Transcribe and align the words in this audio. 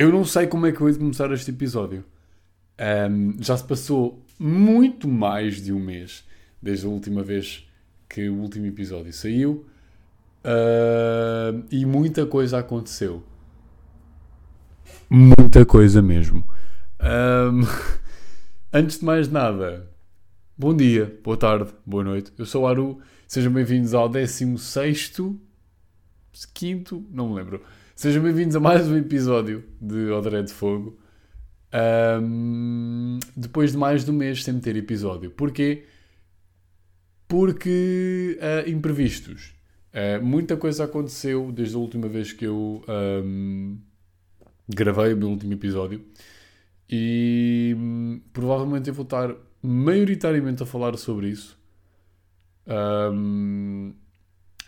Eu 0.00 0.10
não 0.10 0.24
sei 0.24 0.46
como 0.46 0.64
é 0.64 0.72
que 0.72 0.80
eu 0.80 0.86
hei 0.86 0.94
de 0.94 0.98
começar 0.98 1.30
este 1.30 1.50
episódio. 1.50 2.02
Um, 3.10 3.36
já 3.38 3.54
se 3.54 3.64
passou 3.64 4.24
muito 4.38 5.06
mais 5.06 5.60
de 5.60 5.74
um 5.74 5.78
mês 5.78 6.24
desde 6.62 6.86
a 6.86 6.88
última 6.88 7.22
vez 7.22 7.68
que 8.08 8.26
o 8.26 8.36
último 8.36 8.64
episódio 8.64 9.12
saiu 9.12 9.66
uh, 10.42 11.62
e 11.70 11.84
muita 11.84 12.24
coisa 12.24 12.60
aconteceu. 12.60 13.22
Muita 15.10 15.66
coisa 15.66 16.00
mesmo. 16.00 16.48
Um, 16.98 17.60
antes 18.72 19.00
de 19.00 19.04
mais 19.04 19.28
nada, 19.30 19.86
bom 20.56 20.74
dia, 20.74 21.14
boa 21.22 21.36
tarde, 21.36 21.74
boa 21.84 22.04
noite. 22.04 22.32
Eu 22.38 22.46
sou 22.46 22.62
o 22.62 22.66
Aru, 22.66 23.02
sejam 23.28 23.52
bem-vindos 23.52 23.92
ao 23.92 24.08
16 24.08 25.12
quinto, 26.54 27.04
não 27.12 27.28
me 27.28 27.34
lembro. 27.34 27.62
Sejam 28.00 28.22
bem-vindos 28.22 28.56
a 28.56 28.60
mais 28.60 28.88
um 28.88 28.96
episódio 28.96 29.62
de 29.78 30.10
Odré 30.10 30.40
de 30.40 30.50
Fogo. 30.50 30.98
Um, 32.22 33.18
depois 33.36 33.72
de 33.72 33.76
mais 33.76 34.06
de 34.06 34.10
um 34.10 34.14
mês 34.14 34.42
sem 34.42 34.58
ter 34.58 34.74
episódio. 34.74 35.30
Porquê? 35.30 35.84
Porque 37.28 38.38
uh, 38.40 38.70
imprevistos. 38.70 39.52
Uh, 39.92 40.24
muita 40.24 40.56
coisa 40.56 40.84
aconteceu 40.84 41.52
desde 41.52 41.76
a 41.76 41.78
última 41.78 42.08
vez 42.08 42.32
que 42.32 42.46
eu 42.46 42.82
um, 42.88 43.78
gravei 44.66 45.12
o 45.12 45.16
meu 45.18 45.28
último 45.28 45.52
episódio. 45.52 46.02
E 46.88 47.76
um, 47.78 48.18
provavelmente 48.32 48.88
eu 48.88 48.94
vou 48.94 49.04
estar 49.04 49.34
maioritariamente 49.62 50.62
a 50.62 50.66
falar 50.66 50.96
sobre 50.96 51.28
isso. 51.28 51.54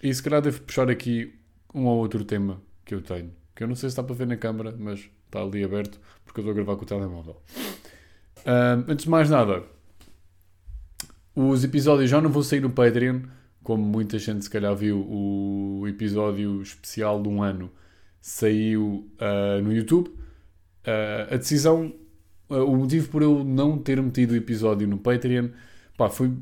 e 0.03 0.15
se 0.15 0.23
calhar 0.23 0.43
devo 0.43 0.61
puxar 0.61 0.91
aqui 0.91 1.33
um 1.75 1.87
ou 1.87 1.97
outro 1.97 2.27
tema 2.27 2.61
que 2.85 2.95
eu 2.95 3.01
tenho. 3.01 3.33
Que 3.55 3.65
eu 3.65 3.69
não 3.69 3.75
sei 3.75 3.89
se 3.89 3.93
está 3.93 4.03
para 4.03 4.15
ver 4.15 4.27
na 4.27 4.37
câmara, 4.37 4.75
mas 4.79 5.09
está 5.27 5.43
ali 5.43 5.65
aberto 5.65 5.99
porque 6.25 6.41
eu 6.41 6.43
estou 6.43 6.53
a 6.53 6.55
gravar 6.55 6.77
com 6.77 6.85
o 6.85 6.87
telemóvel. 6.87 7.43
Uh, 8.39 8.84
antes 8.89 9.05
de 9.05 9.11
mais 9.11 9.29
nada, 9.29 9.62
os 11.34 11.62
episódios 11.62 12.11
já 12.11 12.21
não 12.21 12.31
vão 12.31 12.43
sair 12.43 12.61
no 12.61 12.71
Patreon, 12.71 13.21
como 13.62 13.84
muita 13.84 14.19
gente 14.19 14.45
se 14.45 14.51
calhar 14.51 14.75
viu, 14.75 14.98
o 14.98 15.87
episódio 15.87 16.61
especial 16.62 17.23
de 17.23 17.29
um 17.29 17.43
ano 17.43 17.71
saiu 18.21 19.11
uh, 19.19 19.62
no 19.62 19.73
YouTube. 19.73 20.09
Uh, 20.09 21.34
a 21.34 21.37
decisão, 21.37 21.95
o 22.49 22.77
motivo 22.77 23.09
por 23.09 23.23
eu 23.23 23.45
não 23.45 23.78
ter 23.78 24.03
metido 24.03 24.33
o 24.33 24.37
episódio 24.37 24.89
no 24.89 24.99
Patreon, 24.99 25.51
pá, 25.97 26.09
foi 26.09 26.33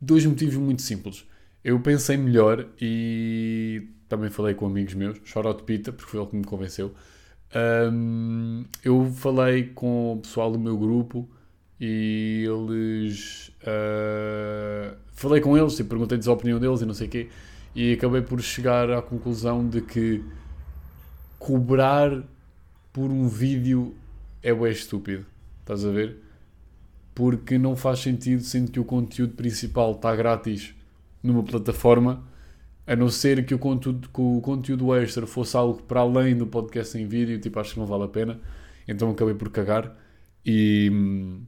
dois 0.00 0.26
motivos 0.26 0.56
muito 0.56 0.82
simples. 0.82 1.26
Eu 1.64 1.80
pensei 1.80 2.16
melhor 2.16 2.66
e 2.80 3.88
também 4.08 4.30
falei 4.30 4.54
com 4.54 4.66
amigos 4.66 4.94
meus, 4.94 5.18
Shoutout 5.24 5.64
Pita, 5.64 5.92
porque 5.92 6.10
foi 6.10 6.20
ele 6.20 6.28
que 6.28 6.36
me 6.36 6.44
convenceu. 6.44 6.94
Um, 7.54 8.64
eu 8.84 9.10
falei 9.12 9.68
com 9.68 10.14
o 10.14 10.16
pessoal 10.18 10.50
do 10.50 10.58
meu 10.58 10.76
grupo 10.76 11.28
e 11.80 12.44
eles. 12.46 13.48
Uh, 13.62 14.96
falei 15.12 15.40
com 15.40 15.56
eles 15.56 15.78
e 15.78 15.84
perguntei-lhes 15.84 16.28
a 16.28 16.32
opinião 16.32 16.58
deles 16.58 16.80
e 16.80 16.86
não 16.86 16.94
sei 16.94 17.06
o 17.06 17.10
quê. 17.10 17.28
E 17.74 17.92
acabei 17.92 18.22
por 18.22 18.40
chegar 18.40 18.90
à 18.90 19.02
conclusão 19.02 19.68
de 19.68 19.80
que 19.82 20.24
cobrar 21.38 22.22
por 22.92 23.10
um 23.10 23.28
vídeo 23.28 23.94
é 24.42 24.54
bem 24.54 24.70
estúpido. 24.70 25.26
Estás 25.60 25.84
a 25.84 25.90
ver? 25.90 26.16
Porque 27.14 27.58
não 27.58 27.76
faz 27.76 28.00
sentido, 28.00 28.42
sendo 28.42 28.70
que 28.70 28.80
o 28.80 28.84
conteúdo 28.84 29.34
principal 29.34 29.92
está 29.92 30.14
grátis 30.14 30.74
numa 31.22 31.42
plataforma 31.42 32.22
a 32.86 32.94
não 32.94 33.08
ser 33.08 33.44
que 33.44 33.54
o 33.54 33.58
conteúdo, 33.58 34.08
que 34.08 34.20
o 34.20 34.40
conteúdo 34.40 34.94
extra 34.94 35.26
fosse 35.26 35.56
algo 35.56 35.82
para 35.82 36.00
além 36.00 36.36
do 36.36 36.46
podcast 36.46 36.96
em 36.96 37.06
vídeo, 37.06 37.40
tipo, 37.40 37.58
acho 37.58 37.74
que 37.74 37.80
não 37.80 37.86
vale 37.86 38.04
a 38.04 38.08
pena. 38.08 38.40
Então 38.86 39.10
acabei 39.10 39.34
por 39.34 39.50
cagar 39.50 39.96
e 40.44 40.88
hum, 40.92 41.42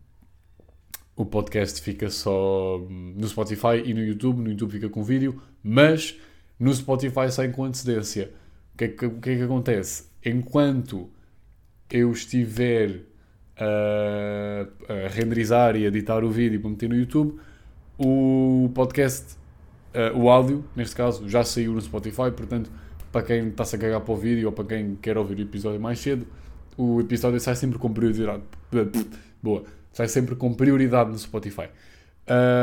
o 1.15 1.25
podcast 1.25 1.81
fica 1.81 2.11
só 2.11 2.79
hum, 2.79 3.15
no 3.17 3.29
Spotify 3.29 3.83
e 3.85 3.95
no 3.95 4.01
YouTube. 4.01 4.43
No 4.43 4.51
YouTube 4.51 4.73
fica 4.73 4.89
com 4.89 5.05
vídeo, 5.05 5.41
mas 5.63 6.19
no 6.59 6.75
Spotify 6.75 7.31
sai 7.31 7.51
com 7.53 7.65
antecedência. 7.65 8.33
O 8.75 8.79
que 8.79 8.85
é 8.85 8.89
que, 8.89 9.07
o 9.07 9.21
que, 9.21 9.31
é 9.31 9.37
que 9.37 9.43
acontece? 9.43 10.07
Enquanto 10.25 11.09
eu 11.91 12.11
estiver 12.11 13.03
a, 13.57 14.67
a 14.93 15.09
renderizar 15.09 15.77
e 15.77 15.85
editar 15.85 16.25
o 16.25 16.31
vídeo 16.31 16.61
para 16.61 16.71
meter 16.71 16.89
no 16.89 16.97
YouTube, 16.97 17.39
o 17.97 18.71
podcast 18.75 19.38
Uh, 19.99 20.17
o 20.17 20.31
áudio, 20.31 20.65
neste 20.77 20.95
caso, 20.95 21.29
já 21.29 21.43
saiu 21.43 21.73
no 21.73 21.81
Spotify, 21.81 22.31
portanto, 22.31 22.71
para 23.11 23.23
quem 23.23 23.49
está-se 23.49 23.75
a 23.75 23.79
cagar 23.81 24.01
para 24.01 24.15
o 24.15 24.17
vídeo 24.17 24.47
ou 24.47 24.53
para 24.53 24.65
quem 24.65 24.95
quer 24.95 25.19
ouvir 25.19 25.37
o 25.39 25.41
episódio 25.41 25.81
mais 25.81 25.99
cedo, 25.99 26.25
o 26.77 27.01
episódio 27.01 27.41
sai 27.41 27.57
sempre 27.57 27.81
com 27.81 27.93
prioridade. 27.93 28.45
Boa. 29.43 29.65
Sai 29.93 30.07
sempre 30.07 30.37
com 30.37 30.55
prioridade 30.55 31.11
no 31.11 31.19
Spotify. 31.19 31.69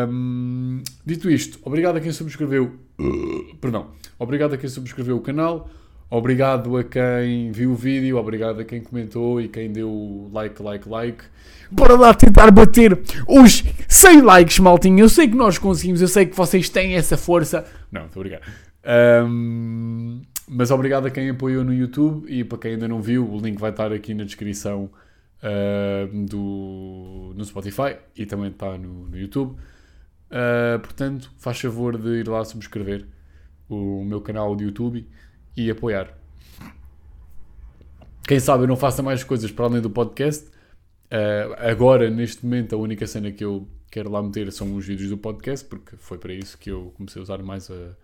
Um, 0.07 0.81
dito 1.06 1.29
isto, 1.29 1.59
obrigado 1.63 1.97
a 1.97 2.00
quem 2.00 2.13
subscreveu. 2.13 2.72
Perdão. 3.59 3.91
Obrigado 4.18 4.53
a 4.53 4.57
quem 4.57 4.69
subscreveu 4.69 5.18
o 5.18 5.22
canal. 5.22 5.69
Obrigado 6.10 6.78
a 6.78 6.84
quem 6.84 7.52
viu 7.52 7.72
o 7.72 7.76
vídeo, 7.76 8.18
obrigado 8.18 8.60
a 8.62 8.64
quem 8.64 8.80
comentou 8.80 9.42
e 9.42 9.48
quem 9.48 9.72
deu 9.72 10.30
like, 10.32 10.62
like, 10.62 10.88
like. 10.88 11.24
Bora 11.72 11.96
lá 11.96 12.14
tentar 12.14 12.52
bater 12.52 13.00
os 13.28 13.64
100 13.88 14.22
likes, 14.22 14.60
maltinho. 14.60 15.00
Eu 15.00 15.10
sei 15.10 15.28
que 15.28 15.36
nós 15.36 15.58
conseguimos, 15.58 16.02
eu 16.02 16.08
sei 16.08 16.28
que 16.28 16.36
vocês 16.36 16.70
têm 16.70 16.94
essa 16.94 17.18
força. 17.18 17.66
Não, 17.92 18.06
estou 18.06 18.22
brincar. 18.22 18.42
Um, 19.28 20.22
mas 20.48 20.70
obrigado 20.70 21.08
a 21.08 21.10
quem 21.10 21.28
apoiou 21.28 21.64
no 21.64 21.74
YouTube 21.74 22.32
e 22.32 22.44
para 22.44 22.60
quem 22.60 22.72
ainda 22.74 22.88
não 22.88 23.02
viu, 23.02 23.28
o 23.28 23.40
link 23.40 23.60
vai 23.60 23.72
estar 23.72 23.92
aqui 23.92 24.14
na 24.14 24.24
descrição 24.24 24.92
uh, 25.42 26.26
do, 26.28 27.34
no 27.36 27.44
Spotify 27.44 27.98
e 28.16 28.28
também 28.28 28.50
está 28.50 28.78
no, 28.78 29.08
no 29.08 29.18
YouTube. 29.18 29.56
Uh, 30.30 30.80
portanto, 30.80 31.32
faz 31.40 31.60
favor 31.60 31.98
de 31.98 32.20
ir 32.20 32.28
lá 32.28 32.46
subscrever 32.46 33.06
o 33.68 34.04
meu 34.06 34.22
canal 34.22 34.56
de 34.56 34.66
YouTube 34.66 35.08
e 35.56 35.70
apoiar. 35.70 36.14
Quem 38.28 38.40
sabe 38.40 38.64
eu 38.64 38.68
não 38.68 38.76
faça 38.76 39.04
mais 39.04 39.24
coisas 39.24 39.52
para 39.52 39.66
além 39.66 39.82
do 39.82 39.90
podcast. 39.90 40.48
Uh, 41.06 41.54
agora, 41.60 42.10
neste 42.10 42.44
momento, 42.44 42.76
a 42.76 42.78
única 42.78 43.06
cena 43.06 43.32
que 43.32 43.44
eu 43.46 43.68
quero 43.92 44.10
lá 44.12 44.22
meter 44.22 44.52
são 44.52 44.76
os 44.76 44.86
vídeos 44.86 45.10
do 45.10 45.18
podcast, 45.18 45.66
porque 45.68 45.96
foi 45.96 46.18
para 46.18 46.34
isso 46.34 46.58
que 46.58 46.72
eu 46.72 46.92
comecei 46.98 47.20
a 47.20 47.24
usar 47.24 47.42
mais 47.44 47.70
a, 47.70 47.96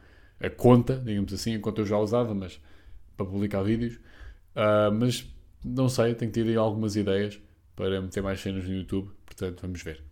a 0.45 0.49
conta, 0.49 0.95
digamos 1.03 1.33
assim, 1.33 1.53
enquanto 1.53 1.79
eu 1.79 1.85
já 1.85 1.97
usava, 1.97 2.33
mas 2.33 2.61
para 3.17 3.25
publicar 3.25 3.63
vídeos. 3.63 3.95
Uh, 4.55 4.91
mas 4.93 5.27
não 5.65 5.89
sei, 5.89 6.13
tenho 6.13 6.31
tido 6.31 6.49
aí 6.49 6.55
algumas 6.55 6.95
ideias 6.95 7.39
para 7.75 8.01
meter 8.01 8.21
mais 8.21 8.39
cenas 8.39 8.63
no 8.65 8.75
YouTube, 8.75 9.09
portanto 9.25 9.61
vamos 9.61 9.81
ver. 9.81 10.03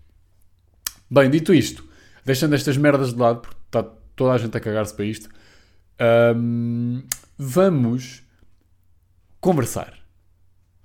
Bem, 1.09 1.29
dito 1.29 1.53
isto, 1.53 1.83
deixando 2.25 2.55
estas 2.55 2.77
merdas 2.77 3.13
de 3.13 3.19
lado, 3.19 3.41
porque 3.41 3.57
está 3.65 3.83
toda 4.15 4.33
a 4.33 4.37
gente 4.37 4.55
a 4.55 4.59
cagar-se 4.59 4.93
para 4.93 5.05
isto, 5.05 5.29
um, 6.35 7.03
vamos 7.41 8.21
conversar. 9.39 9.97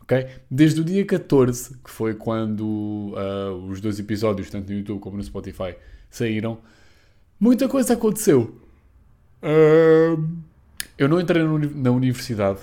ok? 0.01 0.29
Desde 0.49 0.81
o 0.81 0.85
dia 0.85 1.05
14, 1.05 1.79
que 1.83 1.91
foi 1.91 2.15
quando 2.15 3.13
uh, 3.13 3.53
os 3.69 3.81
dois 3.81 3.99
episódios, 3.99 4.49
tanto 4.49 4.71
no 4.71 4.79
YouTube 4.79 5.01
como 5.01 5.17
no 5.17 5.25
Spotify, 5.25 5.75
saíram, 6.09 6.61
muita 7.41 7.69
coisa 7.69 7.95
aconteceu. 7.95 8.61
Uh, 9.43 10.25
eu 10.97 11.09
não 11.09 11.21
entrei 11.21 11.43
na 11.75 11.91
universidade. 11.91 12.61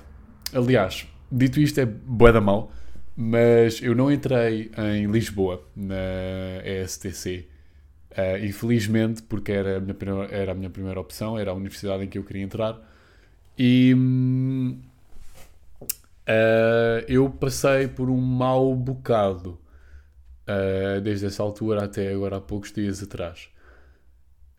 Aliás, 0.53 1.05
dito 1.29 1.59
isto 1.59 1.81
é 1.81 1.85
boa 1.85 2.31
da 2.31 2.39
mal, 2.39 2.71
mas 3.15 3.81
eu 3.81 3.93
não 3.93 4.09
entrei 4.09 4.71
em 4.77 5.05
Lisboa, 5.07 5.61
na 5.75 6.63
ESTC. 6.63 7.45
Uh, 8.11 8.45
infelizmente, 8.45 9.21
porque 9.23 9.51
era 9.51 9.77
a, 9.77 9.79
minha 9.81 9.95
era 10.29 10.51
a 10.53 10.55
minha 10.55 10.69
primeira 10.69 10.99
opção, 10.99 11.37
era 11.37 11.51
a 11.51 11.53
universidade 11.53 12.05
em 12.05 12.07
que 12.07 12.17
eu 12.17 12.23
queria 12.23 12.43
entrar. 12.43 12.90
E 13.63 13.93
uh, 13.93 14.81
eu 17.07 17.29
passei 17.29 17.87
por 17.87 18.09
um 18.09 18.19
mau 18.19 18.75
bocado 18.75 19.59
uh, 20.47 20.99
desde 20.99 21.27
essa 21.27 21.43
altura 21.43 21.83
até 21.83 22.11
agora 22.11 22.37
há 22.37 22.41
poucos 22.41 22.71
dias 22.71 23.03
atrás. 23.03 23.49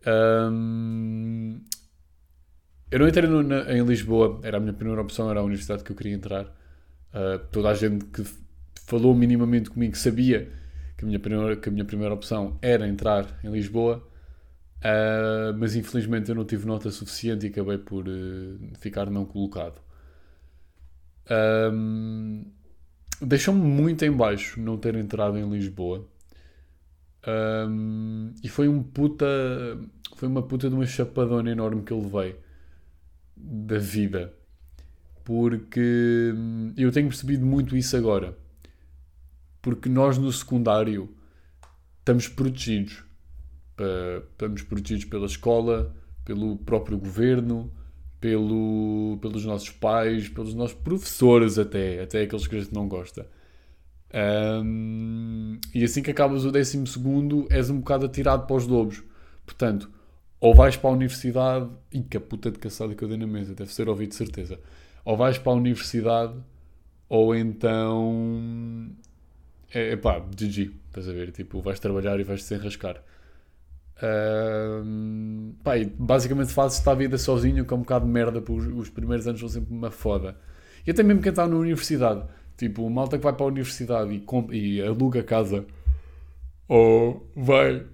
Um, 0.07 1.59
eu 2.89 2.99
não 2.99 3.09
entrei 3.09 3.27
no, 3.27 3.43
na, 3.43 3.73
em 3.73 3.83
Lisboa, 3.83 4.39
era 4.41 4.55
a 4.55 4.59
minha 4.61 4.71
primeira 4.71 5.01
opção, 5.01 5.29
era 5.29 5.41
a 5.41 5.43
universidade 5.43 5.83
que 5.83 5.91
eu 5.91 5.97
queria 5.97 6.13
entrar. 6.13 6.45
Uh, 7.13 7.39
toda 7.51 7.71
a 7.71 7.73
gente 7.73 8.05
que 8.05 8.23
falou 8.85 9.13
minimamente 9.13 9.69
comigo 9.69 9.97
sabia 9.97 10.49
que 10.97 11.03
a 11.03 11.07
minha 11.09 11.19
primeira, 11.19 11.57
que 11.57 11.67
a 11.67 11.71
minha 11.73 11.83
primeira 11.83 12.13
opção 12.13 12.57
era 12.61 12.87
entrar 12.87 13.37
em 13.43 13.51
Lisboa. 13.51 14.01
Uh, 14.83 15.57
mas 15.57 15.75
infelizmente 15.75 16.29
eu 16.29 16.35
não 16.35 16.43
tive 16.43 16.65
nota 16.67 16.91
suficiente 16.91 17.45
e 17.45 17.49
acabei 17.49 17.77
por 17.77 18.05
uh, 18.07 18.59
ficar 18.79 19.09
não 19.09 19.25
colocado. 19.25 19.81
Um, 21.71 22.45
Deixou-me 23.21 23.61
muito 23.61 24.03
em 24.03 24.11
baixo 24.11 24.59
não 24.59 24.77
ter 24.77 24.95
entrado 24.95 25.37
em 25.37 25.49
Lisboa. 25.49 26.05
Um, 27.25 28.33
e 28.43 28.49
foi 28.49 28.67
um 28.67 28.83
puta. 28.83 29.25
Foi 30.15 30.27
uma 30.27 30.43
puta 30.43 30.69
de 30.69 30.75
uma 30.75 30.85
chapadona 30.85 31.49
enorme 31.51 31.83
que 31.83 31.93
eu 31.93 32.01
levei 32.01 32.35
da 33.35 33.77
vida. 33.77 34.33
porque 35.23 36.33
hum, 36.35 36.73
eu 36.77 36.91
tenho 36.91 37.07
percebido 37.07 37.45
muito 37.45 37.77
isso 37.77 37.95
agora. 37.95 38.37
Porque 39.61 39.87
nós 39.89 40.17
no 40.17 40.31
secundário 40.31 41.09
estamos 41.99 42.27
protegidos. 42.27 43.03
Estamos 44.31 44.61
protegidos 44.63 45.05
pela 45.05 45.25
escola, 45.25 45.95
pelo 46.23 46.57
próprio 46.57 46.97
governo, 46.97 47.71
pelo, 48.19 49.17
pelos 49.21 49.45
nossos 49.45 49.69
pais, 49.69 50.29
pelos 50.29 50.53
nossos 50.53 50.75
professores 50.75 51.57
até, 51.57 52.01
até 52.01 52.21
aqueles 52.21 52.47
que 52.47 52.55
a 52.55 52.59
gente 52.59 52.73
não 52.73 52.87
gosta. 52.87 53.27
Um, 54.63 55.59
e 55.73 55.83
assim 55.83 56.03
que 56.03 56.11
acabas 56.11 56.45
o 56.45 56.51
décimo 56.51 56.85
segundo 56.85 57.47
és 57.49 57.69
um 57.69 57.79
bocado 57.79 58.05
atirado 58.05 58.45
para 58.45 58.55
os 58.55 58.67
lobos. 58.67 59.03
Portanto, 59.45 59.89
ou 60.39 60.53
vais 60.53 60.75
para 60.75 60.89
a 60.89 60.93
universidade. 60.93 61.69
e 61.91 62.01
que 62.01 62.17
a 62.17 62.21
puta 62.21 62.51
de 62.51 62.59
caçada 62.59 62.93
que 62.93 63.03
eu 63.03 63.07
dei 63.07 63.17
na 63.17 63.25
mesa, 63.25 63.55
deve 63.55 63.73
ser 63.73 63.89
ouvido 63.89 64.09
de 64.09 64.15
certeza. 64.15 64.59
Ou 65.05 65.17
vais 65.17 65.37
para 65.37 65.51
a 65.53 65.55
universidade, 65.55 66.33
ou 67.09 67.35
então. 67.35 68.89
É, 69.73 69.91
é 69.93 69.95
pá, 69.95 70.19
GG, 70.19 70.71
estás 70.87 71.09
a 71.09 71.13
ver? 71.13 71.31
Tipo, 71.31 71.61
vais 71.61 71.79
trabalhar 71.79 72.19
e 72.19 72.23
vais 72.23 72.45
te 72.45 72.53
enrascar. 72.53 73.01
Pá, 75.63 75.73
basicamente 75.97 76.51
fazes-te 76.51 76.89
a 76.89 76.93
vida 76.93 77.17
sozinho, 77.17 77.65
é 77.69 77.73
um 77.73 77.79
bocado 77.79 78.05
de 78.05 78.11
merda, 78.11 78.41
porque 78.41 78.67
os, 78.67 78.87
os 78.87 78.89
primeiros 78.89 79.27
anos 79.27 79.39
são 79.39 79.49
sempre 79.49 79.73
uma 79.73 79.91
foda. 79.91 80.37
E 80.85 80.91
até 80.91 81.03
mesmo 81.03 81.21
quem 81.21 81.29
está 81.29 81.47
na 81.47 81.55
universidade, 81.55 82.23
tipo, 82.57 82.89
malta 82.89 83.17
que 83.17 83.23
vai 83.23 83.33
para 83.33 83.45
a 83.45 83.47
universidade 83.47 84.11
e, 84.51 84.57
e 84.57 84.81
aluga 84.81 85.23
casa, 85.23 85.65
ou 86.67 87.29
vai 87.35 87.85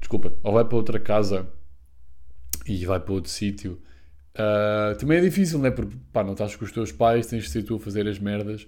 desculpa, 0.00 0.32
ou 0.42 0.52
vai 0.52 0.64
para 0.64 0.76
outra 0.76 0.98
casa 0.98 1.46
e 2.66 2.84
vai 2.86 2.98
para 2.98 3.12
outro 3.12 3.30
sítio, 3.30 3.80
uh, 4.34 4.96
também 4.98 5.18
é 5.18 5.20
difícil, 5.20 5.58
não 5.58 5.66
é? 5.66 5.70
Porque 5.70 5.96
pá, 6.12 6.24
não 6.24 6.32
estás 6.32 6.56
com 6.56 6.64
os 6.64 6.72
teus 6.72 6.90
pais, 6.92 7.26
tens 7.26 7.44
de 7.44 7.50
ser 7.50 7.62
tu 7.62 7.76
a 7.76 7.78
fazer 7.78 8.06
as 8.08 8.18
merdas 8.18 8.66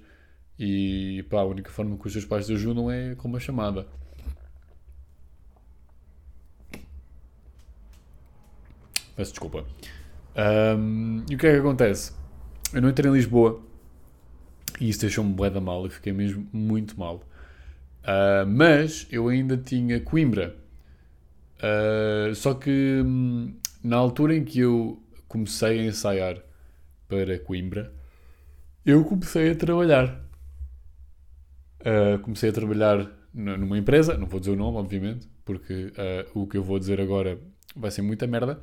e 0.59 1.25
pá, 1.31 1.41
a 1.41 1.45
única 1.45 1.71
forma 1.71 1.97
que 1.97 2.07
os 2.07 2.13
teus 2.13 2.25
pais 2.25 2.47
te 2.47 2.53
ajudam 2.53 2.91
é 2.91 3.15
com 3.15 3.29
uma 3.29 3.41
chamada. 3.41 3.87
Peço 9.17 9.33
desculpa. 9.33 9.65
Um, 10.37 11.25
e 11.29 11.35
o 11.35 11.39
que 11.39 11.47
é 11.47 11.53
que 11.53 11.59
acontece? 11.59 12.13
Eu 12.73 12.83
não 12.83 12.89
entrei 12.89 13.11
em 13.11 13.15
Lisboa 13.15 13.61
e 14.81 14.89
isso 14.89 15.01
deixou-me 15.01 15.33
bué 15.33 15.51
da 15.51 15.61
mal, 15.61 15.85
eu 15.85 15.91
fiquei 15.91 16.13
mesmo 16.13 16.47
muito 16.53 16.99
mal. 16.99 17.17
Uh, 18.03 18.47
mas 18.47 19.07
eu 19.11 19.29
ainda 19.29 19.57
tinha 19.57 20.01
Coimbra 20.01 20.57
Uh, 21.61 22.35
só 22.35 22.55
que 22.55 23.03
hum, 23.05 23.55
na 23.85 23.97
altura 23.97 24.35
em 24.35 24.45
que 24.45 24.61
eu 24.61 25.03
comecei 25.29 25.81
a 25.81 25.85
ensaiar 25.85 26.39
para 27.07 27.39
Coimbra, 27.39 27.93
eu 28.85 29.05
comecei 29.05 29.51
a 29.51 29.55
trabalhar. 29.55 30.25
Uh, 31.81 32.19
comecei 32.21 32.51
a 32.51 32.53
trabalhar 32.53 33.11
numa 33.33 33.79
empresa, 33.79 34.17
não 34.17 34.27
vou 34.27 34.41
dizer 34.41 34.53
o 34.53 34.57
nome, 34.57 34.79
obviamente, 34.79 35.29
porque 35.45 35.93
o 36.35 36.49
que 36.49 36.57
eu 36.57 36.65
vou 36.65 36.81
dizer 36.81 37.01
agora 37.01 37.39
vai 37.77 37.91
ser 37.91 38.03
muita 38.03 38.27
merda. 38.27 38.61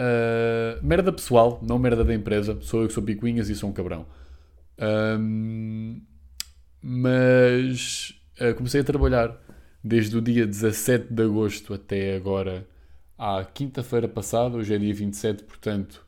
Uh, 0.00 0.80
merda 0.82 1.12
pessoal, 1.12 1.60
não 1.62 1.78
merda 1.78 2.02
da 2.02 2.14
empresa. 2.14 2.58
Sou 2.62 2.80
eu 2.80 2.88
que 2.88 2.94
sou 2.94 3.02
picuinhas 3.02 3.50
e 3.50 3.54
sou 3.54 3.68
um 3.68 3.72
cabrão. 3.72 4.06
mas 6.82 8.14
comecei 8.56 8.80
a 8.80 8.84
trabalhar 8.84 9.38
desde 9.84 10.16
o 10.16 10.22
dia 10.22 10.46
17 10.46 11.12
de 11.12 11.22
agosto 11.22 11.74
até 11.74 12.16
agora, 12.16 12.66
à 13.18 13.44
quinta-feira 13.44 14.08
passada, 14.08 14.56
hoje 14.56 14.74
é 14.74 14.78
dia 14.78 14.94
27, 14.94 15.44
portanto, 15.44 16.06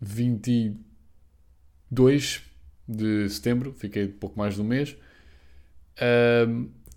22 0.00 2.42
de 2.88 3.28
setembro, 3.28 3.72
fiquei 3.72 4.08
pouco 4.08 4.38
mais 4.38 4.54
de 4.54 4.60
um 4.60 4.64
mês, 4.64 4.96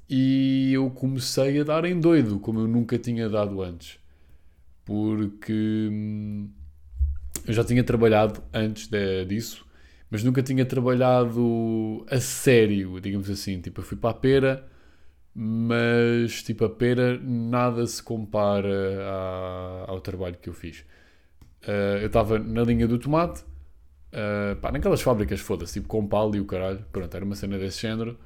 e 0.10 0.74
eu 0.74 0.90
comecei 0.90 1.60
a 1.60 1.64
dar 1.64 1.86
em 1.86 2.00
doido, 2.00 2.40
como 2.40 2.60
eu 2.60 2.68
nunca 2.68 2.98
tinha 2.98 3.30
dado 3.30 3.62
antes, 3.62 4.00
porque 4.92 5.90
hum, 5.90 6.50
eu 7.48 7.54
já 7.54 7.64
tinha 7.64 7.84
trabalhado 7.84 8.44
antes 8.54 8.88
de, 8.88 9.26
disso 9.26 9.66
mas 10.12 10.26
nunca 10.26 10.44
tinha 10.44 10.66
trabalhado 10.66 12.06
a 12.12 12.20
sério, 12.20 13.00
digamos 13.00 13.30
assim. 13.30 13.62
Tipo, 13.62 13.80
eu 13.80 13.86
fui 13.86 13.96
para 13.98 14.10
a 14.10 14.14
pera, 14.14 14.68
mas 15.34 16.44
tipo, 16.44 16.66
a 16.66 16.70
pera 16.70 17.18
nada 17.18 17.88
se 17.88 18.04
compara 18.04 19.06
ao 19.88 20.02
trabalho 20.02 20.36
que 20.36 20.50
eu 20.50 20.54
fiz. 20.54 20.80
Uh, 21.64 22.02
eu 22.02 22.08
estava 22.08 22.38
na 22.38 22.62
linha 22.64 22.88
do 22.88 23.00
tomate, 23.00 23.42
uh, 24.12 24.56
pá, 24.60 24.72
naquelas 24.72 25.02
fábricas, 25.02 25.40
foda-se, 25.40 25.74
tipo 25.74 25.88
com 25.88 26.06
pau 26.06 26.36
e 26.36 26.42
o 26.42 26.46
caralho, 26.46 26.86
pronto, 26.92 27.16
era 27.16 27.24
uma 27.24 27.36
cena 27.36 27.58
desse 27.58 27.82
género. 27.82 28.20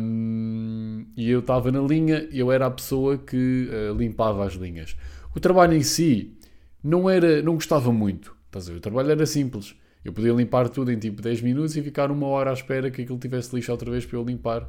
Um, 0.00 1.06
e 1.16 1.28
eu 1.28 1.40
estava 1.40 1.72
na 1.72 1.80
linha 1.80 2.28
e 2.30 2.38
eu 2.38 2.52
era 2.52 2.66
a 2.66 2.70
pessoa 2.70 3.18
que 3.18 3.68
uh, 3.68 3.96
limpava 3.96 4.46
as 4.46 4.54
linhas. 4.54 4.96
O 5.34 5.40
trabalho 5.40 5.74
em 5.74 5.82
si 5.82 6.36
não 6.82 7.08
era, 7.08 7.42
não 7.42 7.54
gostava 7.54 7.92
muito. 7.92 8.36
Estás 8.46 8.68
a 8.68 8.72
ver? 8.72 8.78
O 8.78 8.80
trabalho 8.80 9.10
era 9.10 9.26
simples. 9.26 9.74
Eu 10.04 10.12
podia 10.12 10.32
limpar 10.32 10.68
tudo 10.68 10.90
em 10.90 10.98
tipo 10.98 11.22
10 11.22 11.42
minutos 11.42 11.76
e 11.76 11.82
ficar 11.82 12.10
uma 12.10 12.26
hora 12.26 12.50
à 12.50 12.52
espera 12.52 12.90
que 12.90 13.02
aquilo 13.02 13.18
tivesse 13.18 13.54
lixo 13.54 13.70
outra 13.70 13.90
vez 13.90 14.04
para 14.04 14.18
eu 14.18 14.24
limpar, 14.24 14.68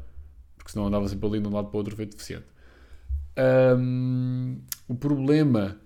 porque 0.56 0.71
senão 0.71 0.88
andava 0.88 1.07
sempre 1.07 1.27
ali 1.27 1.39
de 1.39 1.48
um 1.48 1.51
lado 1.51 1.68
para 1.68 1.75
o 1.75 1.80
outro 1.80 1.95
feito 1.95 2.12
deficiente. 2.12 2.45
Um, 3.77 4.60
o 4.88 4.94
problema 4.95 5.80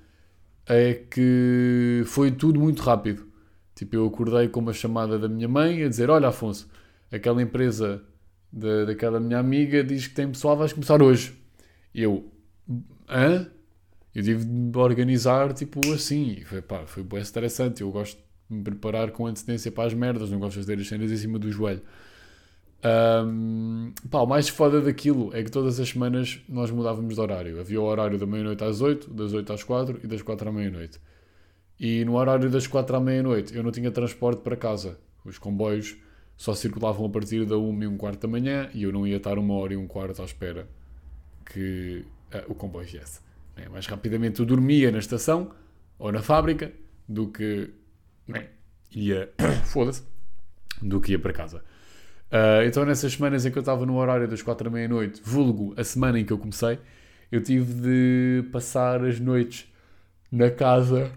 é 0.66 0.94
que 0.94 2.04
foi 2.06 2.32
tudo 2.32 2.60
muito 2.60 2.82
rápido. 2.82 3.26
Tipo, 3.74 3.96
eu 3.96 4.08
acordei 4.08 4.50
com 4.50 4.60
uma 4.60 4.74
chamada 4.74 5.18
da 5.18 5.30
minha 5.30 5.48
mãe 5.48 5.84
a 5.84 5.88
dizer: 5.88 6.10
Olha, 6.10 6.28
Afonso, 6.28 6.70
aquela 7.12 7.42
empresa 7.42 8.04
da, 8.52 8.86
daquela 8.86 9.20
minha 9.20 9.40
amiga 9.40 9.84
diz 9.84 10.08
que 10.08 10.16
tem 10.16 10.28
pessoal, 10.28 10.58
vais 10.58 10.74
começar 10.74 11.02
hoje. 11.02 11.38
Eu, 11.94 12.30
hã? 13.08 13.50
Eu 14.18 14.24
tive 14.24 14.46
de 14.46 14.78
organizar 14.80 15.54
tipo 15.54 15.80
assim. 15.94 16.38
E 16.40 16.44
foi, 16.44 16.60
pá, 16.60 16.88
foi 16.88 17.04
bem 17.04 17.22
interessante. 17.22 17.81
Eu 17.81 17.92
gosto 17.92 18.19
me 18.50 18.64
preparar 18.64 19.12
com 19.12 19.28
antecedência 19.28 19.72
para 19.72 19.86
as 19.86 19.94
merdas, 19.94 20.31
não 20.31 20.40
gosto 20.40 20.54
de 20.54 20.62
fazer 20.62 20.80
as 20.80 20.88
cenas 20.88 21.12
em 21.12 21.18
cima 21.18 21.38
do 21.38 21.52
joelho. 21.52 21.84
Um, 22.84 23.94
pá, 24.10 24.22
o 24.22 24.25
mais 24.25 24.50
foda 24.50 24.81
daquilo 24.81 25.30
é 25.36 25.44
que 25.44 25.52
todas 25.52 25.80
as 25.80 25.90
semanas 25.90 26.42
nós 26.50 26.72
mudávamos 26.72 27.14
de 27.14 27.22
horário. 27.22 27.60
Havia 27.60 27.80
o 27.80 27.84
horário 27.84 28.18
da 28.18 28.25
meia-noite 28.25 28.64
às 28.64 28.81
8, 28.81 29.14
das 29.14 29.34
8 29.34 29.54
às 29.54 29.64
4 29.64 30.00
e 30.04 30.08
das 30.08 30.24
4 30.24 30.50
à 30.50 30.52
meia-noite. 30.52 31.00
E 31.80 32.04
no 32.04 32.16
horário 32.16 32.50
das 32.50 32.66
4 32.66 32.96
à 32.96 33.00
meia-noite 33.00 33.56
eu 33.56 33.62
não 33.62 33.69
tinha 33.69 33.92
transporte 33.92 34.42
para 34.42 34.58
casa. 34.58 34.98
Os 35.24 35.38
comboios 35.38 35.96
só 36.36 36.56
circulavam 36.56 37.06
a 37.06 37.10
partir 37.10 37.45
da 37.45 37.56
1 37.56 37.83
e 37.83 37.88
um 37.88 37.97
quarto 37.97 38.21
da 38.21 38.28
manhã 38.28 38.68
e 38.74 38.81
eu 38.81 38.92
não 38.92 39.06
ia 39.06 39.18
estar 39.18 39.38
uma 39.38 39.54
hora 39.54 39.76
e 39.76 39.78
um 39.78 39.86
quarto 39.86 40.24
à 40.24 40.26
espera 40.26 40.68
que 41.45 42.04
uh, 42.33 42.52
o 42.52 42.56
comboio 42.56 42.88
viesse. 42.88 43.27
É, 43.57 43.68
mais 43.69 43.85
rapidamente 43.87 44.40
eu 44.40 44.45
dormia 44.45 44.92
na 44.92 44.99
estação 44.99 45.52
ou 45.97 46.11
na 46.11 46.21
fábrica 46.21 46.71
do 47.07 47.28
que 47.31 47.69
né, 48.28 48.47
ia, 48.92 49.31
foda-se, 49.66 50.04
do 50.81 51.02
que 51.02 51.14
ia 51.14 51.19
para 51.19 51.33
casa. 51.33 51.64
Uh, 52.28 52.64
então, 52.66 52.85
nessas 52.85 53.14
semanas 53.14 53.45
em 53.45 53.52
que 53.52 53.57
eu 53.57 53.61
estava 53.61 53.85
no 53.85 53.95
horário 53.95 54.28
das 54.28 54.42
quatro 54.42 54.66
da 54.66 54.69
meia-noite, 54.69 55.21
vulgo 55.23 55.73
a 55.78 55.83
semana 55.83 56.19
em 56.19 56.26
que 56.26 56.33
eu 56.33 56.37
comecei, 56.37 56.78
eu 57.31 57.42
tive 57.42 57.73
de 57.73 58.49
passar 58.52 59.04
as 59.04 59.19
noites 59.19 59.71
na 60.31 60.52
casa 60.52 61.11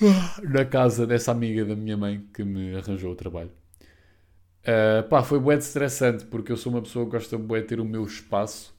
na 0.42 0.64
casa 0.64 1.06
dessa 1.06 1.30
amiga 1.30 1.64
da 1.64 1.76
minha 1.76 1.96
mãe 1.96 2.26
que 2.34 2.42
me 2.42 2.74
arranjou 2.74 3.12
o 3.12 3.16
trabalho. 3.16 3.50
Uh, 4.60 5.08
pá, 5.08 5.22
foi 5.22 5.38
bué 5.38 5.56
estressante 5.56 6.24
porque 6.26 6.52
eu 6.52 6.56
sou 6.56 6.72
uma 6.72 6.82
pessoa 6.82 7.04
que 7.06 7.12
gosta 7.12 7.38
bué 7.38 7.60
de 7.60 7.68
ter 7.68 7.80
o 7.80 7.84
meu 7.84 8.04
espaço. 8.04 8.74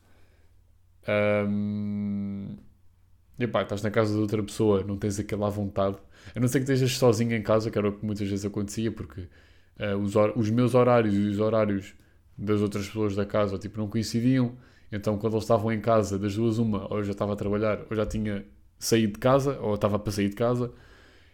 Um, 1.08 2.58
e 3.39 3.48
pá, 3.48 3.63
estás 3.63 3.81
na 3.81 3.89
casa 3.89 4.13
de 4.13 4.20
outra 4.20 4.41
pessoa, 4.43 4.84
não 4.84 4.98
tens 4.98 5.20
aquela 5.20 5.50
vontade. 5.50 5.98
A 6.36 6.39
não 6.39 6.48
ser 6.48 6.60
que 6.60 6.72
estejas 6.72 6.98
sozinho 6.98 7.36
em 7.36 7.41
casa, 7.41 7.72
que 7.72 7.77
era 7.77 7.89
o 7.89 7.93
que 7.93 8.05
muitas 8.05 8.27
vezes 8.27 8.46
acontecia, 8.46 8.91
porque 8.91 9.22
uh, 9.79 9.98
os, 9.98 10.13
os, 10.36 10.50
meus 10.51 10.75
horários 10.75 11.13
e 11.15 11.20
os 11.20 11.39
horários 11.39 11.96
das 12.38 12.62
outras 12.62 12.88
pessoas 12.88 13.15
da 13.15 13.25
casa 13.25 13.58
tipo, 13.58 13.79
não 13.79 13.88
coincidiam. 13.88 14.55
Então, 14.91 15.17
quando 15.17 15.34
eles 15.34 15.43
estavam 15.46 15.72
em 15.72 15.79
casa, 15.79 16.20
das 16.20 16.36
duas, 16.36 16.58
uma, 16.60 16.91
ou 16.91 17.00
eu 17.00 17.03
já 17.03 17.13
estava 17.13 17.34
a 17.34 17.36
trabalhar, 17.36 17.79
ou 17.89 17.96
já 17.96 18.05
tinha 18.05 18.46
saído 18.77 19.13
de 19.13 19.20
casa, 19.20 19.60
ou 19.60 19.75
estava 19.75 19.98
para 19.98 20.12
sair 20.12 20.29
de 20.29 20.36
casa. 20.36 20.72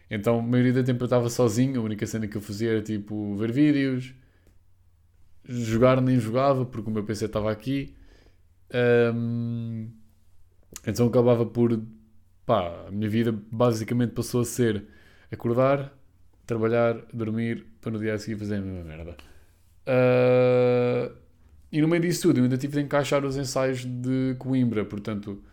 Então, 0.09 0.39
a 0.39 0.41
maioria 0.41 0.73
do 0.73 0.83
tempo 0.83 1.03
eu 1.03 1.05
estava 1.07 1.29
sozinho. 1.29 1.81
A 1.81 1.83
única 1.83 2.05
cena 2.05 2.27
que 2.27 2.37
eu 2.37 2.41
fazia 2.41 2.71
era 2.71 2.81
tipo 2.81 3.35
ver 3.35 3.51
vídeos, 3.51 4.13
jogar 5.45 6.01
nem 6.01 6.19
jogava, 6.19 6.65
porque 6.65 6.89
o 6.89 6.93
meu 6.93 7.03
PC 7.03 7.25
estava 7.25 7.51
aqui. 7.51 7.96
Um, 8.73 9.89
então 10.85 11.07
acabava 11.07 11.45
por 11.45 11.81
pá, 12.45 12.85
a 12.87 12.91
minha 12.91 13.09
vida 13.09 13.31
basicamente 13.51 14.11
passou 14.11 14.41
a 14.41 14.45
ser 14.45 14.85
acordar, 15.31 15.93
trabalhar, 16.45 16.95
dormir, 17.13 17.65
para 17.81 17.91
no 17.91 17.99
dia 17.99 18.13
a 18.13 18.17
seguir 18.17 18.37
fazer 18.37 18.55
a 18.55 18.61
mesma 18.61 18.83
merda. 18.83 19.17
Uh, 19.85 21.15
e 21.71 21.81
no 21.81 21.87
meio 21.87 22.01
disso 22.01 22.23
tudo, 22.23 22.39
eu 22.39 22.43
ainda 22.43 22.57
tive 22.57 22.73
de 22.73 22.81
encaixar 22.81 23.25
os 23.25 23.37
ensaios 23.37 23.83
de 23.83 24.35
Coimbra, 24.39 24.85
portanto, 24.85 25.43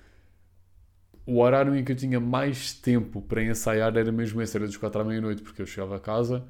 o 1.27 1.41
horário 1.41 1.75
em 1.75 1.83
que 1.83 1.93
eu 1.93 1.97
tinha 1.97 2.21
mais 2.21 2.73
tempo 2.75 3.21
para 3.23 3.43
ensaiar 3.43 3.97
era 3.97 4.13
mesmo 4.13 4.41
esse, 4.41 4.57
era 4.57 4.67
dos 4.67 4.77
4 4.77 5.01
à 5.01 5.05
meia-noite, 5.05 5.43
porque 5.43 5.63
eu 5.63 5.67
chegava 5.67 5.97
a 5.97 6.01
casa, 6.01 6.45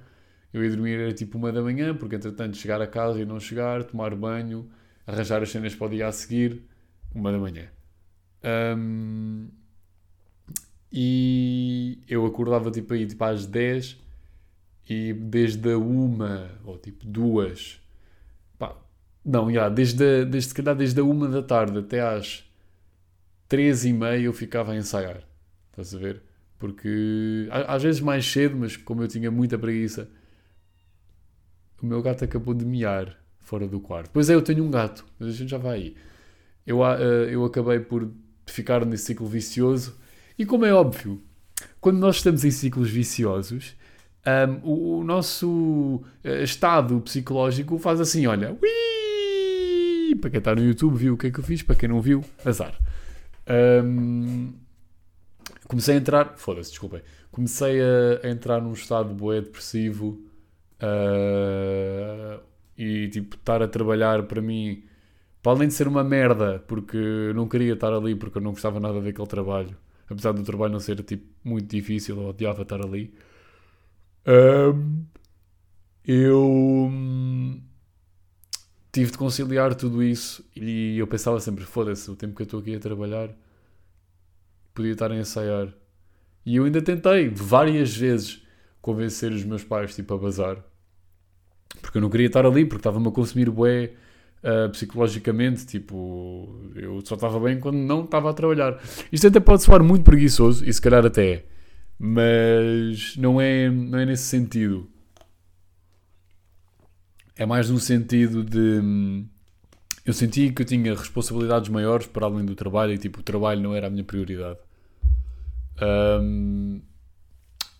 eu 0.52 0.62
ia 0.62 0.70
dormir 0.70 1.00
era 1.00 1.12
tipo 1.12 1.38
uma 1.38 1.50
da 1.52 1.62
manhã, 1.62 1.94
porque 1.96 2.16
entretanto 2.16 2.56
chegar 2.56 2.80
a 2.82 2.86
casa 2.86 3.20
e 3.20 3.24
não 3.24 3.40
chegar, 3.40 3.84
tomar 3.84 4.14
banho, 4.14 4.68
arranjar 5.06 5.42
as 5.42 5.50
cenas 5.50 5.74
para 5.74 5.86
o 5.86 5.90
dia 5.90 6.08
a 6.08 6.12
seguir, 6.12 6.62
uma 7.14 7.30
da 7.30 7.38
manhã. 7.38 7.68
Um, 8.76 9.48
e 10.92 12.02
eu 12.08 12.24
acordava 12.26 12.70
tipo 12.70 12.94
aí 12.94 13.06
tipo 13.06 13.24
às 13.24 13.46
10 13.46 13.98
e 14.88 15.12
desde 15.12 15.72
a 15.72 15.78
uma 15.78 16.50
ou 16.64 16.78
tipo 16.78 17.06
duas 17.06 17.80
pá, 18.58 18.76
não, 19.24 19.50
já, 19.52 19.68
desde, 19.68 20.24
desde, 20.26 20.54
calhar, 20.54 20.76
desde 20.76 21.00
a 21.00 21.04
uma 21.04 21.26
da 21.28 21.42
tarde 21.42 21.78
até 21.78 22.00
às 22.00 22.44
três 23.48 23.84
e 23.84 23.92
meia 23.92 24.24
eu 24.24 24.32
ficava 24.32 24.72
a 24.72 24.76
ensaiar. 24.76 25.22
Estás 25.70 25.94
a 25.94 25.98
ver? 25.98 26.22
Porque 26.58 27.48
às 27.50 27.82
vezes 27.82 28.00
mais 28.00 28.26
cedo, 28.26 28.56
mas 28.56 28.76
como 28.76 29.02
eu 29.02 29.08
tinha 29.08 29.30
muita 29.30 29.58
preguiça, 29.58 30.08
o 31.82 31.86
meu 31.86 32.00
gato 32.02 32.24
acabou 32.24 32.54
de 32.54 32.64
miar 32.64 33.23
fora 33.44 33.68
do 33.68 33.78
quarto. 33.78 34.10
Pois 34.12 34.28
é, 34.28 34.34
eu 34.34 34.42
tenho 34.42 34.64
um 34.64 34.70
gato, 34.70 35.04
mas 35.18 35.28
a 35.28 35.32
gente 35.32 35.50
já 35.50 35.58
vai 35.58 35.76
aí. 35.76 35.96
Eu, 36.66 36.80
uh, 36.80 37.28
eu 37.30 37.44
acabei 37.44 37.78
por 37.78 38.10
ficar 38.46 38.84
nesse 38.84 39.04
ciclo 39.04 39.26
vicioso. 39.26 39.96
E 40.36 40.44
como 40.44 40.64
é 40.64 40.72
óbvio, 40.72 41.22
quando 41.80 41.98
nós 41.98 42.16
estamos 42.16 42.44
em 42.44 42.50
ciclos 42.50 42.90
viciosos, 42.90 43.76
um, 44.26 44.68
o, 44.68 44.98
o, 44.98 45.04
nosso 45.04 46.02
uh, 46.24 46.42
estado 46.42 46.98
psicológico 47.02 47.78
faz 47.78 48.00
assim: 48.00 48.26
olha, 48.26 48.52
ui! 48.52 50.16
para 50.20 50.30
quem 50.30 50.38
está 50.38 50.54
no 50.54 50.64
YouTube 50.64 50.96
viu 50.96 51.14
o 51.14 51.16
que 51.16 51.26
é 51.26 51.30
que 51.30 51.38
eu 51.38 51.44
fiz, 51.44 51.62
para 51.62 51.74
quem 51.74 51.88
não 51.88 52.00
viu, 52.00 52.24
azar. 52.44 52.78
Um, 53.84 54.54
comecei 55.68 55.94
a 55.94 55.98
entrar, 55.98 56.34
foda-se, 56.36 56.70
desculpem. 56.70 57.02
Comecei 57.30 57.80
a, 57.80 58.26
a, 58.26 58.30
entrar 58.30 58.60
num 58.60 58.72
estado 58.72 59.12
boé 59.12 59.40
depressivo 59.40 60.22
uh, 60.80 62.40
e 62.76 63.08
tipo, 63.08 63.36
estar 63.36 63.62
a 63.62 63.68
trabalhar 63.68 64.24
para 64.24 64.42
mim, 64.42 64.84
para 65.42 65.52
além 65.52 65.68
de 65.68 65.74
ser 65.74 65.88
uma 65.88 66.04
merda, 66.04 66.58
porque 66.66 67.32
não 67.34 67.48
queria 67.48 67.74
estar 67.74 67.92
ali, 67.92 68.14
porque 68.14 68.38
eu 68.38 68.42
não 68.42 68.52
gostava 68.52 68.80
nada 68.80 69.00
daquele 69.00 69.28
trabalho, 69.28 69.76
apesar 70.08 70.32
do 70.32 70.42
trabalho 70.42 70.72
não 70.72 70.80
ser 70.80 71.02
tipo, 71.02 71.26
muito 71.44 71.68
difícil, 71.74 72.16
eu 72.16 72.28
odiava 72.28 72.62
estar 72.62 72.80
ali. 72.84 73.14
Um, 74.26 75.04
eu 76.06 76.90
tive 78.92 79.10
de 79.10 79.18
conciliar 79.18 79.74
tudo 79.74 80.02
isso 80.02 80.44
e 80.56 80.98
eu 80.98 81.06
pensava 81.06 81.40
sempre: 81.40 81.64
foda-se, 81.64 82.10
o 82.10 82.16
tempo 82.16 82.34
que 82.34 82.42
eu 82.42 82.44
estou 82.44 82.60
aqui 82.60 82.74
a 82.74 82.80
trabalhar 82.80 83.30
podia 84.74 84.92
estar 84.92 85.10
a 85.12 85.16
ensaiar. 85.16 85.68
E 86.46 86.56
eu 86.56 86.64
ainda 86.64 86.82
tentei 86.82 87.28
várias 87.28 87.96
vezes 87.96 88.42
convencer 88.82 89.32
os 89.32 89.44
meus 89.44 89.64
pais 89.64 89.94
tipo, 89.94 90.12
a 90.14 90.18
bazar 90.18 90.62
porque 91.80 91.98
eu 91.98 92.02
não 92.02 92.10
queria 92.10 92.26
estar 92.26 92.46
ali, 92.46 92.64
porque 92.64 92.80
estava-me 92.80 93.08
a 93.08 93.10
consumir 93.10 93.50
bué 93.50 93.92
uh, 94.42 94.70
psicologicamente. 94.70 95.66
Tipo, 95.66 96.48
eu 96.74 97.00
só 97.04 97.14
estava 97.14 97.38
bem 97.40 97.58
quando 97.58 97.76
não 97.76 98.04
estava 98.04 98.30
a 98.30 98.34
trabalhar. 98.34 98.80
Isto 99.12 99.28
até 99.28 99.40
pode 99.40 99.62
soar 99.62 99.82
muito 99.82 100.04
preguiçoso, 100.04 100.64
e 100.68 100.72
se 100.72 100.80
calhar 100.80 101.04
até 101.04 101.32
é, 101.32 101.44
mas 101.98 103.16
não 103.16 103.40
é, 103.40 103.70
não 103.70 103.98
é 103.98 104.06
nesse 104.06 104.24
sentido. 104.24 104.88
É 107.36 107.44
mais 107.44 107.68
num 107.68 107.78
sentido 107.78 108.44
de. 108.44 109.24
Eu 110.04 110.12
senti 110.12 110.52
que 110.52 110.62
eu 110.62 110.66
tinha 110.66 110.94
responsabilidades 110.94 111.68
maiores 111.70 112.06
para 112.06 112.26
além 112.26 112.44
do 112.44 112.54
trabalho 112.54 112.92
e 112.92 112.98
tipo, 112.98 113.20
o 113.20 113.22
trabalho 113.22 113.60
não 113.60 113.74
era 113.74 113.86
a 113.86 113.90
minha 113.90 114.04
prioridade. 114.04 114.58
Um, 115.82 116.80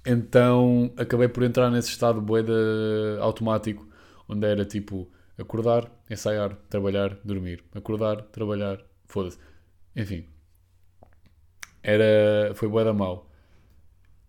então 0.05 0.93
acabei 0.97 1.29
por 1.29 1.43
entrar 1.43 1.71
nesse 1.71 1.91
estado 1.91 2.21
boeda 2.21 2.53
automático, 3.21 3.87
onde 4.29 4.47
era 4.47 4.65
tipo 4.65 5.11
acordar, 5.39 5.91
ensaiar, 6.11 6.55
trabalhar, 6.69 7.19
dormir. 7.25 7.65
Acordar, 7.75 8.23
trabalhar, 8.25 8.81
foda-se. 9.07 9.39
Enfim. 9.97 10.27
Era, 11.83 12.55
foi 12.55 12.69
boeda 12.69 12.93
mal. 12.93 13.31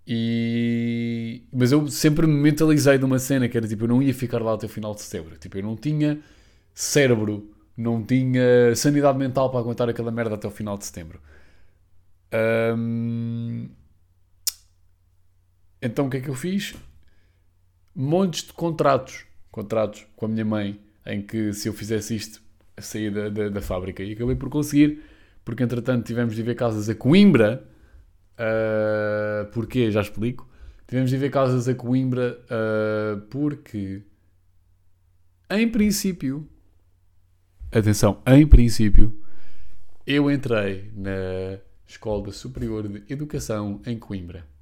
E... 0.07 1.47
Mas 1.51 1.71
eu 1.71 1.87
sempre 1.87 2.27
me 2.27 2.33
mentalizei 2.33 2.97
de 2.97 3.05
uma 3.05 3.17
cena 3.19 3.49
que 3.49 3.57
era 3.57 3.67
tipo, 3.67 3.85
eu 3.85 3.87
não 3.87 4.01
ia 4.01 4.13
ficar 4.13 4.41
lá 4.41 4.53
até 4.53 4.65
o 4.65 4.69
final 4.69 4.93
de 4.93 5.01
setembro. 5.01 5.37
Tipo, 5.37 5.57
eu 5.57 5.63
não 5.63 5.75
tinha 5.75 6.19
cérebro, 6.73 7.51
não 7.77 8.03
tinha 8.03 8.75
sanidade 8.75 9.17
mental 9.17 9.49
para 9.49 9.59
aguentar 9.59 9.89
aquela 9.89 10.11
merda 10.11 10.35
até 10.35 10.47
o 10.47 10.51
final 10.51 10.77
de 10.77 10.85
setembro. 10.85 11.19
Um... 12.77 13.69
Então 15.85 16.07
o 16.07 16.09
que 16.09 16.17
é 16.17 16.19
que 16.19 16.29
eu 16.29 16.35
fiz? 16.35 16.73
Montes 17.93 18.43
de 18.43 18.53
contratos. 18.53 19.23
Contratos 19.51 20.05
com 20.15 20.25
a 20.25 20.27
minha 20.27 20.43
mãe, 20.43 20.81
em 21.05 21.21
que 21.21 21.53
se 21.53 21.69
eu 21.69 21.73
fizesse 21.73 22.15
isto, 22.15 22.41
saía 22.79 23.11
da, 23.11 23.29
da, 23.29 23.49
da 23.49 23.61
fábrica. 23.61 24.01
E 24.01 24.13
acabei 24.13 24.35
por 24.35 24.49
conseguir, 24.49 25.03
porque 25.45 25.61
entretanto 25.61 26.03
tivemos 26.03 26.35
de 26.35 26.41
ver 26.41 26.55
casas 26.55 26.89
a 26.89 26.95
Coimbra. 26.95 27.63
Uh, 28.33 29.45
porquê? 29.51 29.91
Já 29.91 30.01
explico. 30.01 30.49
Tivemos 30.87 31.11
de 31.11 31.17
ver 31.17 31.29
casas 31.29 31.69
a 31.69 31.75
Coimbra 31.75 32.39
uh, 32.45 33.21
porque, 33.29 34.01
em 35.51 35.69
princípio, 35.69 36.49
atenção, 37.71 38.23
em 38.25 38.45
princípio, 38.47 39.15
eu 40.05 40.31
entrei 40.31 40.91
na 40.95 41.59
Escola 41.87 42.31
Superior 42.31 42.87
de 42.87 43.03
Educação 43.07 43.81
em 43.85 43.99
Coimbra 43.99 44.54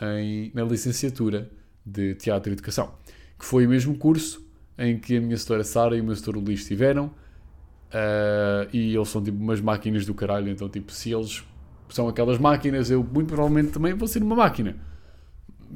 em, 0.00 0.50
na 0.54 0.64
licenciatura 0.64 1.50
de 1.84 2.14
Teatro 2.14 2.50
e 2.50 2.54
Educação, 2.54 2.94
que 3.38 3.44
foi 3.44 3.66
o 3.66 3.68
mesmo 3.68 3.96
curso 3.96 4.44
em 4.78 4.98
que 4.98 5.16
a 5.16 5.20
minha 5.20 5.36
setora 5.36 5.64
Sara 5.64 5.96
e 5.96 6.00
o 6.00 6.04
meu 6.04 6.16
setor 6.16 6.36
Luís 6.36 6.60
estiveram. 6.60 7.06
Uh, 7.06 8.68
e 8.72 8.94
eles 8.94 9.08
são 9.08 9.22
tipo 9.22 9.38
umas 9.38 9.60
máquinas 9.60 10.04
do 10.04 10.14
caralho, 10.14 10.48
então 10.48 10.68
tipo, 10.68 10.90
se 10.90 11.12
eles 11.12 11.44
são 11.88 12.08
aquelas 12.08 12.38
máquinas, 12.38 12.90
eu 12.90 13.04
muito 13.04 13.28
provavelmente 13.28 13.70
também 13.70 13.94
vou 13.94 14.08
ser 14.08 14.22
uma 14.22 14.34
máquina. 14.34 14.76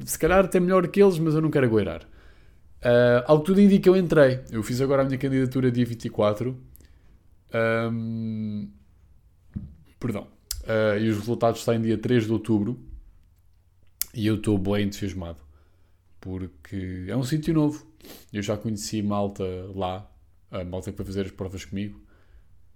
Se 0.05 0.19
calhar 0.19 0.43
até 0.43 0.59
melhor 0.59 0.85
que 0.87 1.01
eles, 1.01 1.17
mas 1.17 1.33
eu 1.33 1.41
não 1.41 1.49
quero 1.49 1.65
agueirar. 1.65 2.03
Uh, 2.79 3.23
ao 3.25 3.39
que 3.39 3.45
tudo 3.45 3.61
indica, 3.61 3.89
eu 3.89 3.95
entrei. 3.95 4.41
Eu 4.51 4.63
fiz 4.63 4.81
agora 4.81 5.01
a 5.01 5.05
minha 5.05 5.17
candidatura 5.17 5.71
dia 5.71 5.85
24. 5.85 6.57
Um, 7.91 8.69
perdão. 9.99 10.27
Uh, 10.63 10.99
e 10.99 11.09
os 11.09 11.17
resultados 11.17 11.63
saem 11.63 11.81
dia 11.81 11.97
3 11.97 12.25
de 12.25 12.31
outubro. 12.31 12.79
E 14.13 14.27
eu 14.27 14.35
estou 14.35 14.57
bem 14.57 14.85
entusiasmado. 14.85 15.39
Porque 16.19 17.05
é 17.07 17.15
um 17.15 17.23
sítio 17.23 17.53
novo. 17.53 17.85
Eu 18.33 18.41
já 18.41 18.57
conheci 18.57 19.01
malta 19.01 19.43
lá. 19.75 20.09
A 20.51 20.63
malta 20.63 20.91
que 20.91 20.97
foi 20.97 21.05
fazer 21.05 21.25
as 21.25 21.31
provas 21.31 21.65
comigo. 21.65 22.01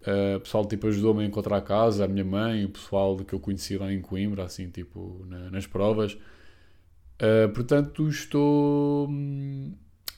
Uh, 0.02 0.36
o 0.36 0.42
pessoal 0.42 0.66
tipo, 0.66 0.86
ajudou-me 0.88 1.24
a 1.24 1.26
encontrar 1.26 1.58
a 1.58 1.62
casa, 1.62 2.04
a 2.04 2.08
minha 2.08 2.26
mãe, 2.26 2.66
o 2.66 2.70
pessoal 2.70 3.16
que 3.18 3.34
eu 3.34 3.40
conheci 3.40 3.78
lá 3.78 3.92
em 3.92 4.02
Coimbra, 4.02 4.44
assim, 4.44 4.70
tipo, 4.70 5.26
na, 5.30 5.50
nas 5.50 5.66
provas. 5.66 6.14
Uh, 6.14 7.48
portanto, 7.54 8.10
estou 8.10 9.08
hum, 9.08 9.74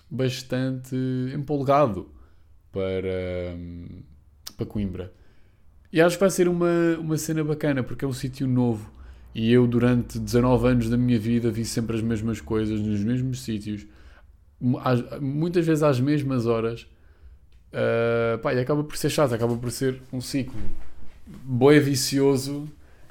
bastante 0.09 0.95
empolgado 1.35 2.09
para, 2.71 3.55
hum, 3.55 4.01
para 4.57 4.65
Coimbra. 4.65 5.13
E 5.93 6.01
acho 6.01 6.15
que 6.17 6.21
vai 6.21 6.31
ser 6.31 6.47
uma, 6.47 6.97
uma 6.99 7.17
cena 7.17 7.43
bacana, 7.43 7.83
porque 7.83 8.03
é 8.03 8.07
um 8.07 8.13
sítio 8.13 8.47
novo. 8.47 8.91
E 9.35 9.51
eu, 9.51 9.67
durante 9.67 10.17
19 10.17 10.65
anos 10.65 10.89
da 10.89 10.95
minha 10.95 11.19
vida, 11.19 11.51
vi 11.51 11.65
sempre 11.65 11.97
as 11.97 12.01
mesmas 12.01 12.39
coisas, 12.39 12.79
nos 12.79 13.01
mesmos 13.01 13.43
sítios, 13.43 13.85
muitas 15.19 15.65
vezes 15.65 15.83
às 15.83 15.99
mesmas 15.99 16.45
horas. 16.45 16.87
Uh, 17.73 18.37
pá, 18.39 18.53
e 18.53 18.59
acaba 18.61 18.81
por 18.81 18.95
ser 18.95 19.09
chato, 19.09 19.33
acaba 19.33 19.57
por 19.57 19.69
ser 19.69 20.01
um 20.13 20.21
ciclo 20.21 20.57
boi 21.43 21.81
vicioso 21.81 22.65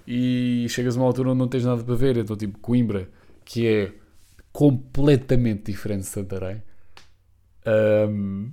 e 0.06 0.64
chegas 0.70 0.96
a 0.96 1.00
uma 1.00 1.06
altura 1.06 1.28
onde 1.28 1.40
não 1.40 1.46
tens 1.46 1.66
nada 1.66 1.84
para 1.84 1.94
ver. 1.94 2.16
Então, 2.16 2.34
tipo, 2.34 2.58
Coimbra, 2.58 3.06
que 3.44 3.66
é 3.66 3.92
completamente 4.50 5.70
diferente 5.70 6.00
de 6.00 6.06
Santarém. 6.06 6.62
Um... 8.08 8.50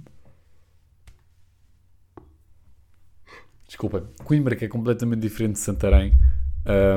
Desculpa, 3.66 4.10
Coimbra, 4.26 4.58
que 4.58 4.66
é 4.66 4.68
completamente 4.68 5.22
diferente 5.22 5.54
de 5.54 5.60
Santarém. 5.60 6.14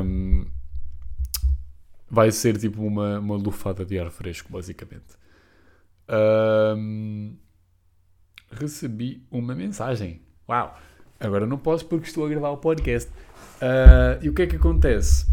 Um 0.03 0.54
vai 2.11 2.31
ser 2.31 2.59
tipo 2.59 2.83
uma, 2.83 3.19
uma 3.19 3.37
lufada 3.37 3.85
de 3.85 3.99
ar 3.99 4.11
fresco, 4.11 4.53
basicamente. 4.53 5.17
Um, 6.77 7.37
recebi 8.51 9.27
uma 9.31 9.55
mensagem. 9.55 10.21
Uau! 10.49 10.79
Agora 11.19 11.47
não 11.47 11.59
posso 11.59 11.87
porque 11.87 12.09
estou 12.09 12.27
a 12.27 12.29
gravar 12.29 12.51
o 12.51 12.59
podcast. 12.59 13.11
Uh, 13.57 14.23
e 14.23 14.29
o 14.29 14.35
que 14.35 14.43
é 14.43 14.47
que 14.47 14.57
acontece? 14.57 15.27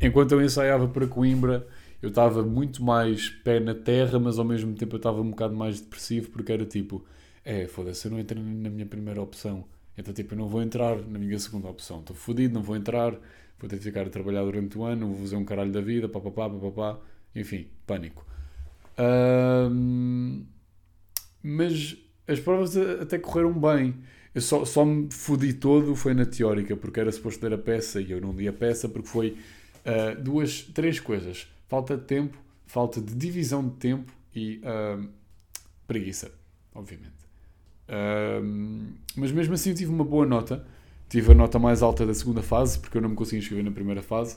Enquanto 0.00 0.32
eu 0.32 0.42
ensaiava 0.42 0.88
para 0.88 1.06
Coimbra, 1.06 1.66
eu 2.00 2.08
estava 2.08 2.42
muito 2.42 2.82
mais 2.82 3.28
pé 3.28 3.60
na 3.60 3.74
terra, 3.74 4.18
mas 4.18 4.38
ao 4.38 4.44
mesmo 4.44 4.74
tempo 4.74 4.94
eu 4.94 4.98
estava 4.98 5.20
um 5.20 5.30
bocado 5.30 5.54
mais 5.54 5.80
depressivo 5.80 6.30
porque 6.30 6.52
era 6.52 6.64
tipo: 6.64 7.04
é, 7.44 7.66
foda-se, 7.66 8.06
eu 8.06 8.12
não 8.12 8.20
entrei 8.20 8.42
na 8.42 8.70
minha 8.70 8.86
primeira 8.86 9.20
opção. 9.20 9.64
Então, 9.96 10.14
tipo, 10.14 10.34
eu 10.34 10.38
não 10.38 10.48
vou 10.48 10.62
entrar 10.62 10.96
na 10.96 11.18
minha 11.18 11.38
segunda 11.38 11.68
opção. 11.68 11.98
Estou 11.98 12.14
fodido, 12.14 12.54
não 12.54 12.62
vou 12.62 12.76
entrar, 12.76 13.14
vou 13.58 13.68
ter 13.68 13.78
de 13.78 13.84
ficar 13.84 14.06
a 14.06 14.10
trabalhar 14.10 14.44
durante 14.44 14.78
o 14.78 14.84
ano, 14.84 15.08
vou 15.08 15.18
fazer 15.18 15.36
um 15.36 15.44
caralho 15.44 15.72
da 15.72 15.80
vida, 15.80 16.08
papapá, 16.08 16.48
papapá. 16.48 16.98
Enfim, 17.34 17.68
pânico. 17.86 18.26
Um, 18.98 20.44
mas 21.42 21.96
as 22.26 22.40
provas 22.40 22.76
até 22.76 23.18
correram 23.18 23.52
bem. 23.52 23.94
Eu 24.34 24.40
só, 24.40 24.64
só 24.64 24.84
me 24.84 25.10
fodi 25.10 25.52
todo 25.52 25.94
foi 25.96 26.14
na 26.14 26.26
teórica, 26.26 26.76
porque 26.76 27.00
era 27.00 27.10
suposto 27.10 27.44
ler 27.44 27.54
a 27.54 27.58
peça 27.58 28.00
e 28.00 28.10
eu 28.10 28.20
não 28.20 28.32
li 28.32 28.46
a 28.46 28.52
peça 28.52 28.88
porque 28.88 29.08
foi 29.08 29.36
uh, 29.84 30.20
duas, 30.22 30.62
três 30.62 31.00
coisas. 31.00 31.48
Falta 31.66 31.96
de 31.96 32.04
tempo, 32.04 32.38
falta 32.66 33.00
de 33.00 33.14
divisão 33.14 33.66
de 33.66 33.74
tempo 33.76 34.12
e 34.34 34.60
uh, 34.62 35.08
preguiça, 35.86 36.30
obviamente. 36.74 37.16
Uh, 37.88 38.92
mas 39.16 39.32
mesmo 39.32 39.54
assim 39.54 39.70
eu 39.70 39.76
tive 39.76 39.90
uma 39.90 40.04
boa 40.04 40.26
nota. 40.26 40.66
Tive 41.08 41.32
a 41.32 41.34
nota 41.34 41.58
mais 41.58 41.82
alta 41.82 42.04
da 42.06 42.12
segunda 42.12 42.42
fase, 42.42 42.78
porque 42.78 42.96
eu 42.96 43.02
não 43.02 43.08
me 43.10 43.16
consegui 43.16 43.38
inscrever 43.38 43.64
na 43.64 43.70
primeira 43.70 44.02
fase. 44.02 44.36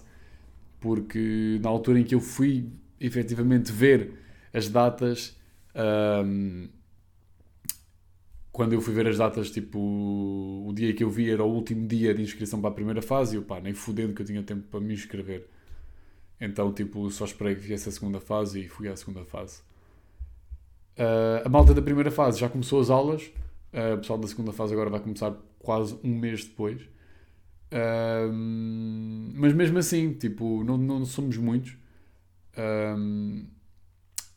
Porque 0.79 1.59
na 1.61 1.69
altura 1.69 1.99
em 1.99 2.03
que 2.03 2.15
eu 2.15 2.21
fui 2.21 2.69
efetivamente 2.99 3.71
ver 3.71 4.13
as 4.53 4.69
datas, 4.69 5.35
quando 8.51 8.73
eu 8.73 8.81
fui 8.81 8.93
ver 8.93 9.07
as 9.07 9.17
datas, 9.17 9.49
tipo, 9.49 9.79
o 9.79 10.71
dia 10.73 10.93
que 10.93 11.03
eu 11.03 11.09
vi 11.09 11.29
era 11.29 11.43
o 11.43 11.51
último 11.51 11.87
dia 11.87 12.13
de 12.13 12.21
inscrição 12.21 12.59
para 12.59 12.69
a 12.69 12.73
primeira 12.73 13.01
fase 13.01 13.35
e 13.35 13.37
eu, 13.37 13.43
pá, 13.43 13.59
nem 13.59 13.73
fudendo 13.73 14.13
que 14.13 14.21
eu 14.21 14.25
tinha 14.25 14.43
tempo 14.43 14.63
para 14.69 14.79
me 14.79 14.93
inscrever. 14.93 15.47
Então, 16.39 16.73
tipo, 16.73 17.09
só 17.11 17.25
esperei 17.25 17.55
que 17.55 17.61
viesse 17.61 17.87
a 17.87 17.91
segunda 17.91 18.19
fase 18.19 18.61
e 18.61 18.67
fui 18.67 18.87
à 18.87 18.95
segunda 18.95 19.23
fase. 19.23 19.61
Uh, 20.97 21.45
a 21.45 21.49
malta 21.49 21.73
da 21.73 21.81
primeira 21.81 22.11
fase 22.11 22.39
já 22.39 22.49
começou 22.49 22.81
as 22.81 22.89
aulas, 22.89 23.31
uh, 23.73 23.95
o 23.95 23.97
pessoal 23.99 24.19
da 24.19 24.27
segunda 24.27 24.51
fase 24.51 24.73
agora 24.73 24.89
vai 24.89 24.99
começar 24.99 25.35
quase 25.61 25.99
um 26.03 26.15
mês 26.17 26.43
depois. 26.43 26.81
Mas 29.35 29.53
mesmo 29.53 29.77
assim, 29.77 30.13
tipo, 30.13 30.63
não, 30.63 30.77
não 30.77 31.05
somos 31.05 31.37
muitos. 31.37 31.77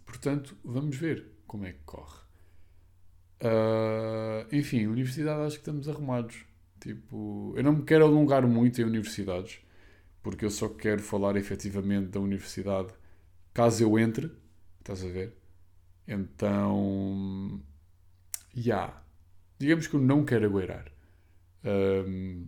portanto, 0.05 0.57
vamos 0.65 0.97
ver 0.97 1.27
como 1.47 1.67
é 1.67 1.73
que 1.73 1.81
corre. 1.85 2.25
Uh, 3.45 4.47
enfim, 4.53 4.87
universidade 4.87 5.43
acho 5.43 5.57
que 5.57 5.63
estamos 5.63 5.89
arrumados. 5.89 6.45
Tipo, 6.81 7.53
eu 7.57 7.63
não 7.63 7.73
me 7.75 7.83
quero 7.83 8.05
alongar 8.05 8.47
muito 8.47 8.81
em 8.81 8.85
universidades, 8.85 9.59
porque 10.23 10.45
eu 10.45 10.51
só 10.51 10.69
quero 10.69 11.03
falar 11.03 11.37
efetivamente 11.37 12.09
da 12.09 12.21
universidade 12.21 12.93
caso 13.53 13.83
eu 13.83 13.99
entre. 13.99 14.31
Estás 14.81 15.05
a 15.05 15.09
ver? 15.09 15.37
Então, 16.07 17.61
já. 18.55 18.63
Yeah. 18.63 19.05
Digamos 19.59 19.87
que 19.87 19.95
eu 19.95 20.01
não 20.01 20.25
quero 20.25 20.47
agueirar. 20.47 20.94
Um, 21.65 22.47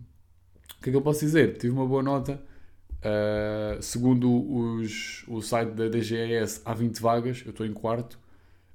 o 0.78 0.82
que 0.82 0.90
é 0.90 0.92
que 0.92 0.96
eu 0.96 1.02
posso 1.02 1.20
dizer? 1.20 1.56
Tive 1.56 1.72
uma 1.72 1.86
boa 1.86 2.02
nota. 2.02 2.42
Uh, 2.98 3.80
segundo 3.82 4.30
os, 4.30 5.24
o 5.28 5.40
site 5.40 5.70
da 5.70 5.88
DGES, 5.88 6.62
há 6.64 6.74
20 6.74 7.00
vagas. 7.00 7.42
Eu 7.44 7.50
estou 7.50 7.66
em 7.66 7.72
quarto. 7.72 8.18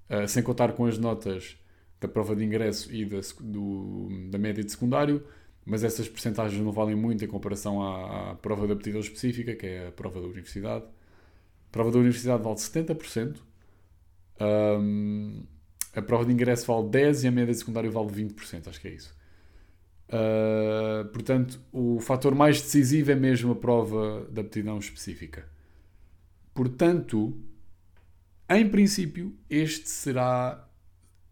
Uh, 0.10 0.27
sem 0.27 0.43
contar 0.43 0.74
com 0.74 0.86
as 0.86 0.98
notas 0.98 1.57
da 2.01 2.07
prova 2.07 2.36
de 2.36 2.43
ingresso 2.43 2.93
e 2.93 3.05
da, 3.05 3.19
do, 3.39 4.10
da 4.29 4.39
média 4.39 4.63
de 4.63 4.71
secundário, 4.71 5.24
mas 5.63 5.83
essas 5.83 6.10
percentagens 6.10 6.60
não 6.62 6.71
valem 6.71 6.95
muito 6.95 7.24
em 7.24 7.27
comparação 7.27 7.81
à, 7.81 8.31
à, 8.31 8.36
prova 8.36 8.65
de 8.65 8.74
aptidão 8.74 9.00
específica, 9.00 9.55
que 9.55 9.67
é 9.67 9.88
a 9.88 9.91
prova 9.91 10.19
da 10.19 10.25
universidade. 10.25 10.83
A 10.83 11.71
prova 11.71 11.91
da 11.91 12.00
universidade 12.00 12.43
vale 12.43 12.55
70%, 12.55 13.38
um, 14.41 15.43
a 15.93 16.01
prova 16.01 16.25
de 16.25 16.33
ingresso 16.33 16.65
vale 16.65 16.89
10% 16.89 17.24
e 17.24 17.27
a 17.27 17.31
média 17.31 17.53
de 17.53 17.60
secundário 17.60 17.91
vale 17.91 18.10
20%, 18.10 18.67
acho 18.67 18.81
que 18.81 18.88
é 18.88 18.91
isso. 18.91 19.15
Uh, 20.12 21.08
portanto, 21.10 21.62
o 21.72 22.00
fator 22.01 22.36
mais 22.36 22.62
decisivo 22.62 23.12
é 23.12 23.15
mesmo 23.15 23.53
a 23.53 23.56
prova 23.56 24.27
de 24.30 24.41
aptidão 24.41 24.77
específica. 24.77 25.48
Portanto, 26.53 27.38
em 28.50 28.68
princípio, 28.68 29.34
este 29.50 29.89
será 29.89 30.68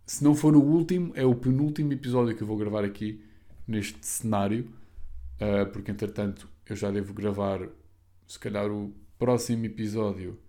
se 0.09 0.23
não 0.23 0.33
for 0.33 0.55
o 0.55 0.59
último, 0.59 1.11
é 1.13 1.23
o 1.23 1.35
penúltimo 1.35 1.93
episódio 1.93 2.35
que 2.35 2.41
eu 2.41 2.47
vou 2.47 2.57
gravar 2.57 2.83
aqui 2.83 3.21
neste 3.67 4.03
cenário, 4.03 4.67
uh, 5.35 5.71
porque 5.71 5.91
entretanto 5.91 6.49
eu 6.67 6.75
já 6.75 6.89
devo 6.89 7.13
gravar, 7.13 7.69
se 8.25 8.39
calhar, 8.39 8.71
o 8.71 8.91
próximo 9.19 9.65
episódio 9.65 10.39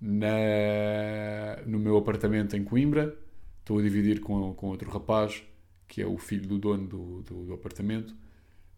na, 0.00 0.28
no 1.64 1.78
meu 1.78 1.96
apartamento 1.96 2.56
em 2.56 2.64
Coimbra. 2.64 3.16
Estou 3.60 3.78
a 3.78 3.82
dividir 3.82 4.18
com, 4.18 4.52
com 4.54 4.66
outro 4.66 4.90
rapaz, 4.90 5.44
que 5.88 6.02
é 6.02 6.06
o 6.06 6.18
filho 6.18 6.46
do 6.46 6.58
dono 6.58 6.86
do, 6.86 7.22
do, 7.22 7.44
do 7.46 7.54
apartamento. 7.54 8.14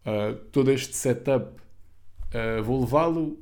Uh, 0.05 0.33
todo 0.51 0.71
este 0.71 0.95
setup 0.95 1.51
uh, 2.33 2.63
vou 2.63 2.79
levá-lo. 2.81 3.37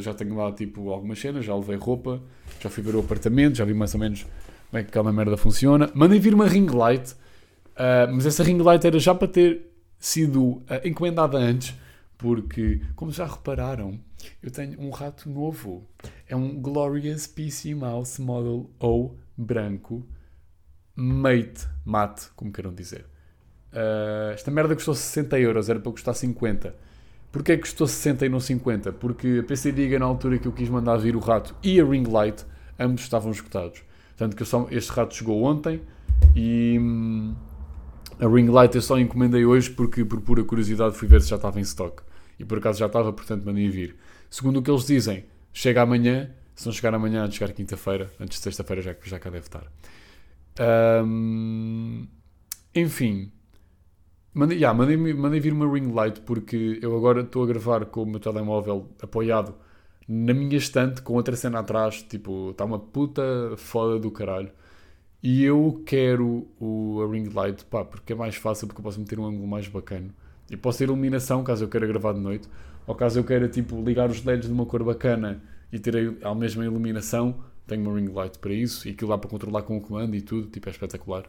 já 0.00 0.14
tenho 0.14 0.34
lá 0.36 0.50
tipo 0.52 0.90
algumas 0.90 1.18
cenas, 1.18 1.44
já 1.44 1.54
levei 1.54 1.76
roupa, 1.76 2.22
já 2.60 2.70
fui 2.70 2.82
ver 2.82 2.94
o 2.94 3.00
apartamento, 3.00 3.56
já 3.56 3.64
vi 3.64 3.74
mais 3.74 3.92
ou 3.92 4.00
menos 4.00 4.26
como 4.72 4.80
é 4.80 4.82
que 4.84 4.88
aquela 4.88 5.12
merda 5.12 5.36
funciona. 5.36 5.90
Mandei 5.94 6.18
vir 6.18 6.32
uma 6.32 6.48
ring 6.48 6.66
light, 6.66 7.12
uh, 7.12 8.10
mas 8.10 8.24
essa 8.24 8.42
ring 8.42 8.56
light 8.56 8.86
era 8.86 8.98
já 8.98 9.14
para 9.14 9.28
ter 9.28 9.70
sido 9.98 10.42
uh, 10.42 10.64
encomendada 10.82 11.36
antes, 11.36 11.74
porque, 12.16 12.80
como 12.96 13.12
já 13.12 13.26
repararam, 13.26 14.00
eu 14.42 14.50
tenho 14.50 14.80
um 14.80 14.88
rato 14.88 15.28
novo. 15.28 15.86
É 16.26 16.34
um 16.34 16.58
Glorious 16.58 17.26
PC 17.26 17.74
Mouse 17.74 18.18
Model 18.22 18.70
O 18.80 19.10
branco, 19.36 20.06
mate, 20.94 21.66
mate, 21.84 22.28
como 22.36 22.52
queiram 22.52 22.72
dizer. 22.72 23.06
Uh, 23.72 24.32
esta 24.32 24.50
merda 24.50 24.74
custou 24.74 24.94
60 24.94 25.38
euros, 25.38 25.68
era 25.68 25.80
para 25.80 25.92
custar 25.92 26.14
50. 26.14 26.74
Porquê 27.30 27.56
custou 27.56 27.86
60 27.86 28.26
e 28.26 28.28
não 28.28 28.40
50? 28.40 28.92
Porque 28.92 29.40
a 29.40 29.46
PC 29.46 29.72
Diga, 29.72 29.98
na 29.98 30.04
altura 30.04 30.38
que 30.38 30.46
eu 30.46 30.52
quis 30.52 30.68
mandar 30.68 30.98
vir 30.98 31.16
o 31.16 31.18
rato 31.18 31.56
e 31.62 31.80
a 31.80 31.84
ring 31.84 32.04
light, 32.04 32.44
ambos 32.78 33.02
estavam 33.02 33.30
esgotados. 33.30 33.82
Tanto 34.16 34.36
que 34.36 34.44
só, 34.44 34.68
este 34.70 34.92
rato 34.92 35.14
chegou 35.14 35.42
ontem 35.42 35.80
e 36.36 36.76
hum, 36.78 37.34
a 38.20 38.26
ring 38.28 38.50
light 38.50 38.74
eu 38.74 38.82
só 38.82 38.98
encomendei 38.98 39.46
hoje 39.46 39.70
porque, 39.70 40.04
por 40.04 40.20
pura 40.20 40.44
curiosidade, 40.44 40.94
fui 40.94 41.08
ver 41.08 41.22
se 41.22 41.30
já 41.30 41.36
estava 41.36 41.58
em 41.58 41.62
stock. 41.62 42.02
E 42.38 42.44
por 42.44 42.58
acaso 42.58 42.78
já 42.78 42.86
estava, 42.86 43.10
portanto 43.12 43.44
mandei 43.44 43.68
vir. 43.68 43.96
Segundo 44.28 44.58
o 44.58 44.62
que 44.62 44.70
eles 44.70 44.84
dizem, 44.84 45.24
chega 45.52 45.82
amanhã. 45.82 46.30
Se 46.54 46.66
não 46.66 46.72
chegar 46.72 46.92
amanhã, 46.94 47.26
de 47.26 47.34
chegar 47.34 47.52
quinta-feira. 47.54 48.10
Antes 48.20 48.38
de 48.38 48.44
sexta-feira 48.44 48.82
já, 48.82 48.94
já 49.04 49.18
cá 49.18 49.30
deve 49.30 49.46
estar. 49.46 49.64
Um, 50.60 52.06
enfim. 52.74 53.32
Mandei, 54.34 54.58
yeah, 54.58 54.76
mandei, 54.76 54.96
mandei 54.96 55.40
vir 55.40 55.52
uma 55.52 55.70
ring 55.70 55.92
light 55.92 56.20
porque 56.22 56.78
eu 56.80 56.96
agora 56.96 57.20
estou 57.20 57.44
a 57.44 57.46
gravar 57.46 57.84
com 57.86 58.02
o 58.02 58.06
meu 58.06 58.18
telemóvel 58.18 58.88
apoiado 59.02 59.54
na 60.08 60.34
minha 60.34 60.56
estante 60.56 61.02
com 61.02 61.14
outra 61.14 61.36
cena 61.36 61.60
atrás, 61.60 62.02
tipo, 62.02 62.50
está 62.50 62.64
uma 62.64 62.78
puta 62.78 63.22
foda 63.56 63.98
do 63.98 64.10
caralho. 64.10 64.50
E 65.22 65.44
eu 65.44 65.82
quero 65.86 66.48
o, 66.60 67.00
a 67.02 67.10
ring 67.10 67.28
light, 67.32 67.64
pá, 67.66 67.84
porque 67.84 68.12
é 68.12 68.16
mais 68.16 68.36
fácil, 68.36 68.66
porque 68.66 68.80
eu 68.80 68.84
posso 68.84 68.98
meter 69.00 69.18
um 69.20 69.24
ângulo 69.26 69.46
mais 69.46 69.68
bacana. 69.68 70.08
E 70.50 70.56
posso 70.56 70.78
ter 70.78 70.84
iluminação, 70.84 71.44
caso 71.44 71.64
eu 71.64 71.68
queira 71.68 71.86
gravar 71.86 72.12
de 72.12 72.20
noite, 72.20 72.48
ou 72.86 72.94
caso 72.94 73.20
eu 73.20 73.24
queira, 73.24 73.48
tipo, 73.48 73.80
ligar 73.82 74.10
os 74.10 74.24
LEDs 74.24 74.48
de 74.48 74.52
uma 74.52 74.66
cor 74.66 74.82
bacana 74.82 75.40
e 75.72 75.78
ter 75.78 76.18
a, 76.22 76.30
a 76.30 76.34
mesma 76.34 76.64
iluminação, 76.64 77.36
tenho 77.66 77.82
uma 77.82 77.98
ring 77.98 78.08
light 78.08 78.38
para 78.38 78.52
isso, 78.52 78.88
e 78.88 78.92
aquilo 78.92 79.10
lá 79.10 79.18
para 79.18 79.30
controlar 79.30 79.62
com 79.62 79.76
o 79.76 79.80
comando 79.80 80.14
e 80.14 80.22
tudo, 80.22 80.48
tipo, 80.48 80.68
é 80.68 80.72
espetacular. 80.72 81.24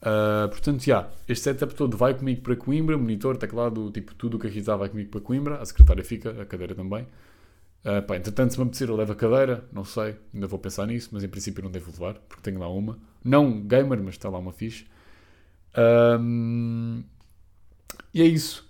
Uh, 0.00 0.48
portanto, 0.48 0.82
já, 0.82 1.00
yeah, 1.00 1.16
este 1.28 1.44
setup 1.44 1.74
todo 1.74 1.94
vai 1.96 2.14
comigo 2.14 2.40
para 2.40 2.56
Coimbra, 2.56 2.96
monitor, 2.96 3.36
teclado, 3.36 3.90
tipo, 3.90 4.14
tudo 4.14 4.36
o 4.36 4.40
que 4.40 4.46
aqui 4.46 4.58
está 4.58 4.74
vai 4.74 4.88
comigo 4.88 5.10
para 5.10 5.20
Coimbra, 5.20 5.56
a 5.60 5.64
secretária 5.66 6.02
fica, 6.02 6.30
a 6.42 6.46
cadeira 6.46 6.74
também. 6.74 7.06
Uh, 7.84 8.02
pá, 8.06 8.16
entretanto, 8.16 8.52
se 8.52 8.58
me 8.58 8.64
apetecer, 8.64 8.88
eu 8.88 8.96
levo 8.96 9.12
a 9.12 9.16
cadeira, 9.16 9.64
não 9.72 9.84
sei, 9.84 10.16
ainda 10.32 10.46
vou 10.46 10.58
pensar 10.58 10.86
nisso, 10.86 11.10
mas 11.12 11.22
em 11.22 11.28
princípio 11.28 11.62
não 11.62 11.70
devo 11.70 11.90
levar, 11.90 12.14
porque 12.28 12.42
tenho 12.42 12.58
lá 12.58 12.68
uma. 12.68 12.98
Não 13.22 13.60
gamer, 13.60 14.02
mas 14.02 14.14
está 14.14 14.28
lá 14.28 14.38
uma 14.38 14.52
fixe. 14.52 14.86
Um, 16.18 17.02
e 18.12 18.22
é 18.22 18.24
isso. 18.24 18.68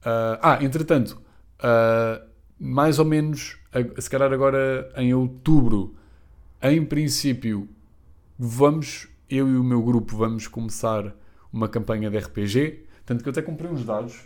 Uh, 0.00 0.36
ah, 0.42 0.58
entretanto, 0.62 1.20
uh, 1.60 2.24
mais 2.58 2.98
ou 2.98 3.04
menos, 3.04 3.58
se 3.98 4.10
calhar 4.10 4.32
agora 4.32 4.92
em 4.96 5.14
outubro, 5.14 5.96
em 6.72 6.84
princípio, 6.84 7.68
vamos, 8.38 9.08
eu 9.28 9.46
e 9.48 9.56
o 9.56 9.62
meu 9.62 9.82
grupo, 9.82 10.16
vamos 10.16 10.48
começar 10.48 11.14
uma 11.52 11.68
campanha 11.68 12.10
de 12.10 12.18
RPG. 12.18 12.84
Tanto 13.04 13.22
que 13.22 13.28
eu 13.28 13.32
até 13.32 13.42
comprei 13.42 13.70
uns 13.70 13.84
dados 13.84 14.20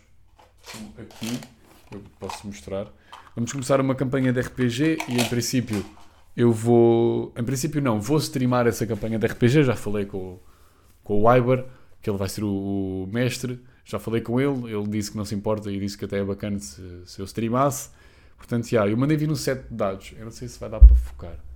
aqui, 0.96 1.40
eu 1.92 2.01
posso 2.20 2.46
mostrar. 2.46 2.87
Vamos 3.35 3.53
começar 3.53 3.81
uma 3.81 3.94
campanha 3.94 4.33
de 4.33 4.40
RPG 4.40 4.98
e 5.09 5.20
em 5.20 5.29
princípio 5.29 5.85
eu 6.37 6.53
vou. 6.53 7.33
Em 7.37 7.42
princípio 7.42 7.83
não, 7.83 8.01
vou 8.01 8.18
streamar 8.18 8.66
essa 8.66 8.87
campanha 8.87 9.18
de 9.18 9.27
RPG. 9.27 9.64
Já 9.64 9.74
falei 9.74 10.07
com, 10.07 10.38
com 11.03 11.22
o 11.22 11.37
Iber, 11.37 11.64
que 12.01 12.09
ele 12.09 12.18
vai 12.18 12.29
ser 12.29 12.44
o, 12.44 13.05
o, 13.05 13.09
mestre. 13.12 13.61
Já 13.85 13.98
falei 13.98 14.20
com 14.20 14.40
ele, 14.40 14.72
ele 14.72 14.87
disse 14.87 15.11
que 15.11 15.16
não 15.16 15.24
se 15.24 15.35
importa 15.35 15.72
e 15.72 15.81
disse 15.81 15.98
que 15.98 16.05
até 16.05 16.18
é 16.18 16.24
bacana 16.24 16.59
se, 16.59 17.03
se 17.05 17.20
eu 17.20 17.24
streamasse. 17.24 17.90
Portanto, 18.37 18.68
já, 18.68 18.87
eu 18.87 18.96
mandei 18.96 19.16
vir 19.16 19.29
um 19.29 19.35
set 19.35 19.62
de 19.68 19.74
dados. 19.74 20.14
Eu 20.16 20.27
não 20.27 20.31
sei 20.31 20.46
se 20.46 20.59
vai 20.61 20.68
dar 20.68 20.79
para 20.79 20.94
focar. 20.94 21.47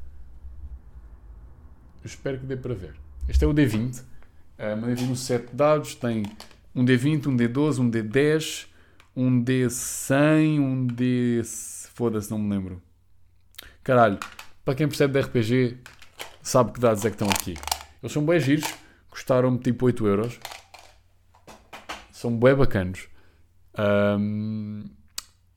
Eu 2.03 2.07
espero 2.07 2.39
que 2.39 2.47
dê 2.47 2.57
para 2.57 2.75
ver. 2.75 2.95
Este 3.29 3.45
é 3.45 3.47
o 3.47 3.55
D20. 3.55 4.01
Uh, 4.01 4.77
mandei 4.81 4.95
vir 4.95 5.11
um 5.11 5.17
set 5.17 5.47
de 5.47 5.55
dados, 5.55 5.95
tem 5.95 6.25
um 6.75 6.85
D20, 6.85 7.27
um 7.29 7.37
D12, 7.37 7.79
um 7.79 7.91
D10, 7.91 8.67
um 9.15 9.45
D100, 9.45 10.61
um 10.61 10.87
D. 10.87 11.43
Foda-se, 11.95 12.31
não 12.31 12.39
me 12.39 12.51
lembro. 12.51 12.83
Caralho, 13.85 14.19
para 14.65 14.75
quem 14.75 14.89
percebe 14.89 15.13
de 15.13 15.21
RPG, 15.27 15.79
sabe 16.43 16.73
que 16.73 16.81
dados 16.81 17.05
é 17.05 17.11
que 17.11 17.15
estão 17.15 17.29
aqui. 17.29 17.55
Eles 18.03 18.13
são 18.13 18.25
bem 18.25 18.41
giros, 18.41 18.73
custaram-me 19.11 19.59
tipo 19.59 19.87
8 19.87 20.07
euros. 20.07 20.41
São 22.11 22.37
bem 22.37 22.55
bacanos. 22.55 23.09
Um, 23.79 24.85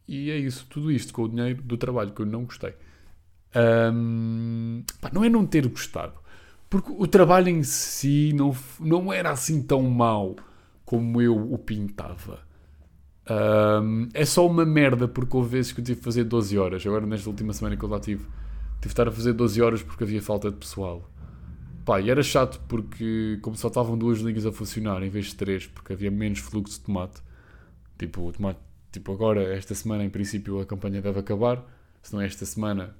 e 0.07 0.29
é 0.29 0.37
isso, 0.37 0.65
tudo 0.69 0.91
isto 0.91 1.13
com 1.13 1.23
o 1.23 1.29
dinheiro 1.29 1.61
do 1.61 1.77
trabalho 1.77 2.11
que 2.11 2.21
eu 2.21 2.25
não 2.25 2.45
gostei. 2.45 2.73
Um, 3.55 4.83
pá, 4.99 5.09
não 5.13 5.23
é 5.23 5.29
não 5.29 5.45
ter 5.45 5.67
gostado, 5.67 6.13
porque 6.81 6.91
o 7.01 7.07
trabalho 7.07 7.47
em 7.47 7.63
si 7.63 8.33
não, 8.33 8.53
não 8.81 9.13
era 9.13 9.31
assim 9.31 9.61
tão 9.61 9.81
mau 9.83 10.35
como 10.83 11.21
eu 11.21 11.53
o 11.53 11.57
pintava. 11.57 12.39
Um, 13.29 14.09
é 14.13 14.25
só 14.25 14.45
uma 14.45 14.65
merda 14.65 15.07
porque 15.07 15.37
houve 15.37 15.49
vezes 15.49 15.71
que 15.71 15.79
eu 15.79 15.85
tive 15.85 15.99
que 15.99 16.03
fazer 16.03 16.25
12 16.25 16.57
horas. 16.57 16.85
Agora, 16.85 17.05
nesta 17.05 17.29
última 17.29 17.53
semana 17.53 17.77
que 17.77 17.83
eu 17.83 17.87
lá 17.87 17.97
tive, 17.99 18.23
tive 18.23 18.81
de 18.81 18.87
estar 18.87 19.07
a 19.07 19.11
fazer 19.11 19.31
12 19.31 19.61
horas 19.61 19.81
porque 19.81 20.03
havia 20.03 20.21
falta 20.21 20.51
de 20.51 20.57
pessoal. 20.57 21.09
Pá, 21.85 22.01
e 22.01 22.09
era 22.09 22.21
chato 22.21 22.59
porque, 22.67 23.39
como 23.41 23.55
só 23.55 23.69
estavam 23.69 23.97
duas 23.97 24.19
linhas 24.19 24.45
a 24.45 24.51
funcionar 24.51 25.01
em 25.01 25.09
vez 25.09 25.27
de 25.27 25.35
três, 25.35 25.65
porque 25.65 25.93
havia 25.93 26.11
menos 26.11 26.39
fluxo 26.39 26.77
de 26.77 26.85
tomate. 26.85 27.21
Tipo, 27.97 28.27
o 28.27 28.33
tomate, 28.33 28.59
tipo, 28.91 29.13
agora, 29.13 29.55
esta 29.55 29.73
semana, 29.73 30.03
em 30.03 30.09
princípio, 30.09 30.59
a 30.59 30.65
campanha 30.65 31.01
deve 31.01 31.19
acabar. 31.19 31.63
Se 32.03 32.13
não 32.13 32.19
é 32.19 32.25
esta 32.25 32.45
semana, 32.45 32.95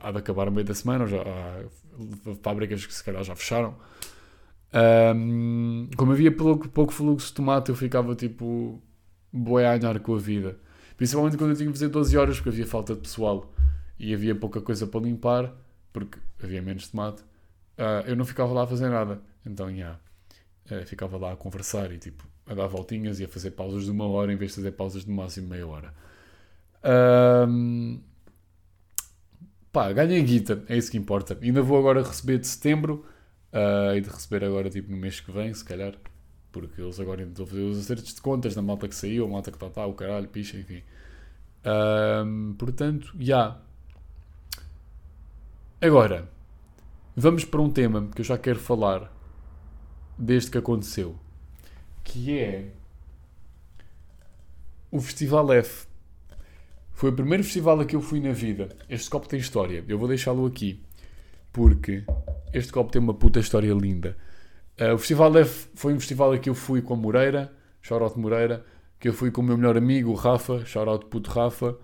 há 0.00 0.12
de 0.12 0.18
acabar 0.18 0.46
no 0.46 0.52
meio 0.52 0.66
da 0.66 0.74
semana. 0.74 1.06
Já 1.06 1.22
há 1.22 1.64
fábricas 2.42 2.84
que 2.86 2.94
se 2.94 3.02
calhar 3.02 3.22
já 3.24 3.34
fecharam. 3.34 3.76
Um, 4.72 5.88
como 5.96 6.12
havia 6.12 6.30
pouco, 6.30 6.68
pouco 6.68 6.92
fluxo 6.92 7.28
de 7.28 7.34
tomate, 7.34 7.70
eu 7.70 7.76
ficava 7.76 8.14
tipo 8.14 8.80
ganhar 9.32 9.98
com 10.00 10.14
a 10.14 10.18
vida. 10.18 10.58
Principalmente 10.96 11.36
quando 11.36 11.50
eu 11.50 11.56
tinha 11.56 11.66
que 11.66 11.78
fazer 11.78 11.88
12 11.88 12.16
horas, 12.16 12.36
porque 12.36 12.50
havia 12.50 12.66
falta 12.66 12.94
de 12.94 13.00
pessoal 13.00 13.52
e 13.98 14.14
havia 14.14 14.34
pouca 14.34 14.60
coisa 14.60 14.86
para 14.86 15.00
limpar, 15.00 15.52
porque 15.92 16.18
havia 16.42 16.62
menos 16.62 16.88
tomate. 16.88 17.22
Uh, 17.78 18.06
eu 18.06 18.16
não 18.16 18.24
ficava 18.24 18.52
lá 18.52 18.64
a 18.64 18.66
fazer 18.66 18.88
nada. 18.88 19.20
Então, 19.44 19.70
yeah, 19.70 19.98
uh, 20.70 20.84
ficava 20.86 21.16
lá 21.16 21.32
a 21.32 21.36
conversar 21.36 21.90
e 21.92 21.98
tipo 21.98 22.28
a 22.46 22.54
dar 22.54 22.66
voltinhas 22.66 23.20
e 23.20 23.24
a 23.24 23.28
fazer 23.28 23.52
pausas 23.52 23.84
de 23.84 23.90
uma 23.90 24.06
hora 24.08 24.32
em 24.32 24.36
vez 24.36 24.50
de 24.50 24.56
fazer 24.56 24.72
pausas 24.72 25.04
de 25.04 25.10
máximo 25.10 25.48
meia 25.48 25.66
hora. 25.66 25.94
Um, 27.48 28.00
pá, 29.72 29.92
ganhei 29.92 30.22
guita, 30.22 30.64
é 30.68 30.76
isso 30.76 30.90
que 30.90 30.98
importa. 30.98 31.38
Ainda 31.40 31.62
vou 31.62 31.78
agora 31.78 32.02
receber 32.02 32.38
de 32.38 32.46
setembro 32.46 33.04
uh, 33.52 33.94
e 33.96 34.00
de 34.00 34.08
receber 34.08 34.44
agora 34.44 34.68
tipo 34.70 34.90
no 34.90 34.96
mês 34.96 35.20
que 35.20 35.30
vem, 35.30 35.52
se 35.54 35.64
calhar, 35.64 35.94
porque 36.52 36.80
eles 36.80 36.98
agora 36.98 37.22
estão 37.22 37.44
a 37.44 37.48
fazer 37.48 37.62
os 37.62 37.78
acertos 37.78 38.14
de 38.14 38.20
contas 38.20 38.54
da 38.54 38.62
malta 38.62 38.88
que 38.88 38.94
saiu, 38.94 39.24
a 39.24 39.28
malta 39.28 39.50
que 39.50 39.56
está, 39.56 39.70
tá, 39.70 39.86
o 39.86 39.94
caralho, 39.94 40.28
picha, 40.28 40.56
enfim. 40.56 40.82
Um, 41.64 42.54
portanto, 42.54 43.12
já. 43.18 43.20
Yeah. 43.20 43.60
Agora, 45.82 46.28
vamos 47.16 47.44
para 47.44 47.60
um 47.60 47.70
tema 47.70 48.08
que 48.14 48.20
eu 48.20 48.24
já 48.24 48.36
quero 48.36 48.58
falar 48.58 49.10
desde 50.18 50.50
que 50.50 50.58
aconteceu, 50.58 51.16
que 52.04 52.38
é 52.38 52.70
o 54.90 55.00
Festival 55.00 55.52
F. 55.52 55.89
Foi 57.00 57.08
o 57.08 57.14
primeiro 57.14 57.42
festival 57.42 57.80
a 57.80 57.86
que 57.86 57.96
eu 57.96 58.02
fui 58.02 58.20
na 58.20 58.30
vida. 58.30 58.68
Este 58.86 59.08
copo 59.08 59.26
tem 59.26 59.40
história. 59.40 59.82
Eu 59.88 59.98
vou 59.98 60.06
deixá-lo 60.06 60.44
aqui. 60.44 60.82
Porque 61.50 62.04
este 62.52 62.70
copo 62.70 62.92
tem 62.92 63.00
uma 63.00 63.14
puta 63.14 63.40
história 63.40 63.72
linda. 63.72 64.18
Uh, 64.78 64.92
o 64.92 64.98
Festival 64.98 65.34
F 65.38 65.70
foi 65.74 65.94
um 65.94 65.98
festival 65.98 66.32
a 66.32 66.38
que 66.38 66.50
eu 66.50 66.54
fui 66.54 66.82
com 66.82 66.92
a 66.92 66.96
Moreira, 66.98 67.50
Shoutout 67.80 68.18
Moreira, 68.18 68.66
que 68.98 69.08
eu 69.08 69.14
fui 69.14 69.30
com 69.30 69.40
o 69.40 69.44
meu 69.44 69.56
melhor 69.56 69.78
amigo, 69.78 70.10
o 70.10 70.14
Rafa, 70.14 70.62
Shoutout 70.66 71.06
puto 71.06 71.30
Rafa, 71.30 71.74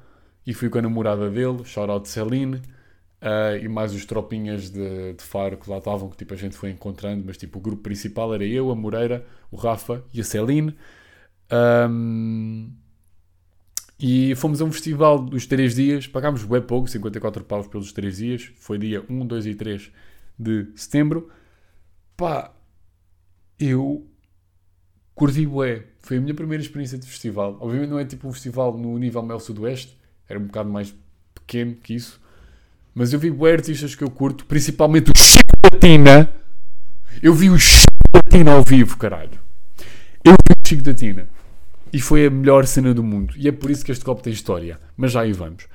e 0.46 0.52
fui 0.52 0.68
com 0.68 0.76
a 0.76 0.82
namorada 0.82 1.30
dele, 1.30 1.64
Shoutout 1.64 2.06
Celine, 2.10 2.56
uh, 2.56 3.56
e 3.58 3.66
mais 3.70 3.94
os 3.94 4.04
tropinhas 4.04 4.68
de, 4.68 5.14
de 5.14 5.22
Faro 5.22 5.56
que 5.56 5.70
lá 5.70 5.78
estavam, 5.78 6.10
que 6.10 6.18
tipo 6.18 6.34
a 6.34 6.36
gente 6.36 6.54
foi 6.54 6.68
encontrando, 6.68 7.24
mas 7.24 7.38
tipo 7.38 7.58
o 7.58 7.62
grupo 7.62 7.82
principal 7.82 8.34
era 8.34 8.44
eu, 8.44 8.70
a 8.70 8.74
Moreira, 8.74 9.24
o 9.50 9.56
Rafa 9.56 10.04
e 10.12 10.20
a 10.20 10.24
Celine. 10.24 10.76
Um, 11.50 12.70
e 13.98 14.34
fomos 14.34 14.60
a 14.60 14.64
um 14.64 14.72
festival 14.72 15.18
dos 15.18 15.46
3 15.46 15.74
dias, 15.74 16.06
pagámos 16.06 16.44
bem 16.44 16.60
pouco, 16.60 16.88
54 16.88 17.44
paus 17.44 17.66
pelos 17.66 17.92
3 17.92 18.16
dias, 18.16 18.50
foi 18.56 18.78
dia 18.78 19.02
1, 19.08 19.26
2 19.26 19.46
e 19.46 19.54
3 19.54 19.90
de 20.38 20.66
setembro. 20.76 21.30
Pá, 22.16 22.52
eu 23.58 24.06
curti 25.14 25.46
bué, 25.46 25.84
foi 26.00 26.18
a 26.18 26.20
minha 26.20 26.34
primeira 26.34 26.62
experiência 26.62 26.98
de 26.98 27.06
festival. 27.06 27.56
Obviamente 27.60 27.88
não 27.88 27.98
é 27.98 28.04
tipo 28.04 28.28
um 28.28 28.32
festival 28.32 28.76
no 28.76 28.98
nível 28.98 29.22
Mel 29.22 29.40
Sudoeste, 29.40 29.98
era 30.28 30.38
um 30.38 30.44
bocado 30.44 30.68
mais 30.68 30.94
pequeno 31.34 31.74
que 31.76 31.94
isso, 31.94 32.20
mas 32.94 33.12
eu 33.12 33.18
vi 33.18 33.30
bué 33.30 33.52
artistas 33.52 33.94
que 33.94 34.04
eu 34.04 34.10
curto, 34.10 34.44
principalmente 34.44 35.10
o 35.10 35.18
Chico 35.18 35.70
da 35.70 35.78
Tina. 35.78 36.30
Eu 37.22 37.32
vi 37.32 37.48
o 37.48 37.58
Chico 37.58 37.86
da 38.12 38.20
Tina 38.20 38.52
ao 38.52 38.62
vivo, 38.62 38.96
caralho. 38.98 39.38
Eu 40.22 40.32
vi 40.32 40.52
o 40.52 40.68
Chico 40.68 40.82
da 40.82 40.92
Tina. 40.92 41.28
E 41.96 42.00
foi 42.00 42.26
a 42.26 42.30
melhor 42.30 42.66
cena 42.66 42.92
do 42.92 43.02
mundo. 43.02 43.32
E 43.38 43.48
é 43.48 43.52
por 43.52 43.70
isso 43.70 43.82
que 43.82 43.90
este 43.90 44.04
copo 44.04 44.22
tem 44.22 44.30
história. 44.30 44.78
Mas 44.98 45.12
já 45.12 45.22
aí 45.22 45.32
vamos. 45.32 45.66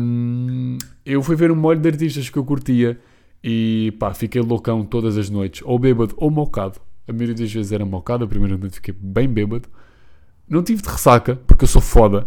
Um, 0.00 0.76
eu 1.06 1.22
fui 1.22 1.36
ver 1.36 1.52
um 1.52 1.54
molho 1.54 1.78
de 1.78 1.88
artistas 1.88 2.28
que 2.28 2.36
eu 2.36 2.44
curtia 2.44 2.98
e 3.40 3.94
pá, 4.00 4.12
fiquei 4.12 4.42
loucão 4.42 4.84
todas 4.84 5.16
as 5.16 5.30
noites, 5.30 5.62
ou 5.64 5.78
bêbado 5.78 6.16
ou 6.16 6.32
mocado. 6.32 6.80
A 7.06 7.12
maioria 7.12 7.36
das 7.36 7.52
vezes 7.52 7.70
era 7.70 7.84
mocado, 7.86 8.24
a 8.24 8.26
primeira 8.26 8.56
noite 8.56 8.74
fiquei 8.74 8.92
bem 8.92 9.28
bêbado. 9.28 9.68
Não 10.48 10.64
tive 10.64 10.82
de 10.82 10.88
ressaca, 10.88 11.36
porque 11.46 11.62
eu 11.62 11.68
sou 11.68 11.80
foda. 11.80 12.26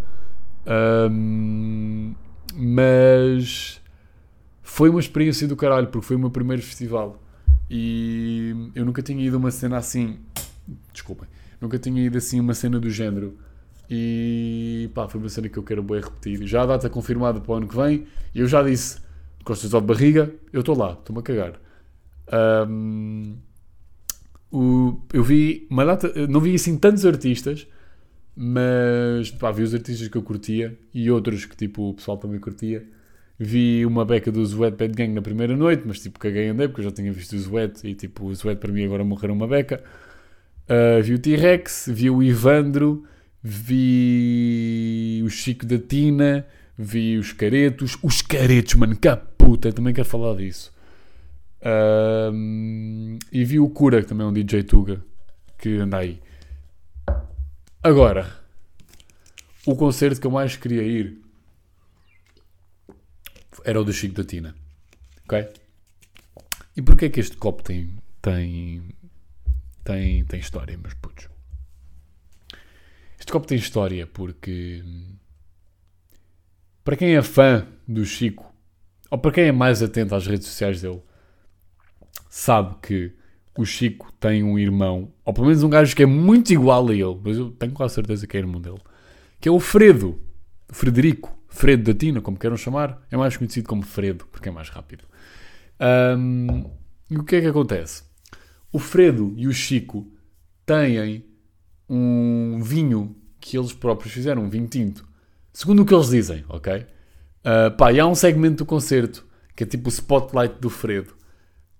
Um, 1.11 2.15
mas 2.55 3.81
foi 4.61 4.89
uma 4.89 5.01
experiência 5.01 5.45
do 5.45 5.57
caralho, 5.57 5.87
porque 5.87 6.07
foi 6.07 6.15
o 6.15 6.19
meu 6.19 6.31
primeiro 6.31 6.61
festival. 6.61 7.21
E 7.69 8.71
eu 8.73 8.85
nunca 8.85 9.01
tinha 9.01 9.21
ido 9.27 9.35
a 9.35 9.39
uma 9.39 9.51
cena 9.51 9.75
assim. 9.75 10.19
Desculpem 10.93 11.27
Nunca 11.63 11.79
tinha 11.79 12.05
ido 12.05 12.17
assim 12.17 12.41
uma 12.41 12.53
cena 12.53 12.77
do 12.77 12.89
género. 12.89 13.37
E 13.89 14.89
pá, 14.93 15.07
foi 15.07 15.17
uma 15.21 15.29
cena 15.29 15.47
que 15.47 15.57
eu 15.57 15.63
quero 15.63 15.81
bem 15.81 16.01
repetir. 16.01 16.45
Já 16.45 16.63
a 16.63 16.65
data 16.65 16.89
confirmada 16.89 17.39
para 17.39 17.53
o 17.53 17.55
ano 17.55 17.69
que 17.69 17.75
vem. 17.77 18.05
E 18.35 18.41
eu 18.41 18.47
já 18.47 18.61
disse, 18.61 18.97
costas 19.45 19.69
de 19.69 19.79
barriga, 19.79 20.29
eu 20.51 20.59
estou 20.59 20.77
lá, 20.77 20.91
estou-me 20.91 21.21
a 21.21 21.23
cagar. 21.23 21.53
Um, 22.67 23.37
o, 24.51 24.99
eu 25.13 25.23
vi 25.23 25.65
uma 25.69 25.85
data, 25.85 26.11
não 26.27 26.41
vi 26.41 26.53
assim 26.53 26.77
tantos 26.77 27.05
artistas, 27.05 27.65
mas 28.35 29.31
pá, 29.31 29.49
vi 29.49 29.63
os 29.63 29.73
artistas 29.73 30.09
que 30.09 30.17
eu 30.17 30.21
curtia 30.21 30.77
e 30.93 31.09
outros 31.09 31.45
que 31.45 31.55
tipo 31.55 31.91
o 31.91 31.93
pessoal 31.93 32.17
também 32.17 32.41
curtia. 32.41 32.85
Vi 33.39 33.85
uma 33.85 34.03
beca 34.03 34.29
do 34.33 34.45
Zwet 34.45 34.75
Bad 34.75 34.93
Gang 34.95 35.13
na 35.13 35.21
primeira 35.21 35.55
noite, 35.55 35.83
mas 35.85 36.01
tipo 36.01 36.19
caguei 36.19 36.49
andei 36.49 36.67
porque 36.67 36.81
eu 36.81 36.85
já 36.85 36.91
tinha 36.91 37.11
visto 37.13 37.33
o 37.37 37.39
Zwet 37.39 37.87
e 37.87 37.95
tipo 37.95 38.25
o 38.25 38.35
Zwet 38.35 38.59
para 38.59 38.73
mim 38.73 38.83
agora 38.83 39.05
morreram 39.05 39.33
uma 39.33 39.47
beca. 39.47 39.81
Uh, 40.69 41.01
vi 41.03 41.13
o 41.13 41.19
T-Rex, 41.19 41.89
vi 41.89 42.09
o 42.09 42.23
Ivandro, 42.23 43.03
vi 43.41 45.21
o 45.23 45.29
Chico 45.29 45.65
da 45.65 45.77
Tina, 45.77 46.45
vi 46.77 47.17
os 47.17 47.33
Caretos. 47.33 47.97
Os 48.01 48.21
Caretos, 48.21 48.75
mano, 48.75 48.95
que 48.95 49.13
puta, 49.37 49.73
também 49.73 49.93
quero 49.93 50.07
falar 50.07 50.35
disso. 50.35 50.71
Uh, 51.61 53.17
e 53.31 53.43
vi 53.43 53.59
o 53.59 53.69
Cura, 53.69 54.01
que 54.01 54.07
também 54.07 54.25
é 54.25 54.29
um 54.29 54.33
DJ 54.33 54.63
Tuga, 54.63 55.03
que 55.57 55.77
anda 55.77 55.97
aí. 55.97 56.21
Agora, 57.81 58.31
o 59.65 59.75
concerto 59.75 60.21
que 60.21 60.27
eu 60.27 60.31
mais 60.31 60.55
queria 60.55 60.83
ir 60.83 61.21
era 63.65 63.79
o 63.79 63.83
do 63.83 63.91
Chico 63.93 64.15
da 64.15 64.23
Tina. 64.23 64.55
Ok? 65.25 65.47
E 66.75 66.81
porquê 66.81 67.05
é 67.05 67.09
que 67.09 67.19
este 67.19 67.37
copo 67.37 67.63
tem, 67.63 67.95
tem 68.21 68.81
tem, 69.83 70.23
tem 70.25 70.39
história, 70.39 70.77
meus 70.77 70.93
putos. 70.93 71.27
Este 73.19 73.31
copo 73.31 73.47
tem 73.47 73.57
história 73.57 74.07
porque. 74.07 74.83
Para 76.83 76.95
quem 76.95 77.15
é 77.15 77.21
fã 77.21 77.65
do 77.87 78.03
Chico, 78.05 78.53
ou 79.09 79.17
para 79.17 79.31
quem 79.31 79.45
é 79.45 79.51
mais 79.51 79.81
atento 79.81 80.13
às 80.13 80.27
redes 80.27 80.47
sociais 80.47 80.81
dele, 80.81 81.01
sabe 82.29 82.75
que 82.81 83.13
o 83.57 83.65
Chico 83.65 84.11
tem 84.19 84.43
um 84.43 84.59
irmão, 84.59 85.13
ou 85.23 85.33
pelo 85.33 85.47
menos 85.47 85.63
um 85.63 85.69
gajo 85.69 85.95
que 85.95 86.03
é 86.03 86.05
muito 86.05 86.51
igual 86.51 86.89
a 86.89 86.93
ele, 86.93 87.19
mas 87.23 87.37
eu 87.37 87.51
tenho 87.51 87.71
quase 87.71 87.93
certeza 87.93 88.27
que 88.27 88.35
é 88.35 88.39
irmão 88.39 88.59
dele, 88.59 88.81
que 89.39 89.47
é 89.47 89.51
o 89.51 89.59
Fredo, 89.59 90.19
Frederico, 90.69 91.37
Fredo 91.47 91.83
da 91.83 91.97
Tina, 91.97 92.19
como 92.19 92.37
queiram 92.37 92.57
chamar, 92.57 93.01
é 93.11 93.15
mais 93.15 93.37
conhecido 93.37 93.69
como 93.69 93.83
Fredo, 93.83 94.25
porque 94.31 94.49
é 94.49 94.51
mais 94.51 94.69
rápido. 94.69 95.05
Um, 96.17 96.69
e 97.09 97.17
o 97.17 97.23
que 97.23 97.35
é 97.35 97.41
que 97.41 97.47
acontece? 97.47 98.03
O 98.73 98.79
Fredo 98.79 99.33
e 99.37 99.47
o 99.47 99.53
Chico 99.53 100.11
têm 100.65 101.23
um 101.87 102.59
vinho 102.61 103.15
que 103.39 103.55
eles 103.57 103.71
próprios 103.71 104.11
fizeram, 104.11 104.43
um 104.43 104.49
vinho 104.49 104.67
tinto. 104.67 105.07
Segundo 105.53 105.83
o 105.83 105.85
que 105.85 105.93
eles 105.93 106.09
dizem, 106.09 106.43
ok? 106.49 106.87
Uh, 107.45 107.77
pá, 107.77 107.93
e 107.93 107.99
há 107.99 108.07
um 108.07 108.15
segmento 108.15 108.57
do 108.57 108.65
concerto 108.65 109.25
que 109.55 109.63
é 109.63 109.67
tipo 109.67 109.87
o 109.87 109.91
spotlight 109.91 110.59
do 110.59 110.69
Fredo. 110.69 111.13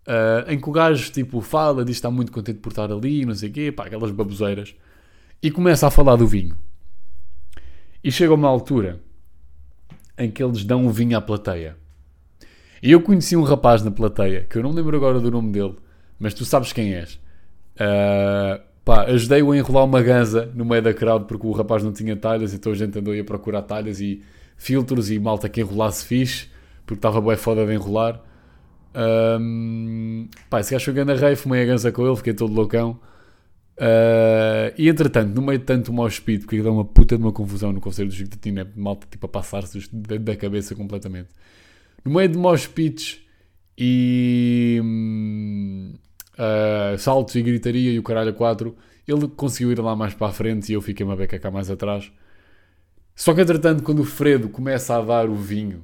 uh, 0.07 0.49
em 0.51 0.59
que 0.59 0.69
o 0.69 0.71
gajo 0.71 1.11
tipo, 1.11 1.41
fala, 1.41 1.83
diz 1.83 1.95
que 1.95 1.99
está 1.99 2.11
muito 2.11 2.31
contente 2.31 2.59
por 2.59 2.69
estar 2.69 2.91
ali, 2.91 3.25
não 3.25 3.35
sei 3.35 3.49
o 3.49 3.51
quê, 3.51 3.71
pá, 3.71 3.85
aquelas 3.85 4.11
baboseiras, 4.11 4.75
e 5.41 5.51
começa 5.51 5.87
a 5.87 5.91
falar 5.91 6.15
do 6.15 6.27
vinho. 6.27 6.57
E 8.03 8.11
chega 8.11 8.33
uma 8.33 8.47
altura 8.47 9.01
em 10.17 10.29
que 10.29 10.43
eles 10.43 10.63
dão 10.63 10.85
o 10.85 10.89
vinho 10.89 11.17
à 11.17 11.21
plateia. 11.21 11.77
E 12.81 12.91
eu 12.91 13.01
conheci 13.01 13.35
um 13.35 13.43
rapaz 13.43 13.81
na 13.81 13.91
plateia, 13.91 14.43
que 14.43 14.57
eu 14.57 14.63
não 14.63 14.71
lembro 14.71 14.95
agora 14.95 15.19
do 15.19 15.31
nome 15.31 15.51
dele, 15.51 15.75
mas 16.19 16.33
tu 16.33 16.45
sabes 16.45 16.71
quem 16.73 16.93
és. 16.93 17.15
Uh, 17.75 18.61
pá, 18.85 19.03
ajudei-o 19.05 19.51
a 19.51 19.57
enrolar 19.57 19.85
uma 19.85 20.01
ganza 20.01 20.51
no 20.53 20.65
meio 20.65 20.81
da 20.81 20.93
crowd 20.93 21.25
porque 21.25 21.45
o 21.45 21.51
rapaz 21.51 21.83
não 21.83 21.91
tinha 21.91 22.15
talhas, 22.15 22.53
então 22.53 22.71
a 22.71 22.75
gente 22.75 22.97
andou 22.97 23.19
a 23.19 23.23
procurar 23.23 23.61
talhas 23.63 23.99
e 23.99 24.21
filtros 24.57 25.09
e 25.11 25.19
malta 25.19 25.49
que 25.49 25.61
enrolasse 25.61 26.05
fixe, 26.05 26.47
porque 26.85 26.99
estava 26.99 27.19
bem 27.21 27.35
foda 27.35 27.65
de 27.65 27.73
enrolar. 27.73 28.21
Um, 28.95 30.27
pá, 30.49 30.59
esse 30.59 30.71
gajo 30.71 30.85
foi 30.85 30.93
grande 30.93 31.15
rei, 31.15 31.35
fumei 31.35 31.63
a 31.63 31.65
ganza 31.65 31.91
com 31.91 32.05
ele, 32.05 32.15
fiquei 32.15 32.33
todo 32.33 32.53
loucão. 32.53 32.99
Uh, 33.75 34.69
e 34.77 34.87
entretanto, 34.87 35.33
no 35.33 35.41
meio 35.41 35.57
de 35.57 35.65
tanto 35.65 35.91
mau 35.91 36.07
espírito, 36.07 36.45
porque 36.45 36.61
dá 36.61 36.71
uma 36.71 36.85
puta 36.85 37.17
de 37.17 37.23
uma 37.23 37.31
confusão 37.31 37.73
no 37.73 37.81
conselho 37.81 38.09
do 38.09 38.13
Chico 38.13 38.29
de 38.29 38.37
Tina, 38.37 38.61
é 38.61 38.67
malta 38.75 39.07
tipo 39.09 39.25
a 39.25 39.29
passar-se 39.29 39.89
da, 39.91 40.35
cabeça 40.35 40.75
completamente. 40.75 41.29
No 42.05 42.13
meio 42.13 42.29
de 42.29 42.37
maus 42.37 42.61
speech 42.61 43.25
e 43.77 44.81
uh, 46.33 46.97
saltos 46.97 47.35
e 47.35 47.41
gritaria 47.41 47.91
e 47.91 47.99
o 47.99 48.03
caralho 48.03 48.29
a 48.29 48.33
quatro, 48.33 48.75
ele 49.07 49.27
conseguiu 49.27 49.71
ir 49.71 49.79
lá 49.79 49.95
mais 49.95 50.13
para 50.13 50.27
a 50.27 50.31
frente 50.31 50.69
e 50.71 50.73
eu 50.73 50.81
fiquei 50.81 51.05
uma 51.05 51.15
beca 51.15 51.39
cá 51.39 51.51
mais 51.51 51.69
atrás. 51.69 52.11
Só 53.15 53.33
que 53.33 53.41
entretanto, 53.41 53.83
quando 53.83 53.99
o 53.99 54.05
Fredo 54.05 54.49
começa 54.49 54.95
a 54.95 55.01
dar 55.01 55.29
o 55.29 55.35
vinho 55.35 55.83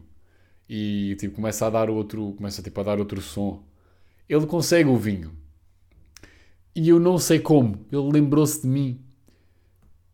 e 0.67 1.15
tipo, 1.19 1.36
começa 1.36 1.67
a 1.67 1.69
dar 1.69 1.89
outro, 1.89 2.34
começa 2.34 2.62
tipo, 2.62 2.80
a 2.80 2.84
dar 2.84 2.99
outro 2.99 3.21
som, 3.21 3.63
ele 4.28 4.45
consegue 4.45 4.89
o 4.89 4.97
vinho 4.97 5.32
e 6.75 6.89
eu 6.89 6.99
não 6.99 7.17
sei 7.17 7.39
como. 7.39 7.86
Ele 7.91 8.12
lembrou-se 8.12 8.62
de 8.62 8.67
mim. 8.67 9.02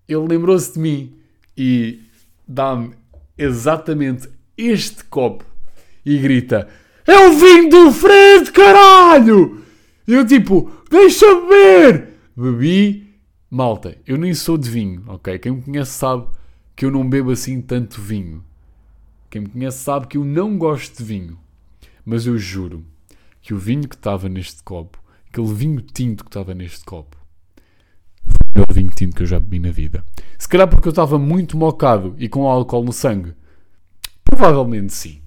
Ele 0.08 0.28
lembrou-se 0.28 0.74
de 0.74 0.80
mim 0.80 1.16
e 1.58 2.02
dá-me 2.48 2.96
exatamente 3.38 4.30
este 4.58 5.04
copo 5.04 5.46
e 6.06 6.18
grita: 6.18 6.68
É 7.08 7.28
o 7.28 7.34
vinho 7.34 7.70
do 7.70 7.92
Fred, 7.92 8.52
caralho! 8.52 9.62
E 10.08 10.14
eu 10.14 10.26
tipo, 10.26 10.72
deixa 10.90 11.26
beber! 11.42 12.10
Bebi, 12.36 13.16
malta, 13.50 13.98
eu 14.06 14.18
nem 14.18 14.34
sou 14.34 14.58
de 14.58 14.70
vinho, 14.70 15.04
ok? 15.08 15.38
Quem 15.40 15.52
me 15.54 15.62
conhece 15.62 15.92
sabe 15.92 16.28
que 16.76 16.86
eu 16.86 16.92
não 16.92 17.08
bebo 17.08 17.32
assim 17.32 17.62
tanto 17.62 18.02
vinho. 18.02 18.44
Quem 19.30 19.42
me 19.42 19.50
conhece 19.50 19.80
sabe 19.80 20.08
que 20.08 20.18
eu 20.18 20.26
não 20.26 20.58
gosto 20.58 20.98
de 20.98 21.04
vinho. 21.04 21.40
Mas 22.06 22.26
eu 22.26 22.38
juro 22.38 22.84
que 23.42 23.54
o 23.54 23.58
vinho 23.58 23.88
que 23.88 23.96
estava 23.96 24.28
neste 24.28 24.62
copo 24.64 25.00
aquele 25.36 25.54
vinho 25.54 25.82
tinto 25.82 26.24
que 26.24 26.30
estava 26.30 26.54
neste 26.54 26.86
copo. 26.86 27.18
Foi 28.24 28.34
o 28.34 28.54
melhor 28.56 28.74
vinho 28.74 28.90
tinto 28.96 29.16
que 29.16 29.24
eu 29.24 29.28
já 29.28 29.38
bebi 29.38 29.60
na 29.60 29.70
vida. 29.70 30.04
Se 30.38 30.48
calhar 30.48 30.68
porque 30.68 30.88
eu 30.88 30.92
estava 30.92 31.20
muito 31.20 31.58
mocado 31.58 32.16
e 32.18 32.30
com 32.30 32.48
álcool 32.48 32.86
no 32.86 32.94
sangue. 32.94 33.34
Provavelmente 34.24 34.94
sim. 34.94 35.22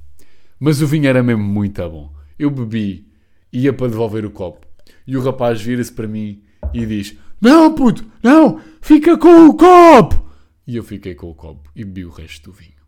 Mas 0.59 0.81
o 0.83 0.87
vinho 0.87 1.07
era 1.07 1.23
mesmo 1.23 1.43
muito 1.43 1.89
bom. 1.89 2.13
Eu 2.39 2.51
bebi, 2.51 3.07
ia 3.53 3.73
para 3.73 3.89
devolver 3.89 4.25
o 4.25 4.31
copo. 4.31 4.67
E 5.07 5.17
o 5.17 5.23
rapaz 5.23 5.61
vira-se 5.61 5.93
para 5.93 6.09
mim 6.09 6.43
e 6.73 6.85
diz: 6.87 7.17
Não, 7.41 7.75
puto, 7.75 8.05
não, 8.23 8.61
fica 8.81 9.17
com 9.17 9.49
o 9.49 9.57
copo! 9.57 10.29
E 10.67 10.77
eu 10.77 10.83
fiquei 10.83 11.15
com 11.15 11.31
o 11.31 11.35
copo 11.35 11.71
e 11.75 11.85
bebi 11.85 12.05
o 12.05 12.11
resto 12.11 12.51
do 12.51 12.57
vinho. 12.57 12.79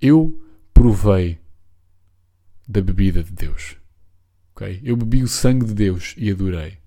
Eu 0.00 0.40
provei 0.72 1.38
da 2.66 2.80
bebida 2.80 3.22
de 3.22 3.32
Deus. 3.32 3.76
Okay? 4.54 4.80
Eu 4.82 4.96
bebi 4.96 5.22
o 5.22 5.28
sangue 5.28 5.66
de 5.66 5.74
Deus 5.74 6.14
e 6.16 6.30
adorei. 6.30 6.78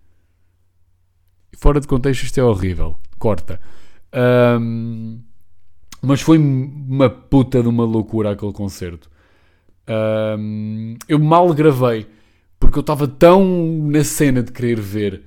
Fora 1.58 1.80
de 1.80 1.88
contexto, 1.88 2.24
isto 2.24 2.40
é 2.40 2.44
horrível. 2.44 2.98
Corta. 3.20 3.60
Um, 4.60 5.22
mas 6.02 6.22
foi 6.22 6.38
uma 6.38 7.10
puta 7.10 7.62
de 7.62 7.68
uma 7.68 7.86
loucura 7.86 8.32
aquele 8.32 8.54
concerto. 8.54 9.10
Um, 9.88 10.96
eu 11.10 11.20
mal 11.20 11.54
gravei 11.54 12.08
porque 12.60 12.80
eu 12.80 12.82
estava 12.82 13.08
tão 13.08 13.44
na 13.84 14.04
cena 14.04 14.42
de 14.42 14.52
querer 14.52 14.80
ver 14.80 15.22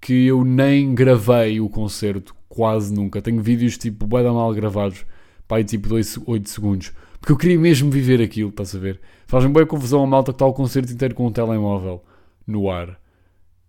que 0.00 0.26
eu 0.26 0.44
nem 0.44 0.94
gravei 0.94 1.60
o 1.60 1.68
concerto 1.68 2.34
quase 2.48 2.94
nunca. 2.94 3.22
Tenho 3.22 3.42
vídeos 3.42 3.78
tipo 3.78 4.06
bem 4.06 4.22
mal 4.24 4.52
gravados, 4.54 5.04
pai, 5.48 5.64
tipo 5.64 5.88
2, 5.88 6.20
8 6.26 6.48
segundos. 6.48 6.92
Porque 7.18 7.32
eu 7.32 7.36
queria 7.36 7.58
mesmo 7.58 7.90
viver 7.90 8.20
aquilo, 8.20 8.50
estás 8.50 8.74
a 8.74 8.78
ver? 8.78 9.00
Faz-me 9.26 9.52
bem 9.52 9.66
confusão 9.66 10.02
a 10.02 10.06
malta 10.06 10.32
que 10.32 10.36
está 10.36 10.46
o 10.46 10.52
concerto 10.52 10.92
inteiro 10.92 11.14
com 11.14 11.26
um 11.26 11.32
telemóvel 11.32 12.04
no 12.46 12.70
ar. 12.70 13.00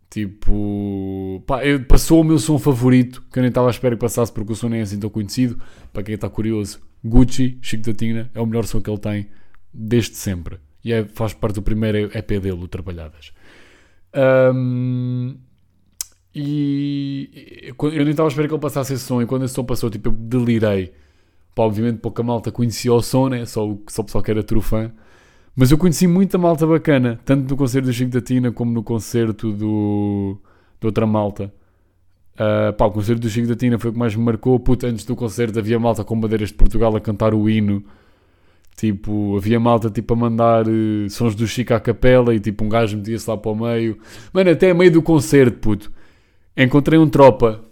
Tipo, 0.09 1.43
pá, 1.47 1.65
eu, 1.65 1.83
passou 1.85 2.21
o 2.21 2.23
meu 2.23 2.39
som 2.39 2.59
favorito, 2.59 3.23
que 3.31 3.39
eu 3.39 3.41
nem 3.41 3.49
estava 3.49 3.67
à 3.67 3.71
espera 3.71 3.95
que 3.95 4.01
passasse 4.01 4.31
porque 4.31 4.53
o 4.53 4.55
som 4.55 4.69
nem 4.69 4.79
é 4.79 4.83
assim 4.83 4.99
tão 4.99 5.09
conhecido. 5.09 5.59
Para 5.91 6.03
quem 6.03 6.15
está 6.15 6.29
curioso, 6.29 6.79
Gucci, 7.03 7.57
Chico 7.61 7.83
da 7.83 7.93
Tina, 7.93 8.29
é 8.33 8.39
o 8.39 8.45
melhor 8.45 8.65
som 8.65 8.79
que 8.79 8.89
ele 8.89 8.99
tem 8.99 9.27
desde 9.77 10.15
sempre. 10.15 10.59
E 10.83 10.91
é, 10.91 11.05
faz 11.05 11.33
parte 11.33 11.55
do 11.55 11.61
primeiro 11.61 12.09
EP 12.17 12.27
dele, 12.27 12.51
o 12.51 12.67
Trabalhadas. 12.67 13.31
Um, 14.53 15.35
e 16.33 17.73
eu 17.81 18.03
nem 18.03 18.09
estava 18.09 18.27
à 18.27 18.29
espera 18.29 18.47
que 18.47 18.53
ele 18.53 18.61
passasse 18.61 18.93
esse 18.93 19.03
som. 19.03 19.21
E 19.21 19.25
quando 19.25 19.45
esse 19.45 19.53
som 19.53 19.63
passou, 19.63 19.89
tipo, 19.89 20.09
eu 20.09 20.13
delirei. 20.13 20.93
Pá, 21.53 21.63
obviamente 21.63 21.97
pouca 21.99 22.21
malta 22.21 22.51
conhecia 22.51 22.93
o 22.93 23.01
som, 23.01 23.29
né? 23.29 23.45
Só, 23.45 23.75
só 23.87 24.01
o 24.01 24.05
pessoal 24.05 24.23
que 24.23 24.31
era 24.31 24.43
true 24.43 24.61
fã. 24.61 24.91
Mas 25.55 25.71
eu 25.71 25.77
conheci 25.77 26.05
muita 26.05 26.37
malta 26.37 26.67
bacana, 26.67 27.19
tanto 27.25 27.49
no 27.49 27.57
concerto 27.57 27.87
do 27.87 27.93
Chico 27.93 28.11
da 28.11 28.21
Tina 28.21 28.51
como 28.51 28.71
no 28.71 28.83
concerto 28.83 29.51
do, 29.51 30.37
de 30.79 30.85
outra 30.85 31.07
malta. 31.07 31.51
Uh, 32.35 32.71
pá, 32.73 32.85
o 32.85 32.91
concerto 32.91 33.21
do 33.21 33.29
Chico 33.29 33.47
da 33.47 33.55
Tina 33.55 33.79
foi 33.79 33.89
o 33.89 33.93
que 33.93 33.99
mais 33.99 34.15
me 34.15 34.23
marcou. 34.23 34.59
Puta, 34.59 34.85
antes 34.87 35.03
do 35.03 35.15
concerto 35.15 35.57
havia 35.57 35.79
malta 35.79 36.03
com 36.03 36.19
bandeiras 36.19 36.49
de 36.49 36.55
Portugal 36.55 36.95
a 36.95 37.01
cantar 37.01 37.33
o 37.33 37.49
hino. 37.49 37.83
Tipo, 38.77 39.35
havia 39.35 39.59
malta 39.59 39.89
tipo 39.89 40.13
a 40.13 40.15
mandar 40.15 40.67
uh, 40.67 41.09
sons 41.09 41.33
do 41.33 41.47
Chico 41.47 41.73
à 41.73 41.79
capela 41.79 42.35
e 42.35 42.39
tipo 42.39 42.63
um 42.63 42.69
gajo 42.69 42.95
metia-se 42.95 43.27
lá 43.27 43.35
para 43.35 43.51
o 43.51 43.55
meio. 43.55 43.97
Mano, 44.31 44.51
até 44.51 44.69
a 44.69 44.73
meio 44.75 44.91
do 44.91 45.01
concerto, 45.01 45.57
puto. 45.57 45.91
Encontrei 46.55 46.99
um 46.99 47.09
tropa. 47.09 47.65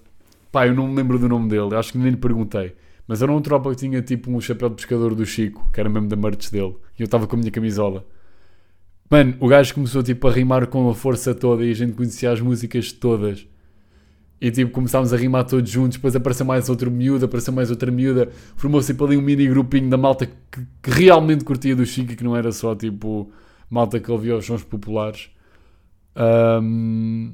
Pá, 0.52 0.66
eu 0.66 0.74
não 0.74 0.88
me 0.88 0.96
lembro 0.96 1.20
do 1.20 1.30
nome 1.30 1.48
dele, 1.48 1.76
acho 1.76 1.92
que 1.92 2.00
nem 2.00 2.10
lhe 2.10 2.18
perguntei. 2.18 2.74
Mas 3.08 3.22
era 3.22 3.32
um 3.32 3.40
tropa 3.40 3.70
que 3.70 3.76
tinha 3.76 4.02
tipo 4.02 4.32
um 4.32 4.42
chapéu 4.42 4.68
de 4.68 4.76
pescador 4.76 5.14
do 5.14 5.24
Chico, 5.28 5.70
que 5.72 5.80
era 5.80 5.88
mesmo 5.88 6.08
da 6.08 6.16
merch 6.16 6.50
dele. 6.52 6.76
E 6.98 7.04
eu 7.04 7.06
estava 7.06 7.28
com 7.28 7.36
a 7.36 7.40
minha 7.40 7.52
camisola. 7.52 8.04
Mano, 9.08 9.36
o 9.40 9.48
gajo 9.48 9.76
começou 9.76 10.02
tipo 10.02 10.28
a 10.28 10.32
rimar 10.32 10.66
com 10.66 10.90
a 10.90 10.96
força 10.96 11.36
toda 11.36 11.64
e 11.64 11.70
a 11.70 11.76
gente 11.76 11.94
conhecia 11.94 12.32
as 12.32 12.42
músicas 12.42 12.92
todas. 12.92 13.48
E 14.40 14.52
tipo, 14.52 14.72
começámos 14.72 15.14
a 15.14 15.18
rimar 15.18 15.46
todos 15.46 15.70
juntos, 15.70 15.98
depois 15.98 16.16
apareceu 16.16 16.46
mais 16.46 16.68
outro 16.70 16.92
miúdo, 16.92 17.26
apareceu 17.26 17.54
mais 17.54 17.72
outra 17.72 17.90
miúda, 17.90 18.30
formou-se 18.58 18.92
tipo 18.92 19.06
ali 19.06 19.16
um 19.16 19.22
mini 19.22 19.48
grupinho 19.48 19.90
da 19.90 19.98
malta 19.98 20.26
que, 20.26 20.34
que, 20.84 20.92
realmente 20.92 21.46
curtia 21.46 21.76
do 21.76 21.86
Chico 21.86 22.12
e 22.12 22.16
que 22.16 22.24
não 22.24 22.36
era 22.36 22.52
só 22.52 22.76
tipo 22.76 23.32
malta 23.70 24.00
que 24.00 24.12
ouvia 24.12 24.36
os 24.36 24.46
sons 24.46 24.64
populares. 24.64 25.30
Um, 26.16 27.34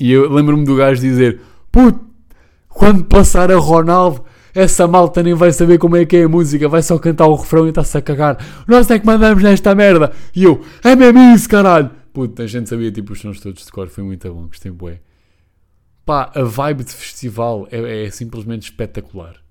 e 0.00 0.12
eu 0.12 0.32
lembro-me 0.32 0.64
do 0.64 0.76
gajo 0.76 1.00
dizer: 1.00 1.40
Puto, 1.70 2.00
quando 2.68 3.04
passar 3.04 3.50
a 3.50 3.56
Ronaldo, 3.56 4.24
essa 4.54 4.88
malta 4.88 5.22
nem 5.22 5.34
vai 5.34 5.52
saber 5.52 5.78
como 5.78 5.96
é 5.96 6.06
que 6.06 6.16
é 6.16 6.24
a 6.24 6.28
música, 6.28 6.68
vai 6.68 6.82
só 6.82 6.98
cantar 6.98 7.26
o 7.26 7.34
refrão 7.34 7.66
e 7.66 7.68
está-se 7.68 7.98
a 7.98 8.02
cagar. 8.02 8.38
Nós 8.66 8.90
é 8.90 8.98
que 8.98 9.04
mandamos 9.04 9.42
nesta 9.42 9.74
merda. 9.74 10.12
E 10.34 10.44
eu, 10.44 10.62
é 10.82 10.96
mesmo 10.96 11.20
isso, 11.34 11.48
caralho. 11.48 11.90
Puta, 12.12 12.44
a 12.44 12.46
gente 12.46 12.68
sabia 12.68 12.90
tipo 12.90 13.12
os 13.12 13.20
sons 13.20 13.40
todos 13.40 13.64
de 13.64 13.70
cor, 13.70 13.88
foi 13.88 14.02
muito 14.02 14.32
bom, 14.32 14.46
gostei 14.46 14.72
bué. 14.72 15.00
Pá, 16.06 16.30
a 16.36 16.42
vibe 16.44 16.84
de 16.84 16.92
festival 16.92 17.66
é, 17.68 18.06
é 18.06 18.10
simplesmente 18.10 18.62
espetacular. 18.62 19.42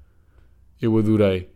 Eu 0.81 0.97
adorei. 0.97 1.49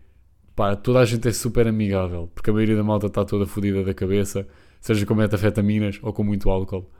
Pá, 0.54 0.76
toda 0.76 1.00
a 1.00 1.06
gente 1.06 1.26
é 1.26 1.32
super 1.32 1.66
amigável, 1.70 2.30
porque 2.36 2.50
a 2.50 2.54
maioria 2.54 2.76
da 2.76 2.84
malta 2.84 3.08
está 3.08 3.24
toda 3.24 3.46
fodida 3.46 3.82
da 3.82 3.94
cabeça, 3.94 4.46
seja 4.82 5.06
com 5.06 5.16
metafetaminas 5.16 6.00
ou 6.02 6.12
com 6.12 6.22
muito 6.22 6.50
álcool. 6.50 6.92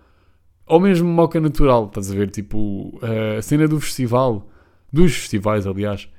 Ou 0.66 0.80
mesmo 0.80 1.10
moca 1.10 1.42
natural, 1.42 1.88
estás 1.88 2.10
a 2.10 2.16
ver? 2.16 2.30
Tipo, 2.30 2.98
a 3.38 3.42
cena 3.42 3.68
do 3.68 3.82
festival, 3.82 4.50
dos 4.94 5.14
festivais, 5.14 5.68
aliás, 5.68 6.10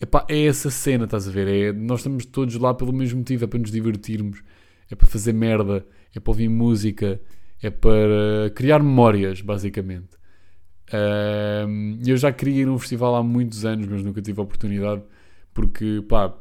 Epá, 0.00 0.24
é 0.26 0.46
essa 0.46 0.70
cena, 0.70 1.04
estás 1.04 1.28
a 1.28 1.30
ver? 1.30 1.46
É, 1.48 1.72
nós 1.74 2.00
estamos 2.00 2.24
todos 2.24 2.54
lá 2.56 2.72
pelo 2.72 2.94
mesmo 2.94 3.18
motivo, 3.18 3.44
é 3.44 3.46
para 3.46 3.58
nos 3.58 3.70
divertirmos, 3.70 4.42
é 4.90 4.94
para 4.94 5.06
fazer 5.06 5.34
merda, 5.34 5.84
é 6.14 6.18
para 6.18 6.30
ouvir 6.30 6.48
música, 6.48 7.20
é 7.62 7.68
para 7.68 8.50
criar 8.54 8.82
memórias, 8.82 9.42
basicamente. 9.42 10.19
Eu 12.06 12.16
já 12.16 12.32
queria 12.32 12.62
ir 12.62 12.68
a 12.68 12.72
um 12.72 12.78
festival 12.78 13.14
há 13.14 13.22
muitos 13.22 13.64
anos, 13.64 13.86
mas 13.86 14.02
nunca 14.02 14.20
tive 14.20 14.40
a 14.40 14.42
oportunidade, 14.42 15.02
porque, 15.54 16.04
pá, 16.08 16.34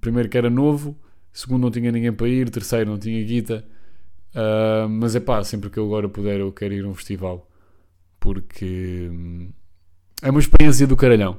primeiro 0.00 0.28
que 0.28 0.36
era 0.36 0.50
novo, 0.50 0.96
segundo 1.32 1.62
não 1.62 1.70
tinha 1.70 1.92
ninguém 1.92 2.12
para 2.12 2.28
ir, 2.28 2.50
terceiro 2.50 2.90
não 2.90 2.98
tinha 2.98 3.22
guita, 3.24 3.64
uh, 4.34 4.88
mas 4.88 5.14
é 5.14 5.20
pá, 5.20 5.42
sempre 5.44 5.70
que 5.70 5.78
eu 5.78 5.84
agora 5.86 6.08
puder 6.08 6.40
eu 6.40 6.52
quero 6.52 6.74
ir 6.74 6.84
a 6.84 6.88
um 6.88 6.94
festival, 6.94 7.48
porque 8.18 9.08
hum, 9.10 9.50
é 10.22 10.30
uma 10.30 10.40
experiência 10.40 10.86
do 10.86 10.96
caralhão. 10.96 11.38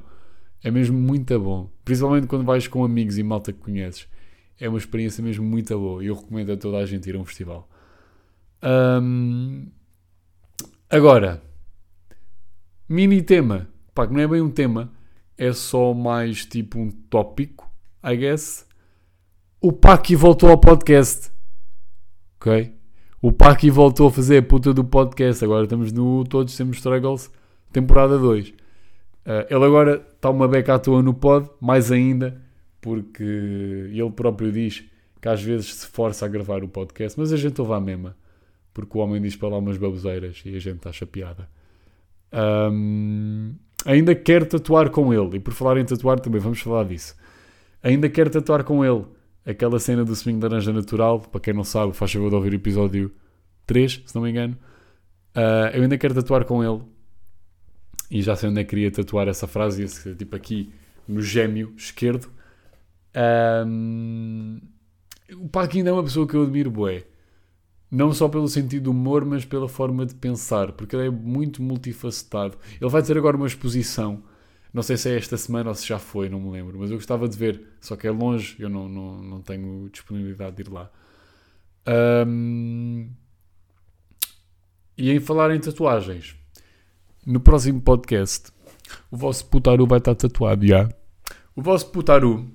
É 0.62 0.70
mesmo 0.70 0.98
muito 0.98 1.38
bom. 1.38 1.70
Principalmente 1.84 2.26
quando 2.26 2.44
vais 2.44 2.66
com 2.68 2.84
amigos 2.84 3.18
e 3.18 3.22
malta 3.22 3.52
que 3.52 3.58
conheces. 3.58 4.06
É 4.58 4.68
uma 4.68 4.78
experiência 4.78 5.22
mesmo 5.22 5.44
muito 5.44 5.78
boa 5.78 6.04
e 6.04 6.08
eu 6.08 6.14
recomendo 6.14 6.52
a 6.52 6.56
toda 6.56 6.78
a 6.78 6.86
gente 6.86 7.08
ir 7.08 7.16
a 7.16 7.18
um 7.18 7.24
festival. 7.24 7.68
Um, 8.62 9.68
agora, 10.90 11.42
mini 12.90 13.22
tema. 13.22 13.68
Pá, 13.94 14.06
que 14.06 14.12
não 14.12 14.20
é 14.20 14.26
bem 14.26 14.40
um 14.40 14.50
tema, 14.50 14.92
é 15.38 15.52
só 15.52 15.94
mais 15.94 16.44
tipo 16.44 16.78
um 16.78 16.90
tópico, 16.90 17.70
I 18.04 18.16
guess. 18.16 18.66
O 19.60 19.72
Paki 19.72 20.16
voltou 20.16 20.50
ao 20.50 20.58
podcast. 20.58 21.30
Ok? 22.36 22.74
O 23.22 23.30
Paki 23.30 23.70
voltou 23.70 24.08
a 24.08 24.10
fazer 24.10 24.38
a 24.38 24.42
puta 24.42 24.74
do 24.74 24.84
podcast. 24.84 25.44
Agora 25.44 25.64
estamos 25.64 25.92
no 25.92 26.24
Todos 26.24 26.56
Temos 26.56 26.78
Struggles, 26.78 27.30
temporada 27.72 28.18
2. 28.18 28.48
Uh, 28.48 28.52
ele 29.48 29.64
agora 29.64 30.04
está 30.14 30.30
uma 30.30 30.48
beca 30.48 30.74
à 30.74 30.78
toa 30.78 31.02
no 31.02 31.14
pod, 31.14 31.48
mais 31.60 31.92
ainda, 31.92 32.40
porque 32.80 33.22
ele 33.22 34.10
próprio 34.10 34.50
diz 34.50 34.84
que 35.20 35.28
às 35.28 35.42
vezes 35.42 35.74
se 35.74 35.86
força 35.86 36.24
a 36.24 36.28
gravar 36.28 36.64
o 36.64 36.68
podcast, 36.68 37.18
mas 37.20 37.32
a 37.32 37.36
gente 37.36 37.60
ouve 37.60 37.74
a 37.74 37.80
mesma, 37.80 38.16
porque 38.72 38.96
o 38.96 39.00
homem 39.00 39.20
diz 39.20 39.36
para 39.36 39.50
lá 39.50 39.58
umas 39.58 39.76
baboseiras 39.76 40.42
e 40.44 40.56
a 40.56 40.58
gente 40.58 40.76
está 40.76 40.90
chapeada. 40.90 41.46
Um, 42.32 43.54
ainda 43.84 44.14
quero 44.14 44.46
tatuar 44.46 44.90
com 44.90 45.12
ele, 45.12 45.36
e 45.36 45.40
por 45.40 45.52
falar 45.52 45.78
em 45.78 45.84
tatuar 45.84 46.20
também 46.20 46.40
vamos 46.40 46.60
falar 46.60 46.84
disso. 46.84 47.14
Ainda 47.82 48.08
quero 48.08 48.30
tatuar 48.30 48.64
com 48.64 48.84
ele 48.84 49.04
aquela 49.44 49.78
cena 49.78 50.04
do 50.04 50.14
swing 50.14 50.38
de 50.38 50.46
laranja 50.46 50.72
natural, 50.72 51.20
para 51.20 51.40
quem 51.40 51.54
não 51.54 51.64
sabe, 51.64 51.92
faz 51.92 52.12
favor 52.12 52.28
de 52.28 52.36
ouvir 52.36 52.52
o 52.52 52.56
episódio 52.56 53.10
3, 53.66 54.02
se 54.06 54.14
não 54.14 54.22
me 54.22 54.30
engano. 54.30 54.56
Uh, 55.34 55.74
eu 55.74 55.82
ainda 55.82 55.96
quero 55.96 56.14
tatuar 56.14 56.44
com 56.44 56.62
ele. 56.62 56.82
E 58.10 58.22
já 58.22 58.34
sei 58.34 58.48
onde 58.48 58.60
é 58.60 58.64
que 58.64 58.70
queria 58.70 58.90
tatuar 58.90 59.28
essa 59.28 59.46
frase, 59.46 59.84
esse, 59.84 60.14
tipo 60.16 60.34
aqui 60.34 60.72
no 61.06 61.22
gêmeo 61.22 61.72
esquerdo. 61.76 62.28
Um, 63.66 64.60
o 65.34 65.48
Paco 65.48 65.76
ainda 65.76 65.90
é 65.90 65.92
uma 65.92 66.02
pessoa 66.02 66.26
que 66.26 66.34
eu 66.34 66.42
admiro, 66.42 66.70
bué. 66.70 67.04
Não 67.90 68.12
só 68.12 68.28
pelo 68.28 68.46
sentido 68.46 68.84
do 68.84 68.90
humor, 68.92 69.24
mas 69.24 69.44
pela 69.44 69.68
forma 69.68 70.06
de 70.06 70.14
pensar, 70.14 70.72
porque 70.72 70.94
ele 70.94 71.08
é 71.08 71.10
muito 71.10 71.62
multifacetado. 71.62 72.56
Ele 72.80 72.90
vai 72.90 73.02
ter 73.02 73.18
agora 73.18 73.36
uma 73.36 73.46
exposição 73.46 74.22
não 74.72 74.82
sei 74.82 74.96
se 74.96 75.10
é 75.10 75.16
esta 75.16 75.36
semana 75.36 75.68
ou 75.68 75.74
se 75.74 75.86
já 75.86 75.98
foi, 75.98 76.28
não 76.28 76.40
me 76.40 76.50
lembro. 76.50 76.78
Mas 76.78 76.90
eu 76.90 76.96
gostava 76.96 77.28
de 77.28 77.36
ver. 77.36 77.60
Só 77.80 77.96
que 77.96 78.06
é 78.06 78.10
longe, 78.10 78.56
eu 78.58 78.68
não, 78.68 78.88
não, 78.88 79.22
não 79.22 79.42
tenho 79.42 79.88
disponibilidade 79.90 80.56
de 80.56 80.62
ir 80.62 80.72
lá. 80.72 80.90
Um, 82.26 83.10
e 84.96 85.10
em 85.10 85.18
falar 85.18 85.54
em 85.54 85.58
tatuagens, 85.58 86.36
no 87.26 87.40
próximo 87.40 87.80
podcast, 87.80 88.52
o 89.10 89.16
vosso 89.16 89.46
putaru 89.46 89.86
vai 89.86 89.98
estar 89.98 90.14
tatuado, 90.14 90.64
já. 90.66 90.88
O 91.56 91.62
vosso 91.62 91.86
putaru 91.90 92.48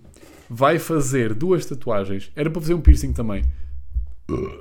vai 0.50 0.80
fazer 0.80 1.34
duas 1.34 1.65
tatuagens. 1.65 2.32
Era 2.36 2.50
para 2.50 2.62
fazer 2.62 2.76
um 2.76 2.82
piercing 2.82 3.12
também. 3.12 3.43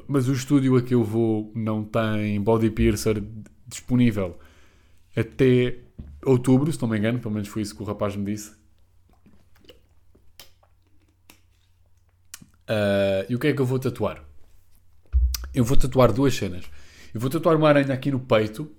Mas 0.07 0.29
o 0.29 0.33
estúdio 0.33 0.77
a 0.77 0.83
que 0.83 0.95
eu 0.95 1.03
vou 1.03 1.51
não 1.55 1.85
tem 1.85 2.41
body 2.41 2.71
piercer 2.71 3.23
disponível 3.67 4.39
até 5.17 5.79
outubro, 6.25 6.71
se 6.73 6.81
não 6.83 6.89
me 6.89 6.99
engano, 6.99 7.19
pelo 7.19 7.35
menos 7.35 7.49
foi 7.49 7.63
isso 7.63 7.75
que 7.75 7.83
o 7.83 7.87
rapaz 7.87 8.17
me 8.17 8.25
disse. 8.25 8.53
Uh, 12.69 13.25
e 13.29 13.35
o 13.35 13.39
que 13.39 13.49
é 13.49 13.53
que 13.53 13.61
eu 13.61 13.67
vou 13.67 13.79
tatuar? 13.79 14.25
Eu 15.55 15.65
vou 15.65 15.77
tatuar 15.77 16.13
duas 16.13 16.35
cenas. 16.35 16.65
Eu 17.15 17.21
vou 17.21 17.31
tatuar 17.31 17.57
uma 17.57 17.69
aranha 17.69 17.93
aqui 17.93 18.11
no 18.11 18.19
peito. 18.19 18.71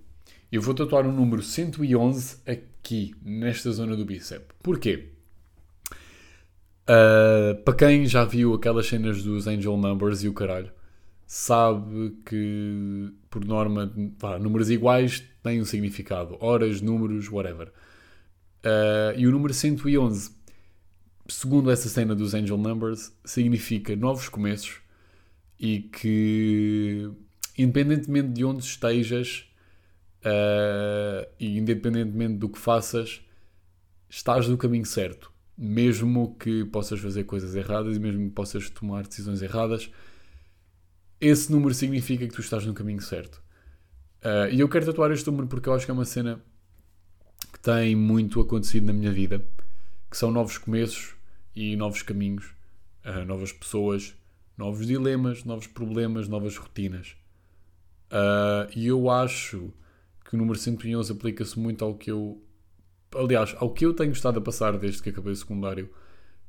Eu 0.52 0.62
vou 0.62 0.74
tatuar 0.74 1.06
o 1.06 1.10
um 1.10 1.14
número 1.14 1.42
111 1.42 2.38
aqui, 2.46 3.16
nesta 3.24 3.72
zona 3.72 3.96
do 3.96 4.06
bíceps. 4.06 4.56
Porquê? 4.62 5.14
Uh, 6.88 7.56
para 7.64 7.76
quem 7.76 8.06
já 8.06 8.24
viu 8.24 8.54
aquelas 8.54 8.86
cenas 8.86 9.24
dos 9.24 9.48
Angel 9.48 9.76
Numbers 9.76 10.24
e 10.24 10.28
o 10.28 10.34
caralho, 10.34 10.72
sabe 11.26 12.16
que, 12.26 13.12
por 13.30 13.44
norma, 13.44 13.92
pá, 14.20 14.38
números 14.38 14.70
iguais 14.70 15.24
têm 15.42 15.62
um 15.62 15.66
significado. 15.66 16.38
Horas, 16.40 16.82
números, 16.82 17.32
whatever. 17.32 17.70
Uh, 18.64 19.18
e 19.18 19.28
o 19.28 19.32
número 19.32 19.54
111, 19.54 20.32
segundo 21.28 21.72
essa 21.72 21.90
cena 21.90 22.14
dos 22.16 22.34
Angel 22.34 22.58
Numbers, 22.58 23.12
significa 23.24 23.96
novos 23.96 24.30
começos 24.30 24.80
e 25.60 25.82
que, 25.82 27.10
independentemente 27.58 28.30
de 28.30 28.46
onde 28.46 28.64
estejas 28.64 29.48
uh, 30.22 31.28
e 31.40 31.58
independentemente 31.58 32.36
do 32.36 32.50
que 32.50 32.60
faças, 32.60 33.22
estás 34.10 34.48
no 34.48 34.58
caminho 34.58 34.86
certo. 34.86 35.35
Mesmo 35.58 36.36
que 36.38 36.66
possas 36.66 37.00
fazer 37.00 37.24
coisas 37.24 37.56
erradas 37.56 37.96
e 37.96 38.00
mesmo 38.00 38.28
que 38.28 38.36
possas 38.36 38.70
tomar 38.70 39.08
decisões 39.08 39.42
erradas, 39.42 39.90
esse 41.20 41.52
número 41.52 41.74
significa 41.74 42.28
que 42.28 42.34
tu 42.34 42.42
estás 42.42 42.66
no 42.66 42.74
caminho 42.74 43.02
certo. 43.02 43.42
Uh, 44.22 44.52
e 44.52 44.60
eu 44.60 44.68
quero 44.68 44.86
tatuar 44.86 45.12
este 45.12 45.28
número 45.28 45.48
porque 45.48 45.70
eu 45.70 45.74
acho 45.74 45.86
que 45.86 45.92
é 45.92 45.94
uma 45.94 46.06
cena 46.06 46.42
que 47.54 47.60
tem 47.60 47.96
muito 47.96 48.42
acontecido 48.42 48.88
na 48.88 48.94
minha 48.94 49.12
vida, 49.12 49.46
que 50.10 50.18
são 50.18 50.32
novos 50.32 50.58
começos 50.58 51.16
e 51.56 51.76
novos 51.76 52.02
caminhos, 52.02 52.54
uh, 53.06 53.24
novas 53.26 53.54
pessoas, 53.54 54.16
novos 54.58 54.88
dilemas, 54.88 55.44
novos 55.44 55.68
problemas, 55.68 56.28
novas 56.28 56.58
rotinas. 56.58 57.16
Uh, 58.12 58.70
e 58.76 58.88
eu 58.88 59.10
acho 59.10 59.74
que 60.24 60.36
o 60.36 60.38
número 60.38 60.58
111 60.58 61.12
aplica-se 61.12 61.60
muito 61.60 61.84
ao 61.84 61.96
que 61.96 62.12
eu. 62.12 62.42
Aliás, 63.16 63.56
ao 63.58 63.72
que 63.72 63.86
eu 63.86 63.94
tenho 63.94 64.12
estado 64.12 64.40
a 64.40 64.42
passar 64.42 64.78
desde 64.78 65.02
que 65.02 65.10
acabei 65.10 65.34
o 65.34 65.36
secundário, 65.36 65.90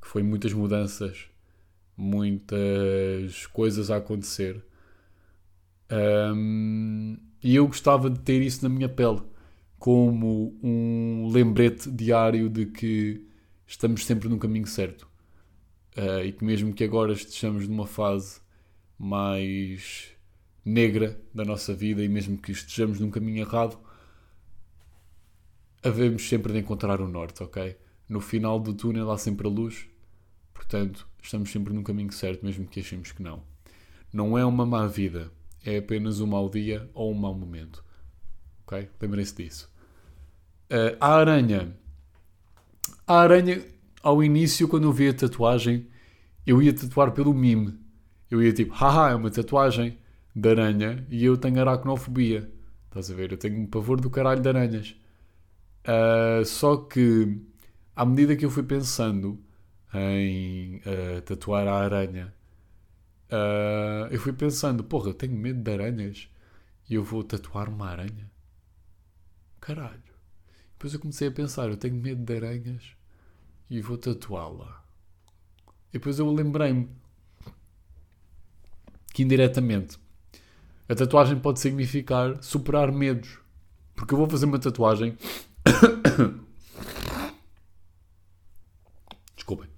que 0.00 0.08
foi 0.08 0.22
muitas 0.22 0.52
mudanças, 0.52 1.28
muitas 1.96 3.46
coisas 3.46 3.90
a 3.90 3.96
acontecer. 3.96 4.64
Um, 5.90 7.16
e 7.42 7.54
eu 7.56 7.66
gostava 7.66 8.10
de 8.10 8.18
ter 8.20 8.42
isso 8.42 8.62
na 8.62 8.68
minha 8.68 8.88
pele, 8.88 9.22
como 9.78 10.58
um 10.62 11.28
lembrete 11.32 11.90
diário 11.90 12.48
de 12.48 12.66
que 12.66 13.24
estamos 13.66 14.04
sempre 14.04 14.28
no 14.28 14.38
caminho 14.38 14.66
certo. 14.66 15.08
Uh, 15.96 16.24
e 16.24 16.32
que 16.32 16.44
mesmo 16.44 16.74
que 16.74 16.84
agora 16.84 17.12
estejamos 17.12 17.66
numa 17.66 17.86
fase 17.86 18.40
mais 18.98 20.10
negra 20.64 21.18
da 21.32 21.44
nossa 21.44 21.72
vida 21.72 22.02
e 22.02 22.08
mesmo 22.08 22.36
que 22.36 22.52
estejamos 22.52 22.98
num 22.98 23.10
caminho 23.10 23.38
errado, 23.38 23.78
havemos 25.86 26.28
sempre 26.28 26.52
de 26.52 26.58
encontrar 26.58 27.00
o 27.00 27.08
norte, 27.08 27.42
ok? 27.42 27.76
No 28.08 28.20
final 28.20 28.58
do 28.58 28.74
túnel 28.74 29.10
há 29.10 29.16
sempre 29.16 29.46
a 29.46 29.50
luz, 29.50 29.86
portanto, 30.52 31.08
estamos 31.22 31.50
sempre 31.50 31.72
no 31.72 31.82
caminho 31.82 32.12
certo, 32.12 32.44
mesmo 32.44 32.66
que 32.66 32.80
achemos 32.80 33.12
que 33.12 33.22
não. 33.22 33.42
Não 34.12 34.36
é 34.36 34.44
uma 34.44 34.66
má 34.66 34.86
vida, 34.86 35.30
é 35.64 35.78
apenas 35.78 36.20
um 36.20 36.26
mau 36.26 36.48
dia 36.48 36.90
ou 36.92 37.12
um 37.12 37.14
mau 37.14 37.34
momento. 37.34 37.84
Ok? 38.66 38.88
Lembrem-se 39.00 39.36
disso. 39.36 39.72
Uh, 40.70 40.96
a 41.00 41.14
aranha. 41.14 41.76
A 43.06 43.20
aranha, 43.20 43.64
ao 44.02 44.22
início, 44.24 44.66
quando 44.66 44.84
eu 44.84 44.92
vi 44.92 45.08
a 45.08 45.14
tatuagem, 45.14 45.86
eu 46.44 46.60
ia 46.60 46.72
tatuar 46.72 47.12
pelo 47.12 47.32
mime. 47.32 47.78
Eu 48.28 48.42
ia 48.42 48.52
tipo, 48.52 48.74
haha, 48.74 49.10
é 49.10 49.14
uma 49.14 49.30
tatuagem 49.30 49.98
de 50.34 50.48
aranha 50.48 51.06
e 51.08 51.24
eu 51.24 51.36
tenho 51.36 51.60
aracnofobia. 51.60 52.50
Estás 52.88 53.08
a 53.08 53.14
ver? 53.14 53.30
Eu 53.30 53.38
tenho 53.38 53.60
um 53.60 53.66
pavor 53.66 54.00
do 54.00 54.10
caralho 54.10 54.40
de 54.40 54.48
aranhas. 54.48 54.96
Uh, 55.86 56.44
só 56.44 56.76
que, 56.76 57.40
à 57.94 58.04
medida 58.04 58.36
que 58.36 58.44
eu 58.44 58.50
fui 58.50 58.64
pensando 58.64 59.40
em 59.94 60.76
uh, 60.78 61.22
tatuar 61.24 61.66
a 61.68 61.76
aranha 61.76 62.34
Uh, 63.26 64.06
eu 64.12 64.20
fui 64.20 64.32
pensando, 64.32 64.84
porra, 64.84 65.10
eu 65.10 65.14
tenho 65.14 65.34
medo 65.34 65.60
de 65.60 65.72
aranhas 65.72 66.28
e 66.88 66.94
eu 66.94 67.02
vou 67.02 67.24
tatuar 67.24 67.68
uma 67.68 67.88
aranha. 67.88 68.30
Caralho. 69.60 70.02
Depois 70.72 70.94
eu 70.94 71.00
comecei 71.00 71.28
a 71.28 71.32
pensar, 71.32 71.68
eu 71.68 71.76
tenho 71.76 71.96
medo 71.96 72.22
de 72.22 72.36
aranhas 72.36 72.96
e 73.68 73.80
vou 73.80 73.98
tatuá-la. 73.98 74.84
Depois 75.90 76.18
eu 76.18 76.32
lembrei-me 76.32 76.88
que 79.12 79.22
indiretamente 79.22 79.98
a 80.88 80.94
tatuagem 80.94 81.40
pode 81.40 81.58
significar 81.58 82.40
superar 82.42 82.92
medos. 82.92 83.40
Porque 83.96 84.14
eu 84.14 84.18
vou 84.18 84.28
fazer 84.28 84.44
uma 84.44 84.58
tatuagem. 84.58 85.16
Desculpem. 89.34 89.68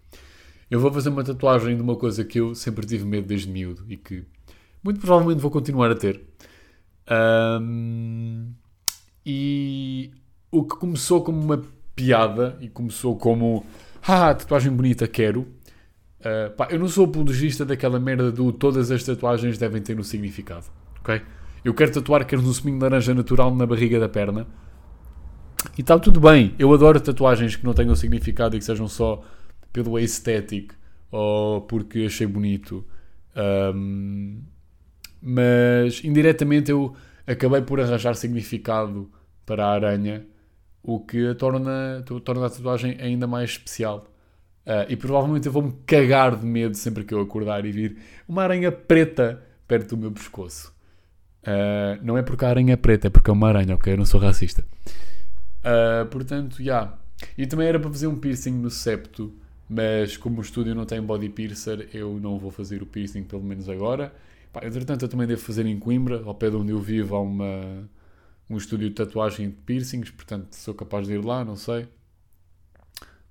Eu 0.70 0.80
vou 0.80 0.92
fazer 0.92 1.08
uma 1.08 1.24
tatuagem 1.24 1.76
de 1.76 1.82
uma 1.82 1.96
coisa 1.96 2.24
que 2.24 2.38
eu 2.40 2.54
sempre 2.54 2.86
tive 2.86 3.04
medo 3.04 3.26
desde 3.26 3.48
miúdo 3.48 3.84
e 3.88 3.96
que 3.96 4.24
muito 4.82 5.00
provavelmente 5.00 5.40
vou 5.40 5.50
continuar 5.50 5.90
a 5.90 5.94
ter. 5.94 6.20
Um, 7.60 8.52
e 9.24 10.10
o 10.50 10.64
que 10.64 10.76
começou 10.76 11.22
como 11.22 11.40
uma 11.40 11.62
piada 11.94 12.56
e 12.60 12.68
começou 12.68 13.16
como 13.16 13.64
ah, 14.06 14.34
tatuagem 14.34 14.72
bonita, 14.72 15.06
quero. 15.08 15.40
Uh, 16.20 16.50
pá, 16.56 16.68
eu 16.70 16.78
não 16.78 16.88
sou 16.88 17.04
apologista 17.04 17.64
daquela 17.64 17.98
merda 18.00 18.32
do 18.32 18.52
todas 18.52 18.90
as 18.90 19.04
tatuagens 19.04 19.56
devem 19.56 19.80
ter 19.80 19.98
um 19.98 20.02
significado, 20.02 20.66
ok? 21.00 21.22
Eu 21.64 21.74
quero 21.74 21.92
tatuar, 21.92 22.26
quero 22.26 22.42
um 22.42 22.52
seminho 22.52 22.78
de 22.78 22.82
laranja 22.84 23.14
natural 23.14 23.54
na 23.54 23.66
barriga 23.66 24.00
da 24.00 24.08
perna. 24.08 24.46
E 25.78 25.80
está 25.80 25.96
tudo 25.96 26.18
bem. 26.20 26.56
Eu 26.58 26.74
adoro 26.74 27.00
tatuagens 27.00 27.54
que 27.54 27.64
não 27.64 27.72
tenham 27.72 27.94
significado 27.94 28.56
e 28.56 28.58
que 28.58 28.64
sejam 28.64 28.88
só 28.88 29.22
pelo 29.72 29.96
estético 29.96 30.74
ou 31.08 31.60
porque 31.60 32.00
achei 32.00 32.26
bonito. 32.26 32.84
Um, 33.74 34.42
mas 35.22 36.02
indiretamente 36.02 36.72
eu 36.72 36.96
acabei 37.24 37.62
por 37.62 37.80
arranjar 37.80 38.16
significado 38.16 39.08
para 39.46 39.66
a 39.66 39.70
aranha, 39.70 40.26
o 40.82 40.98
que 40.98 41.28
a 41.28 41.34
torna, 41.36 42.04
torna 42.24 42.46
a 42.46 42.50
tatuagem 42.50 42.96
ainda 43.00 43.28
mais 43.28 43.50
especial. 43.50 44.08
Uh, 44.66 44.84
e 44.88 44.96
provavelmente 44.96 45.46
eu 45.46 45.52
vou-me 45.52 45.72
cagar 45.86 46.34
de 46.34 46.44
medo 46.44 46.76
sempre 46.76 47.04
que 47.04 47.14
eu 47.14 47.20
acordar 47.20 47.64
e 47.64 47.70
vir 47.70 47.98
uma 48.26 48.42
aranha 48.42 48.72
preta 48.72 49.40
perto 49.68 49.94
do 49.94 49.96
meu 49.96 50.10
pescoço. 50.10 50.74
Uh, 51.44 52.02
não 52.02 52.18
é 52.18 52.22
porque 52.22 52.44
a 52.44 52.48
aranha 52.48 52.72
é 52.72 52.76
preta, 52.76 53.06
é 53.06 53.10
porque 53.10 53.30
é 53.30 53.32
uma 53.32 53.46
aranha, 53.46 53.76
ok? 53.76 53.92
Eu 53.92 53.96
não 53.96 54.04
sou 54.04 54.20
racista. 54.20 54.64
Uh, 55.60 56.06
portanto, 56.06 56.56
já. 56.56 56.62
Yeah. 56.62 56.98
E 57.36 57.46
também 57.46 57.66
era 57.66 57.80
para 57.80 57.90
fazer 57.90 58.06
um 58.06 58.16
piercing 58.16 58.52
no 58.52 58.70
septo, 58.70 59.34
mas 59.68 60.16
como 60.16 60.38
o 60.38 60.40
estúdio 60.40 60.74
não 60.74 60.84
tem 60.84 61.02
body 61.02 61.28
piercer, 61.28 61.88
eu 61.92 62.18
não 62.20 62.38
vou 62.38 62.50
fazer 62.50 62.82
o 62.82 62.86
piercing, 62.86 63.24
pelo 63.24 63.42
menos 63.42 63.68
agora. 63.68 64.14
Pá, 64.52 64.64
entretanto, 64.64 65.04
eu 65.04 65.08
também 65.08 65.26
devo 65.26 65.40
fazer 65.40 65.66
em 65.66 65.78
Coimbra, 65.78 66.22
ao 66.24 66.34
pé 66.34 66.48
de 66.50 66.56
onde 66.56 66.72
eu 66.72 66.80
vivo, 66.80 67.16
há 67.16 67.20
uma, 67.20 67.88
um 68.48 68.56
estúdio 68.56 68.88
de 68.88 68.94
tatuagem 68.94 69.50
de 69.50 69.56
piercings, 69.56 70.10
portanto, 70.10 70.54
sou 70.54 70.74
capaz 70.74 71.06
de 71.06 71.14
ir 71.14 71.24
lá, 71.24 71.44
não 71.44 71.56
sei. 71.56 71.88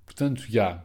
Portanto, 0.04 0.42
já. 0.42 0.46
Yeah. 0.48 0.84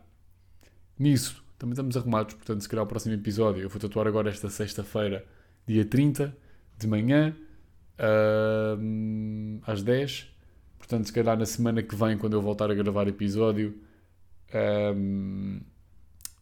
Nisso, 0.97 1.43
também 1.57 1.73
estamos 1.73 1.97
arrumados, 1.97 2.35
portanto, 2.35 2.61
se 2.61 2.69
calhar 2.69 2.85
o 2.85 2.87
próximo 2.87 3.13
episódio, 3.15 3.63
eu 3.63 3.69
vou 3.69 3.79
tatuar 3.79 4.07
agora 4.07 4.29
esta 4.29 4.49
sexta-feira, 4.49 5.25
dia 5.67 5.83
30 5.83 6.35
de 6.77 6.87
manhã, 6.87 7.35
uh, 7.99 9.61
às 9.65 9.83
10 9.83 10.32
Portanto, 10.93 11.07
se 11.07 11.13
calhar 11.13 11.35
na 11.35 11.45
semana 11.47 11.81
que 11.81 11.95
vem, 11.95 12.19
quando 12.19 12.33
eu 12.33 12.41
voltar 12.41 12.69
a 12.69 12.73
gravar 12.75 13.07
episódio, 13.07 13.73
um, 14.95 15.59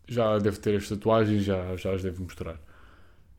já 0.05 0.37
devo 0.39 0.59
ter 0.59 0.75
as 0.75 0.89
tatuagens, 0.89 1.45
já, 1.45 1.73
já 1.77 1.93
as 1.93 2.03
devo 2.03 2.23
mostrar. 2.23 2.59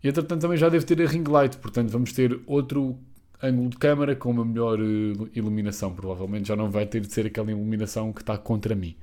E 0.02 0.08
entretanto 0.08 0.40
também 0.40 0.56
já 0.56 0.70
devo 0.70 0.86
ter 0.86 1.02
a 1.02 1.06
ring 1.06 1.24
light, 1.28 1.58
portanto 1.58 1.90
vamos 1.90 2.14
ter 2.14 2.40
outro 2.46 2.98
ângulo 3.42 3.68
de 3.68 3.76
câmera 3.76 4.16
com 4.16 4.30
uma 4.30 4.42
melhor 4.42 4.80
uh, 4.80 5.28
iluminação, 5.34 5.94
provavelmente. 5.94 6.48
Já 6.48 6.56
não 6.56 6.70
vai 6.70 6.86
ter 6.86 7.00
de 7.00 7.12
ser 7.12 7.26
aquela 7.26 7.50
iluminação 7.50 8.10
que 8.10 8.22
está 8.22 8.38
contra 8.38 8.74
mim. 8.74 8.96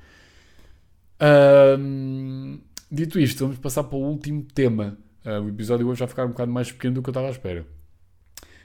Um, 1.77 2.59
dito 2.91 3.19
isto, 3.19 3.43
vamos 3.43 3.59
passar 3.59 3.83
para 3.83 3.99
o 3.99 4.01
último 4.01 4.41
tema. 4.41 4.97
Uh, 5.23 5.43
o 5.43 5.49
episódio 5.49 5.87
hoje 5.87 5.99
vai 5.99 6.07
ficar 6.07 6.25
um 6.25 6.29
bocado 6.29 6.51
mais 6.51 6.71
pequeno 6.71 6.95
do 6.95 7.03
que 7.03 7.09
eu 7.09 7.11
estava 7.11 7.27
à 7.27 7.31
espera. 7.31 7.67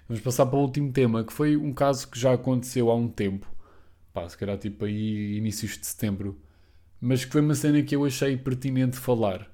Vamos 0.08 0.22
passar 0.22 0.46
para 0.46 0.58
o 0.58 0.62
último 0.62 0.92
tema, 0.92 1.24
que 1.24 1.32
foi 1.32 1.56
um 1.56 1.72
caso 1.72 2.08
que 2.08 2.18
já 2.18 2.34
aconteceu 2.34 2.90
há 2.90 2.94
um 2.94 3.08
tempo. 3.08 3.46
Pá, 4.12 4.28
se 4.28 4.36
calhar 4.36 4.58
tipo 4.58 4.84
aí 4.84 5.36
inícios 5.38 5.78
de 5.78 5.86
setembro. 5.86 6.38
Mas 7.00 7.24
que 7.24 7.32
foi 7.32 7.40
uma 7.40 7.54
cena 7.54 7.82
que 7.82 7.96
eu 7.96 8.04
achei 8.04 8.36
pertinente 8.36 8.96
falar. 8.96 9.50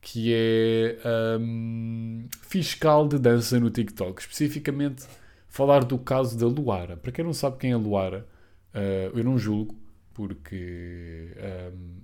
Que 0.00 0.34
é 0.34 0.98
um, 1.40 2.26
fiscal 2.42 3.08
de 3.08 3.18
dança 3.18 3.58
no 3.58 3.70
TikTok. 3.70 4.20
Especificamente 4.20 5.06
falar 5.48 5.84
do 5.84 5.98
caso 5.98 6.38
da 6.38 6.46
Luara. 6.46 6.96
Para 6.96 7.12
quem 7.12 7.24
não 7.24 7.32
sabe 7.32 7.58
quem 7.58 7.72
é 7.72 7.76
Luara, 7.76 8.26
uh, 8.74 9.18
eu 9.18 9.24
não 9.24 9.38
julgo, 9.38 9.74
porque 10.14 11.34
um, 11.74 12.00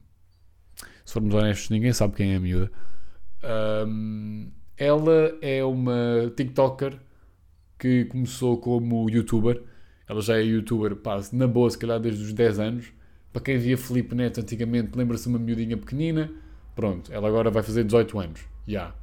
se 1.05 1.13
formos 1.13 1.35
honestos, 1.35 1.71
ninguém 1.71 1.93
sabe 1.93 2.15
quem 2.17 2.33
é 2.33 2.37
a 2.37 2.41
miúda. 2.41 2.71
Um, 3.87 4.51
ela 4.77 5.39
é 5.41 5.65
uma 5.65 6.33
TikToker 6.37 6.99
que 7.79 8.05
começou 8.07 8.59
como 8.59 9.09
youtuber. 9.11 9.63
Ela 10.09 10.21
já 10.21 10.39
é 10.39 10.43
youtuber, 10.43 10.97
pá, 10.97 11.21
na 11.33 11.47
boa, 11.47 11.69
se 11.71 11.79
calhar 11.79 11.99
desde 12.01 12.23
os 12.23 12.33
10 12.33 12.59
anos. 12.59 12.87
Para 13.33 13.43
quem 13.43 13.59
via 13.59 13.77
Felipe 13.77 14.15
Neto 14.15 14.41
antigamente, 14.41 14.97
lembra-se 14.97 15.29
uma 15.29 15.39
miudinha 15.39 15.77
pequenina. 15.77 16.31
Pronto, 16.75 17.13
ela 17.13 17.29
agora 17.29 17.51
vai 17.51 17.63
fazer 17.63 17.85
18 17.85 18.19
anos. 18.19 18.41
Já. 18.67 18.81
Yeah. 18.81 18.95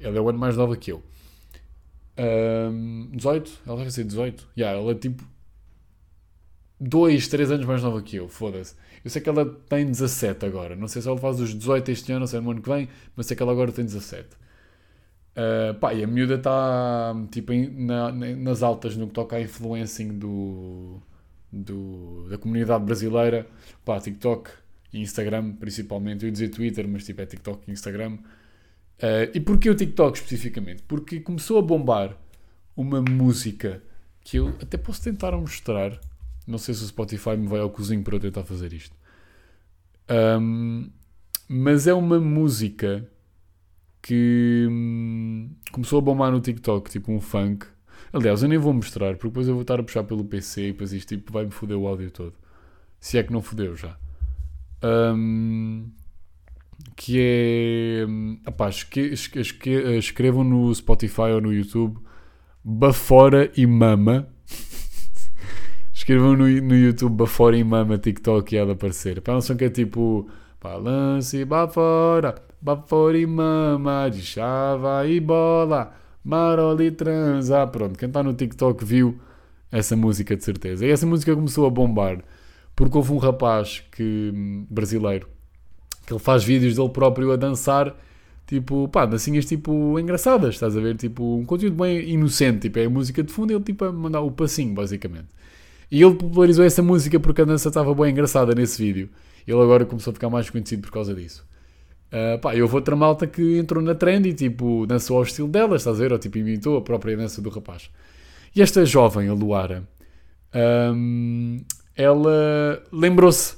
Ela 0.00 0.16
é 0.16 0.20
o 0.20 0.28
ano 0.28 0.38
mais 0.38 0.56
nova 0.56 0.76
que 0.76 0.92
eu. 0.92 1.02
Um, 2.18 3.10
18? 3.12 3.60
Ela 3.66 3.76
vai 3.76 3.84
fazer 3.84 4.04
18? 4.04 4.40
Já, 4.40 4.64
yeah, 4.64 4.80
ela 4.80 4.92
é 4.92 4.94
tipo 4.94 5.24
2, 6.80 7.28
3 7.28 7.50
anos 7.52 7.66
mais 7.66 7.82
nova 7.82 8.02
que 8.02 8.16
eu, 8.16 8.28
foda-se. 8.28 8.74
Eu 9.04 9.10
sei 9.10 9.22
que 9.22 9.28
ela 9.28 9.44
tem 9.68 9.86
17 9.86 10.44
agora. 10.44 10.74
Não 10.74 10.88
sei 10.88 11.00
se 11.00 11.08
ela 11.08 11.18
faz 11.18 11.40
os 11.40 11.54
18 11.54 11.90
este 11.90 12.12
ano 12.12 12.22
ou 12.22 12.26
se 12.26 12.36
é 12.36 12.40
no 12.40 12.50
ano 12.50 12.60
que 12.60 12.68
vem, 12.68 12.88
mas 13.14 13.26
sei 13.26 13.36
que 13.36 13.42
ela 13.42 13.52
agora 13.52 13.70
tem 13.70 13.84
17. 13.84 14.28
Uh, 15.32 15.74
pá, 15.78 15.94
e 15.94 16.04
a 16.04 16.06
miúda 16.06 16.34
está 16.34 17.14
tipo, 17.30 17.52
na, 17.52 18.12
nas 18.12 18.62
altas 18.62 18.96
no 18.96 19.06
que 19.06 19.14
toca 19.14 19.36
à 19.36 19.40
influencing 19.40 20.18
do, 20.18 21.00
do, 21.50 22.28
da 22.28 22.38
comunidade 22.38 22.84
brasileira. 22.84 23.46
Pá, 23.84 23.98
TikTok 23.98 24.50
e 24.92 25.00
Instagram, 25.00 25.52
principalmente. 25.52 26.22
Eu 26.22 26.28
ia 26.28 26.32
dizer 26.32 26.48
Twitter, 26.48 26.86
mas 26.86 27.04
tipo 27.04 27.20
é 27.22 27.26
TikTok 27.26 27.62
e 27.66 27.72
Instagram. 27.72 28.18
Uh, 28.98 29.30
e 29.34 29.40
porquê 29.40 29.70
o 29.70 29.74
TikTok 29.74 30.18
especificamente? 30.18 30.82
Porque 30.82 31.20
começou 31.20 31.58
a 31.58 31.62
bombar 31.62 32.16
uma 32.76 33.00
música 33.00 33.82
que 34.22 34.36
eu 34.36 34.48
até 34.60 34.76
posso 34.76 35.02
tentar 35.02 35.32
mostrar. 35.32 35.98
Não 36.46 36.58
sei 36.58 36.74
se 36.74 36.84
o 36.84 36.86
Spotify 36.86 37.36
me 37.36 37.46
vai 37.46 37.60
ao 37.60 37.70
cozinho 37.70 38.02
para 38.02 38.16
eu 38.16 38.20
tentar 38.20 38.44
fazer 38.44 38.72
isto. 38.72 38.94
Um, 40.40 40.90
mas 41.48 41.86
é 41.86 41.94
uma 41.94 42.20
música 42.20 43.08
que 44.02 44.66
hum, 44.68 45.50
começou 45.70 45.98
a 45.98 46.02
bombar 46.02 46.32
no 46.32 46.40
TikTok, 46.40 46.90
tipo 46.90 47.12
um 47.12 47.20
funk. 47.20 47.66
Aliás, 48.12 48.42
eu 48.42 48.48
nem 48.48 48.58
vou 48.58 48.72
mostrar, 48.72 49.14
porque 49.14 49.28
depois 49.28 49.48
eu 49.48 49.54
vou 49.54 49.62
estar 49.62 49.80
a 49.80 49.82
puxar 49.82 50.04
pelo 50.04 50.24
PC 50.24 50.68
e 50.68 50.72
depois 50.72 50.92
isto 50.92 51.16
tipo, 51.16 51.32
vai-me 51.32 51.50
foder 51.50 51.78
o 51.78 51.86
áudio 51.86 52.10
todo. 52.10 52.34
Se 53.00 53.16
é 53.16 53.22
que 53.22 53.32
não 53.32 53.40
fodeu 53.40 53.76
já. 53.76 53.96
Um, 54.84 55.88
que 56.96 57.18
é. 57.20 58.04
Hum, 58.06 58.38
apá, 58.44 58.68
esque, 58.68 59.00
esque, 59.00 59.38
esque, 59.38 59.70
escrevam 59.70 60.44
no 60.44 60.74
Spotify 60.74 61.32
ou 61.34 61.40
no 61.40 61.52
YouTube 61.52 61.98
Bafora 62.62 63.50
e 63.56 63.66
Mama. 63.66 64.28
escrevam 65.94 66.36
no, 66.36 66.48
no 66.48 66.76
YouTube 66.76 67.16
Bafora 67.16 67.56
e 67.56 67.64
Mama 67.64 67.98
TikTok 67.98 68.54
e 68.54 68.58
ela 68.58 68.72
aparecer. 68.72 69.22
Ser 69.40 69.56
que 69.56 69.64
é 69.64 69.70
tipo. 69.70 70.28
Balance 70.62 71.44
bafora, 71.44 72.36
Bafori 72.62 73.26
mama, 73.26 74.08
de 74.08 74.22
chava 74.22 75.04
e 75.06 75.18
bola, 75.18 75.92
maroli 76.24 76.92
transa. 76.92 77.66
Pronto, 77.66 77.98
quem 77.98 78.06
está 78.06 78.22
no 78.22 78.32
TikTok 78.32 78.84
viu 78.84 79.18
essa 79.70 79.96
música 79.96 80.36
de 80.36 80.44
certeza. 80.44 80.86
E 80.86 80.90
essa 80.90 81.04
música 81.06 81.34
começou 81.34 81.66
a 81.66 81.70
bombar 81.70 82.22
porque 82.76 82.96
houve 82.96 83.12
um 83.12 83.18
rapaz 83.18 83.82
que, 83.90 84.32
brasileiro 84.70 85.28
que 86.06 86.12
ele 86.12 86.20
faz 86.20 86.44
vídeos 86.44 86.76
dele 86.76 86.88
próprio 86.88 87.32
a 87.32 87.36
dançar 87.36 87.94
tipo, 88.46 88.88
pá, 88.88 89.06
dancinhas 89.06 89.44
tipo 89.44 89.98
engraçadas, 89.98 90.54
estás 90.54 90.76
a 90.76 90.80
ver? 90.80 90.96
Tipo, 90.96 91.38
um 91.38 91.44
conteúdo 91.44 91.76
bem 91.76 92.10
inocente, 92.10 92.62
tipo, 92.62 92.78
é 92.78 92.84
a 92.84 92.90
música 92.90 93.22
de 93.22 93.32
fundo 93.32 93.52
e 93.52 93.56
ele 93.56 93.64
tipo 93.64 93.84
a 93.84 93.92
mandar 93.92 94.20
o 94.20 94.30
passinho, 94.30 94.74
basicamente. 94.74 95.28
E 95.90 96.02
ele 96.02 96.14
popularizou 96.14 96.64
essa 96.64 96.82
música 96.82 97.20
porque 97.20 97.42
a 97.42 97.44
dança 97.44 97.68
estava 97.68 97.94
bem 97.94 98.10
engraçada 98.10 98.54
nesse 98.54 98.82
vídeo. 98.82 99.08
Ele 99.46 99.60
agora 99.60 99.84
começou 99.84 100.10
a 100.10 100.14
ficar 100.14 100.30
mais 100.30 100.48
conhecido 100.48 100.82
por 100.82 100.90
causa 100.90 101.14
disso. 101.14 101.44
Uh, 102.12 102.38
pá, 102.38 102.52
houve 102.54 102.74
outra 102.74 102.94
malta 102.94 103.26
que 103.26 103.56
entrou 103.56 103.82
na 103.82 103.94
trend 103.94 104.28
e 104.28 104.34
tipo, 104.34 104.86
dançou 104.86 105.16
ao 105.16 105.22
estilo 105.22 105.48
dela, 105.48 105.76
estás 105.76 105.96
a 105.96 105.98
ver? 105.98 106.12
Ou 106.12 106.18
tipo, 106.18 106.36
imitou 106.36 106.76
a 106.76 106.82
própria 106.82 107.16
dança 107.16 107.40
do 107.40 107.48
rapaz. 107.48 107.90
E 108.54 108.60
esta 108.60 108.84
jovem, 108.84 109.28
a 109.28 109.32
Luara, 109.32 109.88
um, 110.94 111.64
ela 111.96 112.82
lembrou-se 112.92 113.56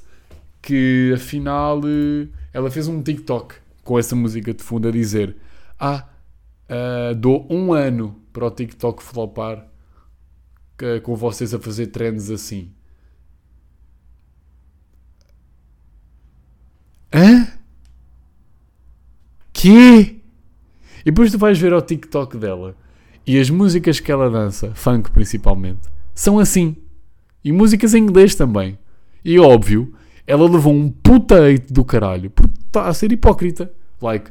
que 0.61 1.11
afinal 1.13 1.81
ela 2.53 2.71
fez 2.71 2.87
um 2.87 3.03
TikTok 3.03 3.55
com 3.83 3.99
essa 3.99 4.15
música 4.15 4.53
de 4.53 4.63
fundo 4.63 4.87
a 4.87 4.91
dizer: 4.91 5.35
Ah, 5.77 6.07
uh, 6.69 7.13
dou 7.13 7.45
um 7.49 7.73
ano 7.73 8.21
para 8.31 8.45
o 8.45 8.51
TikTok 8.51 9.03
flopar 9.03 9.67
com 11.03 11.15
vocês 11.15 11.53
a 11.53 11.59
fazer 11.59 11.87
trends 11.87 12.29
assim. 12.29 12.71
Hã? 17.13 17.54
Que? 19.65 20.21
E 20.99 21.05
depois 21.05 21.31
tu 21.31 21.39
vais 21.39 21.57
ver 21.57 21.73
ao 21.73 21.81
TikTok 21.81 22.37
dela 22.37 22.75
e 23.25 23.39
as 23.39 23.49
músicas 23.49 23.99
que 23.99 24.11
ela 24.11 24.29
dança, 24.29 24.71
funk 24.75 25.09
principalmente, 25.09 25.89
são 26.13 26.37
assim. 26.37 26.75
E 27.43 27.51
músicas 27.51 27.95
em 27.95 28.03
inglês 28.03 28.35
também. 28.35 28.77
E 29.23 29.39
óbvio, 29.39 29.91
ela 30.27 30.47
levou 30.47 30.71
um 30.71 30.91
puta 30.91 31.51
do 31.67 31.83
caralho 31.83 32.29
porque 32.29 32.53
está 32.67 32.85
a 32.87 32.93
ser 32.93 33.11
hipócrita. 33.11 33.73
Like, 33.99 34.29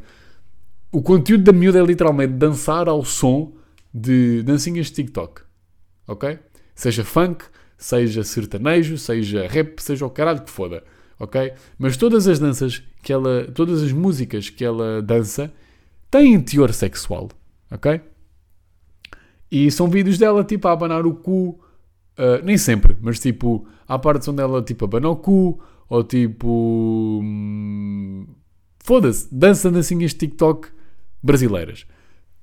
o 0.92 1.02
conteúdo 1.02 1.42
da 1.42 1.52
miúda 1.52 1.80
é 1.80 1.82
literalmente 1.84 2.34
dançar 2.34 2.88
ao 2.88 3.04
som 3.04 3.54
de 3.92 4.40
dancinhas 4.44 4.86
de 4.86 4.92
TikTok. 4.92 5.42
Ok? 6.06 6.38
Seja 6.76 7.02
funk, 7.02 7.44
seja 7.76 8.22
sertanejo, 8.22 8.96
seja 8.96 9.48
rap, 9.48 9.80
seja 9.80 10.06
o 10.06 10.10
caralho 10.10 10.44
que 10.44 10.50
foda. 10.50 10.84
Ok? 11.24 11.52
Mas 11.78 11.96
todas 11.96 12.28
as 12.28 12.38
danças 12.38 12.82
que 13.02 13.12
ela, 13.12 13.50
todas 13.54 13.82
as 13.82 13.92
músicas 13.92 14.50
que 14.50 14.62
ela 14.64 15.00
dança 15.00 15.50
têm 16.10 16.38
teor 16.40 16.72
sexual, 16.72 17.30
ok? 17.70 18.00
E 19.50 19.70
são 19.70 19.88
vídeos 19.88 20.18
dela 20.18 20.44
tipo 20.44 20.68
a 20.68 20.72
abanar 20.72 21.06
o 21.06 21.14
cu, 21.14 21.58
uh, 22.18 22.44
nem 22.44 22.58
sempre, 22.58 22.94
mas 23.00 23.18
tipo, 23.18 23.66
há 23.88 23.98
partes 23.98 24.28
onde 24.28 24.42
ela 24.42 24.62
tipo 24.62 24.84
abana 24.84 25.08
o 25.08 25.16
cu, 25.16 25.60
ou 25.88 26.04
tipo. 26.04 27.20
Hum, 27.22 28.26
Foda-se, 28.80 29.26
dança 29.34 29.70
dancinhas 29.70 30.12
TikTok 30.12 30.68
brasileiras. 31.22 31.86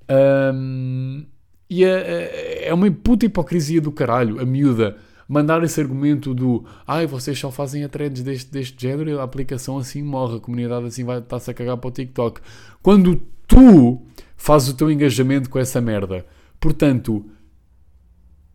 Um, 0.10 1.26
E 1.70 1.86
é, 1.86 2.68
é 2.68 2.74
uma 2.74 2.90
puta 2.92 3.26
hipocrisia 3.26 3.80
do 3.80 3.92
caralho, 3.92 4.42
a 4.42 4.46
miúda, 4.46 4.98
mandar 5.32 5.64
esse 5.64 5.80
argumento 5.80 6.34
do 6.34 6.66
ai, 6.86 7.08
vocês 7.08 7.40
só 7.40 7.50
fazem 7.50 7.86
a 7.86 7.90
threads 7.90 8.22
deste, 8.22 8.52
deste 8.52 8.82
género 8.82 9.10
e 9.10 9.18
a 9.18 9.24
aplicação 9.24 9.78
assim 9.78 10.04
morre, 10.04 10.36
a 10.36 10.40
comunidade 10.42 10.86
assim 10.88 11.06
vai 11.06 11.20
estar-se 11.20 11.50
a 11.50 11.54
cagar 11.54 11.78
para 11.78 11.88
o 11.88 11.92
TikTok. 11.92 12.42
Quando 12.82 13.16
tu 13.48 14.02
fazes 14.36 14.70
o 14.70 14.74
teu 14.74 14.92
engajamento 14.92 15.50
com 15.50 15.60
essa 15.60 15.80
merda. 15.80 16.26
Portanto, 16.60 17.26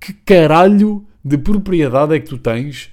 que 0.01 0.13
caralho 0.13 1.07
de 1.25 1.39
propriedade 1.39 2.15
é 2.15 2.21
que 2.21 2.29
tu 2.29 2.37
tens 2.37 2.91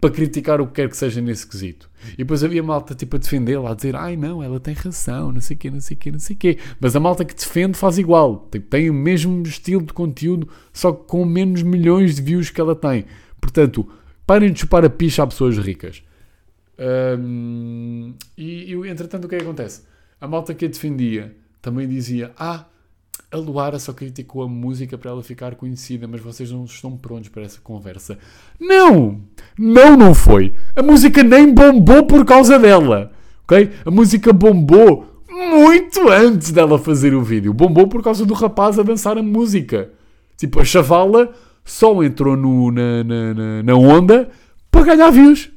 para 0.00 0.10
criticar 0.10 0.60
o 0.60 0.66
que 0.66 0.74
quer 0.74 0.88
que 0.88 0.96
seja 0.96 1.20
nesse 1.20 1.46
quesito. 1.46 1.90
E 2.14 2.18
depois 2.18 2.44
havia 2.44 2.62
malta 2.62 2.94
tipo 2.94 3.16
a 3.16 3.18
defendê-la, 3.18 3.72
a 3.72 3.74
dizer, 3.74 3.96
ai 3.96 4.16
não, 4.16 4.42
ela 4.42 4.60
tem 4.60 4.74
razão, 4.74 5.32
não 5.32 5.40
sei 5.40 5.56
o 5.56 5.58
quê, 5.58 5.70
não 5.70 5.80
sei 5.80 5.96
o 5.96 5.98
quê, 5.98 6.12
não 6.12 6.18
sei 6.18 6.36
o 6.36 6.38
quê. 6.38 6.58
Mas 6.80 6.94
a 6.94 7.00
malta 7.00 7.24
que 7.24 7.34
defende 7.34 7.76
faz 7.76 7.98
igual. 7.98 8.48
Tipo, 8.50 8.68
tem 8.68 8.88
o 8.88 8.94
mesmo 8.94 9.42
estilo 9.42 9.82
de 9.82 9.92
conteúdo, 9.92 10.48
só 10.72 10.92
que 10.92 11.04
com 11.06 11.24
menos 11.24 11.62
milhões 11.62 12.16
de 12.16 12.22
views 12.22 12.50
que 12.50 12.60
ela 12.60 12.76
tem. 12.76 13.06
Portanto, 13.40 13.88
parem 14.26 14.52
de 14.52 14.60
chupar 14.60 14.84
a 14.84 14.90
picha 14.90 15.22
a 15.22 15.26
pessoas 15.26 15.58
ricas. 15.58 16.02
Um, 16.78 18.14
e, 18.36 18.72
e, 18.72 18.88
entretanto, 18.88 19.24
o 19.24 19.28
que 19.28 19.34
é 19.34 19.38
que 19.38 19.44
acontece? 19.44 19.82
A 20.20 20.28
malta 20.28 20.54
que 20.54 20.64
a 20.64 20.68
defendia 20.68 21.34
também 21.60 21.88
dizia, 21.88 22.32
ah, 22.38 22.66
a 23.30 23.36
Luara 23.36 23.78
só 23.78 23.92
criticou 23.92 24.42
a 24.42 24.48
música 24.48 24.96
para 24.96 25.10
ela 25.10 25.22
ficar 25.22 25.54
conhecida, 25.54 26.08
mas 26.08 26.20
vocês 26.20 26.50
não 26.50 26.64
estão 26.64 26.96
prontos 26.96 27.28
para 27.28 27.42
essa 27.42 27.60
conversa. 27.60 28.18
Não! 28.58 29.20
Não, 29.58 29.96
não 29.96 30.14
foi. 30.14 30.54
A 30.74 30.82
música 30.82 31.22
nem 31.22 31.52
bombou 31.52 32.06
por 32.06 32.24
causa 32.24 32.58
dela. 32.58 33.12
Ok? 33.44 33.70
A 33.84 33.90
música 33.90 34.32
bombou 34.32 35.22
muito 35.28 36.08
antes 36.08 36.50
dela 36.52 36.78
fazer 36.78 37.14
o 37.14 37.22
vídeo. 37.22 37.52
Bombou 37.52 37.86
por 37.86 38.02
causa 38.02 38.24
do 38.24 38.32
rapaz 38.32 38.78
a 38.78 38.82
dançar 38.82 39.18
a 39.18 39.22
música. 39.22 39.90
Tipo, 40.36 40.60
a 40.60 40.64
chavala 40.64 41.30
só 41.64 42.02
entrou 42.02 42.34
no, 42.34 42.70
na, 42.70 43.04
na, 43.04 43.34
na, 43.34 43.62
na 43.62 43.74
onda 43.74 44.30
para 44.70 44.84
ganhar 44.84 45.10
views. 45.10 45.50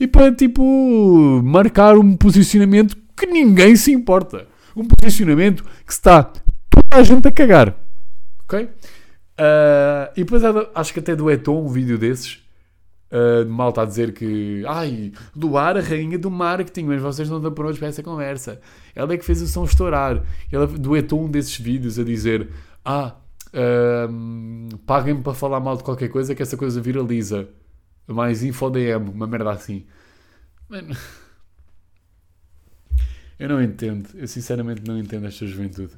E 0.00 0.06
para, 0.06 0.32
tipo, 0.32 1.42
marcar 1.44 1.98
um 1.98 2.16
posicionamento 2.16 2.96
que 3.14 3.26
ninguém 3.26 3.76
se 3.76 3.92
importa. 3.92 4.46
Um 4.74 4.84
posicionamento 4.84 5.62
que 5.84 5.92
está 5.92 6.30
a 6.90 7.02
gente 7.02 7.28
a 7.28 7.32
cagar. 7.32 7.74
Ok? 8.44 8.64
Uh, 8.64 10.10
e 10.16 10.24
depois 10.24 10.42
acho 10.74 10.92
que 10.92 10.98
até 10.98 11.14
do 11.14 11.30
Eton 11.30 11.64
um 11.64 11.68
vídeo 11.68 11.96
desses. 11.96 12.42
Uh, 13.10 13.42
de 13.42 13.50
malta 13.50 13.80
a 13.80 13.84
dizer 13.86 14.12
que 14.12 14.62
ai, 14.66 15.12
doar 15.34 15.78
a 15.78 15.80
rainha 15.80 16.18
do 16.18 16.30
marketing, 16.30 16.84
mas 16.84 17.00
vocês 17.00 17.30
não 17.30 17.38
estão 17.38 17.52
prontos 17.52 17.78
para 17.78 17.88
essa 17.88 18.02
conversa. 18.02 18.60
Ela 18.94 19.14
é 19.14 19.16
que 19.16 19.24
fez 19.24 19.40
o 19.40 19.46
som 19.46 19.64
estourar. 19.64 20.22
Ela 20.52 20.66
duetou 20.66 21.24
um 21.24 21.30
desses 21.30 21.58
vídeos 21.58 21.98
a 21.98 22.04
dizer: 22.04 22.50
Ah, 22.84 23.14
uh, 23.48 24.76
paguem-me 24.78 25.22
para 25.22 25.32
falar 25.32 25.60
mal 25.60 25.76
de 25.76 25.84
qualquer 25.84 26.08
coisa 26.08 26.34
que 26.34 26.42
essa 26.42 26.56
coisa 26.56 26.80
viraliza. 26.80 27.48
Mais 28.06 28.42
info 28.42 28.68
DM, 28.68 29.10
uma 29.10 29.26
merda 29.26 29.52
assim. 29.52 29.86
Mano, 30.68 30.94
eu 33.38 33.48
não 33.48 33.62
entendo. 33.62 34.08
Eu 34.14 34.26
sinceramente 34.26 34.82
não 34.86 34.98
entendo 34.98 35.26
esta 35.26 35.46
juventude. 35.46 35.94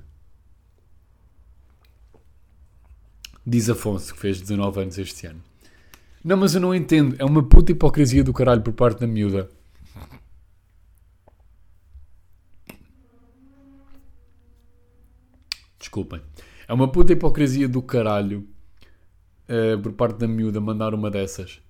Diz 3.46 3.70
Afonso, 3.70 4.14
que 4.14 4.20
fez 4.20 4.40
19 4.40 4.82
anos 4.82 4.98
este 4.98 5.26
ano. 5.26 5.42
Não, 6.22 6.36
mas 6.36 6.54
eu 6.54 6.60
não 6.60 6.74
entendo. 6.74 7.16
É 7.18 7.24
uma 7.24 7.42
puta 7.42 7.72
hipocrisia 7.72 8.22
do 8.22 8.32
caralho 8.32 8.62
por 8.62 8.74
parte 8.74 9.00
da 9.00 9.06
miúda. 9.06 9.48
Desculpem. 15.78 16.20
É 16.68 16.74
uma 16.74 16.86
puta 16.92 17.14
hipocrisia 17.14 17.66
do 17.66 17.80
caralho 17.80 18.46
uh, 19.48 19.80
por 19.82 19.92
parte 19.92 20.18
da 20.18 20.28
miúda 20.28 20.60
mandar 20.60 20.94
uma 20.94 21.10
dessas. 21.10 21.62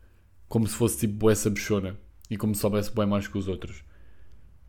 Como 0.48 0.66
se 0.66 0.74
fosse 0.74 0.98
tipo 1.06 1.30
essa 1.30 1.48
bichona. 1.48 1.96
E 2.28 2.36
como 2.36 2.54
se 2.54 2.60
soubesse 2.60 2.92
bem 2.92 3.06
mais 3.06 3.28
que 3.28 3.38
os 3.38 3.46
outros. 3.46 3.84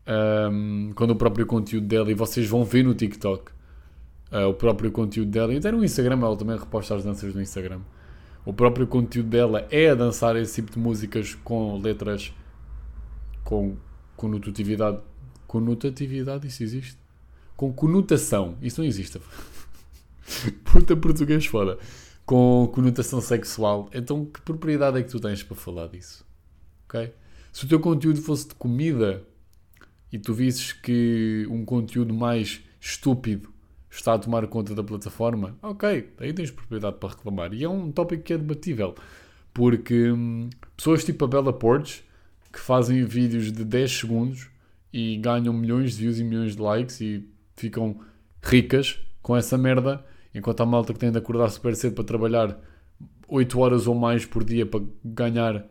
Um, 0.06 0.92
quando 0.94 1.10
o 1.10 1.16
próprio 1.16 1.44
conteúdo 1.44 1.86
dela, 1.86 2.10
e 2.10 2.14
vocês 2.14 2.48
vão 2.48 2.64
ver 2.64 2.84
no 2.84 2.94
TikTok, 2.94 3.52
uh, 4.32 4.48
o 4.48 4.54
próprio 4.54 4.90
conteúdo 4.90 5.30
dela, 5.30 5.52
e 5.52 5.58
até 5.58 5.70
no 5.70 5.84
Instagram, 5.84 6.18
ela 6.20 6.36
também 6.36 6.58
reposta 6.58 6.94
as 6.94 7.04
danças 7.04 7.34
no 7.34 7.40
Instagram. 7.40 7.80
O 8.44 8.52
próprio 8.52 8.86
conteúdo 8.86 9.28
dela 9.28 9.66
é 9.70 9.90
a 9.90 9.94
dançar 9.94 10.34
esse 10.36 10.56
tipo 10.56 10.72
de 10.72 10.78
músicas 10.78 11.34
com 11.44 11.78
letras 11.78 12.32
com 13.44 13.76
conotatividade. 14.16 14.98
Conotatividade, 15.46 16.46
isso 16.48 16.62
existe? 16.62 16.98
Com 17.56 17.72
conotação, 17.72 18.56
isso 18.60 18.80
não 18.80 18.88
existe. 18.88 19.20
Puta 20.64 20.96
português 20.96 21.46
fora. 21.46 21.78
Com 22.24 22.68
conotação 22.72 23.20
sexual. 23.20 23.88
Então, 23.92 24.24
que 24.24 24.40
propriedade 24.40 24.98
é 24.98 25.02
que 25.02 25.10
tu 25.10 25.20
tens 25.20 25.42
para 25.42 25.56
falar 25.56 25.88
disso? 25.88 26.24
Ok? 26.88 27.12
Se 27.52 27.64
o 27.66 27.68
teu 27.68 27.78
conteúdo 27.78 28.20
fosse 28.22 28.48
de 28.48 28.54
comida 28.54 29.22
e 30.10 30.18
tu 30.18 30.32
visses 30.32 30.72
que 30.72 31.46
um 31.50 31.64
conteúdo 31.64 32.14
mais 32.14 32.60
estúpido 32.80 33.51
está 33.98 34.14
a 34.14 34.18
tomar 34.18 34.46
conta 34.46 34.74
da 34.74 34.82
plataforma, 34.82 35.56
ok, 35.62 36.12
aí 36.18 36.32
tens 36.32 36.50
propriedade 36.50 36.96
para 36.96 37.10
reclamar. 37.10 37.52
E 37.52 37.62
é 37.62 37.68
um 37.68 37.92
tópico 37.92 38.22
que 38.22 38.32
é 38.32 38.38
debatível, 38.38 38.94
porque 39.52 40.10
hum, 40.10 40.48
pessoas 40.76 41.04
tipo 41.04 41.24
a 41.24 41.28
Bella 41.28 41.52
Portes, 41.52 42.02
que 42.52 42.58
fazem 42.58 43.04
vídeos 43.04 43.52
de 43.52 43.64
10 43.64 43.92
segundos 43.92 44.50
e 44.92 45.16
ganham 45.16 45.52
milhões 45.52 45.92
de 45.92 46.02
views 46.02 46.18
e 46.18 46.24
milhões 46.24 46.56
de 46.56 46.62
likes 46.62 47.00
e 47.00 47.28
ficam 47.56 48.00
ricas 48.42 48.98
com 49.22 49.36
essa 49.36 49.56
merda, 49.56 50.04
enquanto 50.34 50.62
a 50.62 50.66
malta 50.66 50.92
que 50.92 50.98
tem 50.98 51.10
de 51.10 51.18
acordar 51.18 51.48
super 51.50 51.74
cedo 51.76 51.94
para 51.94 52.04
trabalhar 52.04 52.58
8 53.28 53.58
horas 53.58 53.86
ou 53.86 53.94
mais 53.94 54.26
por 54.26 54.44
dia 54.44 54.66
para 54.66 54.82
ganhar 55.04 55.66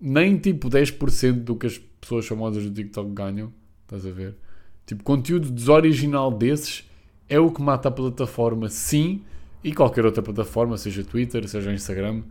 nem 0.00 0.36
tipo 0.36 0.68
10% 0.68 1.44
do 1.44 1.56
que 1.56 1.66
as 1.66 1.78
pessoas 1.78 2.26
famosas 2.26 2.64
do 2.64 2.70
TikTok 2.70 3.10
ganham, 3.12 3.52
estás 3.82 4.04
a 4.06 4.10
ver? 4.10 4.36
Tipo, 4.84 5.02
conteúdo 5.02 5.50
desoriginal 5.50 6.30
desses 6.30 6.88
é 7.28 7.38
o 7.38 7.50
que 7.50 7.60
mata 7.60 7.88
a 7.88 7.92
plataforma, 7.92 8.68
sim, 8.68 9.24
e 9.62 9.74
qualquer 9.74 10.04
outra 10.04 10.22
plataforma, 10.22 10.76
seja 10.76 11.04
Twitter, 11.04 11.48
seja 11.48 11.72
Instagram, 11.72 12.22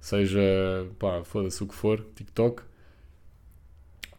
seja, 0.00 0.40
pá, 0.98 1.24
foda-se 1.24 1.62
o 1.62 1.66
que 1.66 1.74
for, 1.74 2.06
TikTok. 2.14 2.62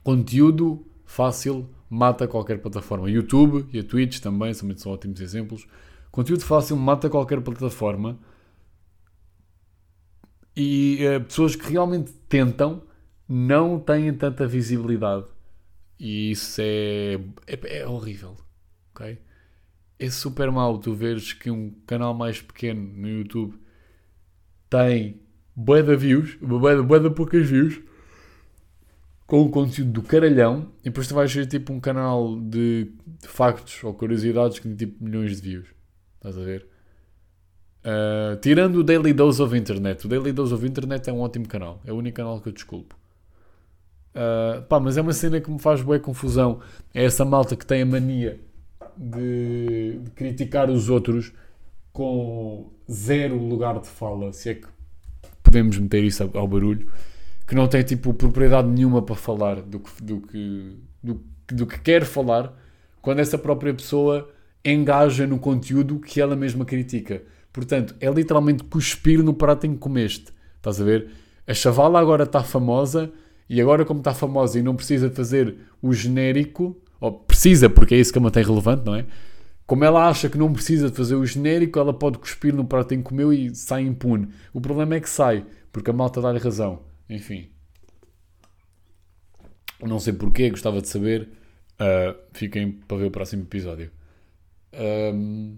Conteúdo 0.03 0.85
fácil 1.05 1.69
mata 1.89 2.27
qualquer 2.27 2.59
plataforma. 2.59 3.09
YouTube 3.09 3.65
e 3.71 3.79
a 3.79 3.83
Twitch 3.83 4.19
também 4.19 4.53
também 4.53 4.77
são 4.77 4.91
ótimos 4.91 5.21
exemplos. 5.21 5.67
Conteúdo 6.11 6.43
fácil 6.43 6.75
mata 6.75 7.09
qualquer 7.09 7.41
plataforma. 7.41 8.19
E 10.55 10.99
uh, 11.05 11.23
pessoas 11.23 11.55
que 11.55 11.71
realmente 11.71 12.11
tentam 12.29 12.83
não 13.27 13.79
têm 13.79 14.13
tanta 14.13 14.47
visibilidade. 14.47 15.25
E 15.99 16.31
isso 16.31 16.61
é, 16.61 17.19
é, 17.47 17.79
é 17.79 17.87
horrível. 17.87 18.35
ok? 18.93 19.17
É 19.99 20.09
super 20.09 20.51
mau 20.51 20.77
tu 20.77 20.93
veres 20.93 21.33
que 21.33 21.49
um 21.49 21.71
canal 21.85 22.13
mais 22.13 22.41
pequeno 22.41 22.81
no 22.81 23.07
YouTube 23.07 23.59
tem 24.69 25.21
bué 25.55 25.81
de 25.81 25.95
views, 25.95 26.35
bué 26.41 26.99
de, 26.99 27.09
poucas 27.09 27.47
views, 27.47 27.79
com 29.25 29.43
um 29.43 29.49
conteúdo 29.49 29.91
do 29.91 30.01
caralhão, 30.03 30.71
e 30.81 30.85
depois 30.85 31.07
tu 31.07 31.15
vais 31.15 31.33
ver 31.33 31.47
tipo 31.47 31.71
um 31.71 31.79
canal 31.79 32.39
de, 32.39 32.91
de 33.21 33.27
factos 33.27 33.83
ou 33.83 33.93
curiosidades 33.93 34.59
que 34.59 34.67
tem 34.67 34.75
tipo 34.75 35.03
milhões 35.03 35.39
de 35.39 35.41
views. 35.41 35.67
Estás 36.17 36.37
a 36.37 36.41
ver? 36.41 36.67
Uh, 37.85 38.35
tirando 38.41 38.77
o 38.77 38.83
Daily 38.83 39.13
Dose 39.13 39.41
of 39.41 39.55
Internet. 39.55 40.05
O 40.05 40.09
Daily 40.09 40.33
Dose 40.33 40.53
of 40.53 40.65
Internet 40.65 41.09
é 41.09 41.13
um 41.13 41.19
ótimo 41.21 41.47
canal. 41.47 41.81
É 41.85 41.93
o 41.93 41.95
único 41.95 42.17
canal 42.17 42.41
que 42.41 42.49
eu 42.49 42.53
desculpo. 42.53 42.95
Uh, 44.15 44.61
pá, 44.63 44.79
mas 44.79 44.97
é 44.97 45.01
uma 45.01 45.13
cena 45.13 45.39
que 45.39 45.51
me 45.51 45.59
faz 45.59 45.81
boa 45.81 45.99
confusão. 45.99 46.59
É 46.93 47.03
essa 47.03 47.23
malta 47.23 47.55
que 47.55 47.65
tem 47.65 47.83
a 47.83 47.85
mania 47.85 48.39
de, 48.97 49.99
de 49.99 50.11
criticar 50.11 50.69
os 50.69 50.89
outros 50.89 51.31
com 51.91 52.71
zero 52.91 53.37
lugar 53.37 53.79
de 53.79 53.87
fala, 53.87 54.33
se 54.33 54.49
é 54.49 54.53
que 54.55 54.67
podemos 55.41 55.77
meter 55.77 56.03
isso 56.03 56.29
ao 56.33 56.47
barulho, 56.47 56.91
que 57.47 57.55
não 57.55 57.67
tem 57.67 57.83
tipo 57.83 58.13
propriedade 58.13 58.67
nenhuma 58.67 59.01
para 59.01 59.15
falar 59.15 59.61
do 59.61 59.79
que, 59.79 60.03
do 60.03 60.21
que, 60.21 60.77
do, 61.01 61.21
do 61.47 61.65
que 61.65 61.79
quer 61.79 62.03
falar, 62.03 62.53
quando 63.01 63.19
essa 63.19 63.37
própria 63.37 63.73
pessoa 63.73 64.29
engaja 64.63 65.27
no 65.27 65.37
conteúdo 65.37 65.99
que 65.99 66.19
ela 66.19 66.35
mesma 66.35 66.65
critica. 66.65 67.21
Portanto, 67.53 67.95
é 68.01 68.09
literalmente 68.09 68.63
cuspir 68.63 69.23
no 69.23 69.33
prato 69.33 69.67
em 69.67 69.73
que 69.73 69.77
comeste. 69.77 70.33
Estás 70.57 70.81
a 70.81 70.83
ver? 70.83 71.11
A 71.47 71.53
chavala 71.53 71.99
agora 71.99 72.23
está 72.23 72.43
famosa 72.43 73.11
e 73.47 73.61
agora, 73.61 73.85
como 73.85 73.99
está 73.99 74.13
famosa 74.13 74.57
e 74.57 74.63
não 74.63 74.75
precisa 74.75 75.09
fazer 75.09 75.55
o 75.81 75.93
genérico, 75.93 76.75
ou 76.99 77.11
precisa, 77.11 77.69
porque 77.69 77.95
é 77.95 77.99
isso 77.99 78.11
que 78.11 78.17
a 78.17 78.21
mantém 78.21 78.43
relevante, 78.43 78.85
não 78.85 78.95
é? 78.95 79.05
Como 79.65 79.83
ela 79.83 80.07
acha 80.07 80.29
que 80.29 80.37
não 80.37 80.53
precisa 80.53 80.89
de 80.89 80.95
fazer 80.95 81.15
o 81.15 81.25
genérico, 81.25 81.79
ela 81.79 81.93
pode 81.93 82.19
cuspir 82.19 82.53
no 82.53 82.65
prato 82.65 82.93
em 82.93 82.97
que 82.97 83.09
comeu 83.09 83.33
e 83.33 83.53
sai 83.55 83.81
impune. 83.81 84.29
O 84.53 84.61
problema 84.61 84.95
é 84.95 84.99
que 84.99 85.09
sai, 85.09 85.45
porque 85.71 85.89
a 85.89 85.93
malta 85.93 86.21
dá-lhe 86.21 86.37
razão. 86.37 86.83
Enfim. 87.09 87.49
Não 89.81 89.99
sei 89.99 90.13
porquê, 90.13 90.49
gostava 90.51 90.81
de 90.81 90.87
saber. 90.87 91.29
Uh, 91.73 92.15
fiquem 92.31 92.71
para 92.71 92.97
ver 92.97 93.05
o 93.05 93.11
próximo 93.11 93.43
episódio. 93.43 93.91
Um... 94.73 95.57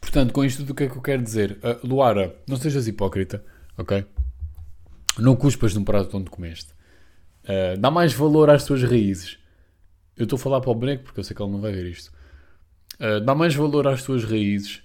Portanto, 0.00 0.32
com 0.32 0.42
isto 0.44 0.62
o 0.62 0.74
que 0.74 0.84
é 0.84 0.88
que 0.88 0.96
eu 0.96 1.02
quero 1.02 1.22
dizer? 1.22 1.58
Uh, 1.58 1.86
Luara, 1.86 2.34
não 2.48 2.56
sejas 2.56 2.88
hipócrita, 2.88 3.44
ok? 3.76 4.06
Não 5.18 5.36
cuspas 5.36 5.74
num 5.74 5.84
prato 5.84 6.16
onde 6.16 6.30
comeste. 6.30 6.72
Uh, 7.48 7.78
dá 7.78 7.90
mais 7.90 8.12
valor 8.12 8.50
às 8.50 8.64
tuas 8.64 8.82
raízes. 8.82 9.38
Eu 10.16 10.24
estou 10.24 10.36
a 10.36 10.40
falar 10.40 10.60
para 10.60 10.70
o 10.70 10.74
boneco 10.74 11.04
porque 11.04 11.20
eu 11.20 11.24
sei 11.24 11.34
que 11.34 11.42
ele 11.42 11.52
não 11.52 11.60
vai 11.60 11.72
ver 11.72 11.86
isto. 11.86 12.12
Uh, 13.00 13.20
dá 13.20 13.34
mais 13.34 13.54
valor 13.54 13.86
às 13.86 14.02
tuas 14.02 14.24
raízes 14.24 14.82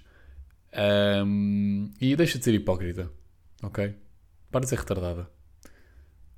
um, 1.24 1.90
e 2.00 2.16
deixa 2.16 2.38
de 2.38 2.44
ser 2.44 2.54
hipócrita, 2.54 3.10
ok? 3.62 3.94
Para 4.50 4.60
de 4.60 4.68
ser 4.68 4.78
retardada. 4.78 5.28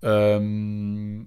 Um, 0.02 1.26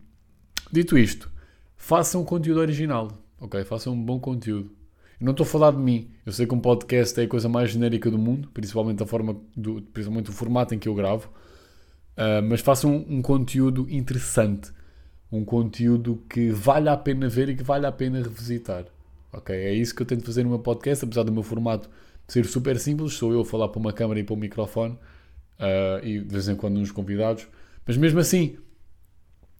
dito 0.71 0.97
isto, 0.97 1.29
faça 1.75 2.17
um 2.17 2.23
conteúdo 2.23 2.59
original, 2.59 3.11
ok? 3.39 3.63
Faça 3.63 3.89
um 3.89 4.01
bom 4.01 4.19
conteúdo. 4.19 4.71
Eu 5.19 5.25
não 5.25 5.31
estou 5.31 5.43
a 5.43 5.47
falar 5.47 5.71
de 5.71 5.77
mim. 5.77 6.11
Eu 6.25 6.31
sei 6.31 6.45
que 6.45 6.53
um 6.53 6.59
podcast 6.59 7.19
é 7.19 7.23
a 7.23 7.27
coisa 7.27 7.49
mais 7.49 7.71
genérica 7.71 8.09
do 8.09 8.17
mundo, 8.17 8.49
principalmente 8.53 9.01
a 9.03 9.05
forma, 9.05 9.41
do, 9.55 9.81
principalmente 9.81 10.29
o 10.29 10.33
formato 10.33 10.73
em 10.73 10.79
que 10.79 10.87
eu 10.87 10.95
gravo. 10.95 11.29
Uh, 12.15 12.43
mas 12.47 12.61
faça 12.61 12.87
um, 12.87 13.05
um, 13.09 13.21
conteúdo 13.21 13.87
interessante, 13.89 14.71
um 15.31 15.45
conteúdo 15.45 16.23
que 16.29 16.49
vale 16.49 16.89
a 16.89 16.97
pena 16.97 17.29
ver 17.29 17.49
e 17.49 17.55
que 17.55 17.63
vale 17.63 17.85
a 17.85 17.91
pena 17.91 18.21
revisitar. 18.21 18.85
Ok? 19.31 19.55
É 19.55 19.73
isso 19.73 19.95
que 19.95 20.01
eu 20.01 20.05
tento 20.05 20.25
fazer 20.25 20.43
no 20.43 20.49
meu 20.49 20.59
podcast, 20.59 21.05
apesar 21.05 21.23
do 21.23 21.31
meu 21.31 21.43
formato 21.43 21.89
ser 22.27 22.45
super 22.45 22.79
simples, 22.79 23.13
sou 23.13 23.33
eu 23.33 23.41
a 23.41 23.45
falar 23.45 23.69
para 23.69 23.79
uma 23.79 23.91
câmera 23.91 24.19
e 24.19 24.23
para 24.23 24.35
um 24.35 24.39
microfone 24.39 24.93
uh, 24.93 26.05
e 26.05 26.19
de 26.19 26.27
vez 26.27 26.47
em 26.47 26.55
quando 26.55 26.79
uns 26.79 26.91
convidados, 26.91 27.47
mas 27.85 27.97
mesmo 27.97 28.19
assim, 28.19 28.57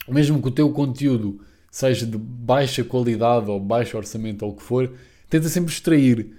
mesmo 0.07 0.41
que 0.41 0.47
o 0.47 0.51
teu 0.51 0.72
conteúdo 0.72 1.41
seja 1.72 2.05
de 2.05 2.17
baixa 2.17 2.84
qualidade 2.84 3.49
ou 3.49 3.59
baixo 3.59 3.97
orçamento 3.97 4.43
ou 4.45 4.51
o 4.51 4.55
que 4.55 4.63
for, 4.63 4.91
tenta 5.30 5.49
sempre 5.49 5.72
extrair 5.72 6.36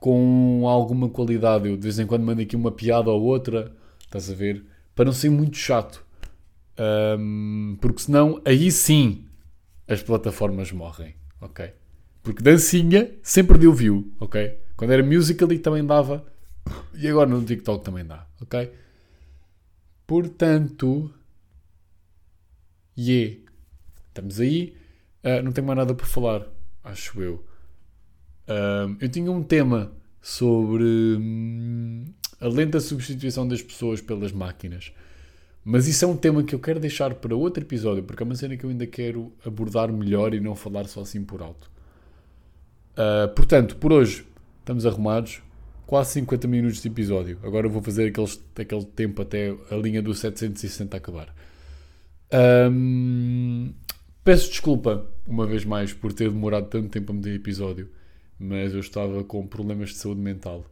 com 0.00 0.68
alguma 0.68 1.08
qualidade. 1.08 1.68
Eu 1.68 1.76
de 1.76 1.82
vez 1.82 1.98
em 1.98 2.06
quando 2.06 2.24
mando 2.24 2.42
aqui 2.42 2.56
uma 2.56 2.72
piada 2.72 3.10
ou 3.10 3.22
outra, 3.22 3.72
estás 4.00 4.30
a 4.30 4.34
ver? 4.34 4.64
Para 4.94 5.06
não 5.06 5.12
ser 5.12 5.30
muito 5.30 5.56
chato. 5.56 6.04
Um, 6.78 7.76
porque 7.80 8.02
senão, 8.02 8.40
aí 8.44 8.70
sim, 8.70 9.26
as 9.86 10.02
plataformas 10.02 10.72
morrem, 10.72 11.14
ok? 11.40 11.72
Porque 12.22 12.42
dancinha 12.42 13.10
sempre 13.22 13.58
deu 13.58 13.72
view, 13.72 14.12
ok? 14.20 14.58
Quando 14.76 14.92
era 14.92 15.02
Musical.ly 15.02 15.58
também 15.58 15.84
dava. 15.84 16.24
E 16.94 17.08
agora 17.08 17.28
no 17.28 17.44
TikTok 17.44 17.84
também 17.84 18.04
dá, 18.04 18.26
ok? 18.40 18.72
Portanto, 20.06 21.12
yeah, 22.96 23.36
estamos 24.08 24.40
aí. 24.40 24.76
Uh, 25.24 25.42
não 25.42 25.52
tenho 25.52 25.66
mais 25.66 25.78
nada 25.78 25.94
para 25.94 26.06
falar, 26.06 26.46
acho 26.84 27.20
eu. 27.20 27.44
Eu 29.00 29.08
tinha 29.08 29.30
um 29.30 29.42
tema 29.42 29.92
sobre 30.20 30.84
hum, 30.84 32.04
a 32.40 32.48
lenta 32.48 32.80
substituição 32.80 33.46
das 33.46 33.62
pessoas 33.62 34.00
pelas 34.00 34.32
máquinas. 34.32 34.92
Mas 35.64 35.86
isso 35.86 36.04
é 36.04 36.08
um 36.08 36.16
tema 36.16 36.42
que 36.42 36.54
eu 36.54 36.58
quero 36.58 36.80
deixar 36.80 37.14
para 37.14 37.36
outro 37.36 37.62
episódio, 37.62 38.02
porque 38.02 38.22
é 38.22 38.26
uma 38.26 38.34
cena 38.34 38.56
que 38.56 38.64
eu 38.64 38.70
ainda 38.70 38.86
quero 38.86 39.32
abordar 39.44 39.92
melhor 39.92 40.34
e 40.34 40.40
não 40.40 40.56
falar 40.56 40.86
só 40.86 41.02
assim 41.02 41.22
por 41.22 41.40
alto. 41.40 41.70
Uh, 42.92 43.32
portanto, 43.34 43.76
por 43.76 43.92
hoje 43.92 44.26
estamos 44.60 44.86
arrumados. 44.86 45.40
Quase 45.86 46.12
50 46.12 46.48
minutos 46.48 46.80
de 46.80 46.88
episódio. 46.88 47.38
Agora 47.42 47.66
eu 47.66 47.70
vou 47.70 47.82
fazer 47.82 48.08
aqueles, 48.08 48.42
aquele 48.56 48.84
tempo 48.84 49.20
até 49.20 49.54
a 49.70 49.74
linha 49.76 50.00
do 50.00 50.14
760 50.14 50.96
acabar. 50.96 51.34
Um, 52.70 53.74
peço 54.24 54.48
desculpa, 54.48 55.06
uma 55.26 55.46
vez 55.46 55.66
mais, 55.66 55.92
por 55.92 56.12
ter 56.12 56.30
demorado 56.30 56.68
tanto 56.68 56.88
tempo 56.88 57.12
a 57.12 57.14
meter 57.14 57.34
episódio, 57.34 57.90
mas 58.38 58.72
eu 58.72 58.80
estava 58.80 59.22
com 59.22 59.46
problemas 59.46 59.90
de 59.90 59.96
saúde 59.96 60.20
mental. 60.20 60.64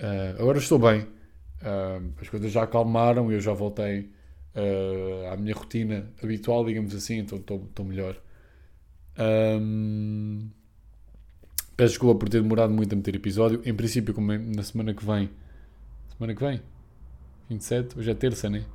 Uh, 0.00 0.40
agora 0.40 0.58
estou 0.58 0.80
bem, 0.80 1.06
as 2.20 2.28
coisas 2.28 2.50
já 2.50 2.62
acalmaram 2.62 3.30
e 3.30 3.34
eu 3.34 3.40
já 3.40 3.52
voltei 3.52 4.10
uh, 4.54 5.32
à 5.32 5.36
minha 5.36 5.54
rotina 5.54 6.10
habitual, 6.22 6.64
digamos 6.64 6.94
assim, 6.94 7.18
então 7.18 7.38
estou, 7.38 7.64
estou 7.64 7.84
melhor. 7.84 8.16
Um, 9.18 10.48
Peço 11.80 11.92
desculpa 11.92 12.18
por 12.18 12.28
ter 12.28 12.42
demorado 12.42 12.74
muito 12.74 12.92
a 12.92 12.96
meter 12.96 13.16
episódio. 13.16 13.62
Em 13.64 13.72
princípio, 13.72 14.12
como 14.12 14.32
é 14.32 14.36
na 14.36 14.62
semana 14.62 14.92
que 14.92 15.02
vem. 15.02 15.30
Semana 16.12 16.34
que 16.34 16.44
vem? 16.44 16.60
27? 17.48 17.98
Hoje 17.98 18.10
é 18.10 18.14
terça, 18.14 18.50
né? 18.50 18.66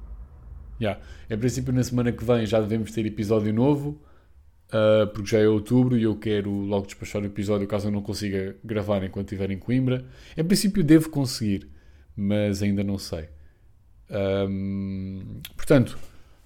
Já. 0.80 0.90
Yeah. 0.90 1.02
Em 1.30 1.38
princípio, 1.38 1.72
na 1.72 1.84
semana 1.84 2.12
que 2.12 2.26
vem 2.26 2.48
já 2.48 2.60
devemos 2.60 2.92
ter 2.92 3.06
episódio 3.06 3.54
novo. 3.54 4.02
Uh, 4.70 5.06
porque 5.14 5.30
já 5.30 5.38
é 5.38 5.48
outubro 5.48 5.96
e 5.96 6.02
eu 6.02 6.16
quero 6.16 6.50
logo 6.50 6.88
despachar 6.88 7.22
o 7.22 7.26
episódio 7.26 7.68
caso 7.68 7.90
eu 7.90 7.92
não 7.92 8.02
consiga 8.02 8.58
gravar 8.64 9.04
enquanto 9.04 9.28
estiver 9.28 9.52
em 9.52 9.60
Coimbra. 9.60 10.04
Em 10.36 10.44
princípio, 10.44 10.84
devo 10.84 11.12
conseguir, 11.12 11.70
mas 12.16 12.62
ainda 12.62 12.84
não 12.84 12.98
sei. 12.98 13.30
Um, 14.10 15.42
portanto, 15.56 15.98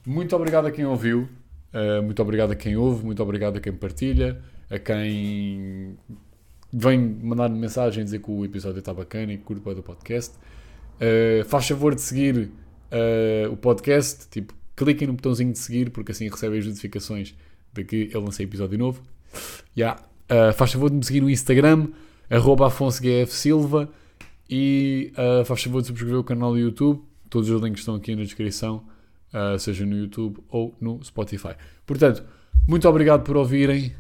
muito 0.06 0.36
obrigado 0.36 0.68
a 0.68 0.72
quem 0.72 0.86
ouviu. 0.86 1.30
Uh, 1.74 2.02
muito 2.02 2.22
obrigado 2.22 2.52
a 2.52 2.56
quem 2.56 2.76
ouve, 2.76 3.06
muito 3.06 3.22
obrigado 3.22 3.58
a 3.58 3.60
quem 3.60 3.74
partilha, 3.74 4.42
a 4.70 4.80
quem 4.80 5.98
vem 6.72 7.00
mandar 7.00 7.50
mensagem 7.50 8.04
dizer 8.04 8.20
que 8.20 8.32
o 8.32 8.46
episódio 8.46 8.80
está 8.80 8.94
bacana 8.94 9.34
e 9.34 9.38
que 9.38 9.44
curto 9.44 9.74
do 9.74 9.84
podcast. 9.84 10.36
Uh, 10.96 11.44
faz 11.46 11.68
favor 11.68 11.96
de 11.96 12.02
seguir 12.02 12.52
uh, 12.92 13.52
o 13.52 13.58
podcast, 13.58 14.28
tipo, 14.30 14.54
cliquem 14.76 15.08
no 15.08 15.14
botãozinho 15.14 15.52
de 15.52 15.60
seguir, 15.60 15.92
porque 15.92 16.12
assim 16.12 16.28
recebem 16.28 16.60
as 16.60 16.66
notificações 16.66 17.36
de 17.74 17.84
que 17.84 18.10
eu 18.12 18.22
lancei 18.22 18.46
episódio 18.46 18.78
novo. 18.78 19.02
Yeah. 19.78 20.02
Uh, 20.30 20.54
faz 20.54 20.72
favor 20.72 20.90
de 20.90 20.98
me 20.98 21.04
seguir 21.04 21.22
no 21.22 21.30
Instagram, 21.30 21.88
arroba 22.30 22.68
Afonso 22.68 23.02
GF 23.02 23.32
Silva, 23.32 23.90
e 24.50 25.14
uh, 25.14 25.46
faz 25.46 25.64
favor 25.64 25.82
de 25.82 25.88
subscrever 25.88 26.20
o 26.20 26.24
canal 26.24 26.52
do 26.52 26.60
YouTube. 26.60 27.04
Todos 27.30 27.50
os 27.50 27.62
links 27.62 27.82
estão 27.82 27.96
aqui 27.96 28.16
na 28.16 28.24
descrição, 28.24 28.88
uh, 29.34 29.60
seja 29.60 29.86
no 29.86 29.96
YouTube 29.96 30.44
ou 30.50 30.76
no 30.82 31.04
Spotify. 31.04 31.54
Portanto, 31.86 32.24
muito 32.68 32.88
obrigado 32.90 33.24
por 33.24 33.38
ouvirem. 33.38 33.94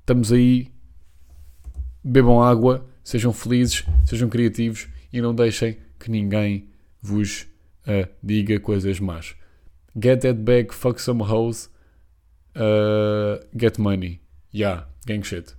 Estamos 0.00 0.30
aí 0.30 0.70
bebam 2.02 2.42
água, 2.42 2.86
sejam 3.02 3.32
felizes, 3.32 3.84
sejam 4.04 4.28
criativos 4.28 4.88
e 5.10 5.20
não 5.22 5.34
deixem 5.34 5.78
que 5.98 6.10
ninguém 6.10 6.68
vos 7.00 7.46
uh, 7.86 8.08
diga 8.22 8.60
coisas 8.60 9.00
más. 9.00 9.34
Get 10.00 10.20
that 10.20 10.40
bag, 10.40 10.74
fuck 10.74 11.00
some 11.00 11.22
hoes, 11.22 11.70
uh, 12.56 13.42
get 13.58 13.78
money. 13.78 14.20
Yeah, 14.52 14.86
gang 15.06 15.24
shit. 15.24 15.54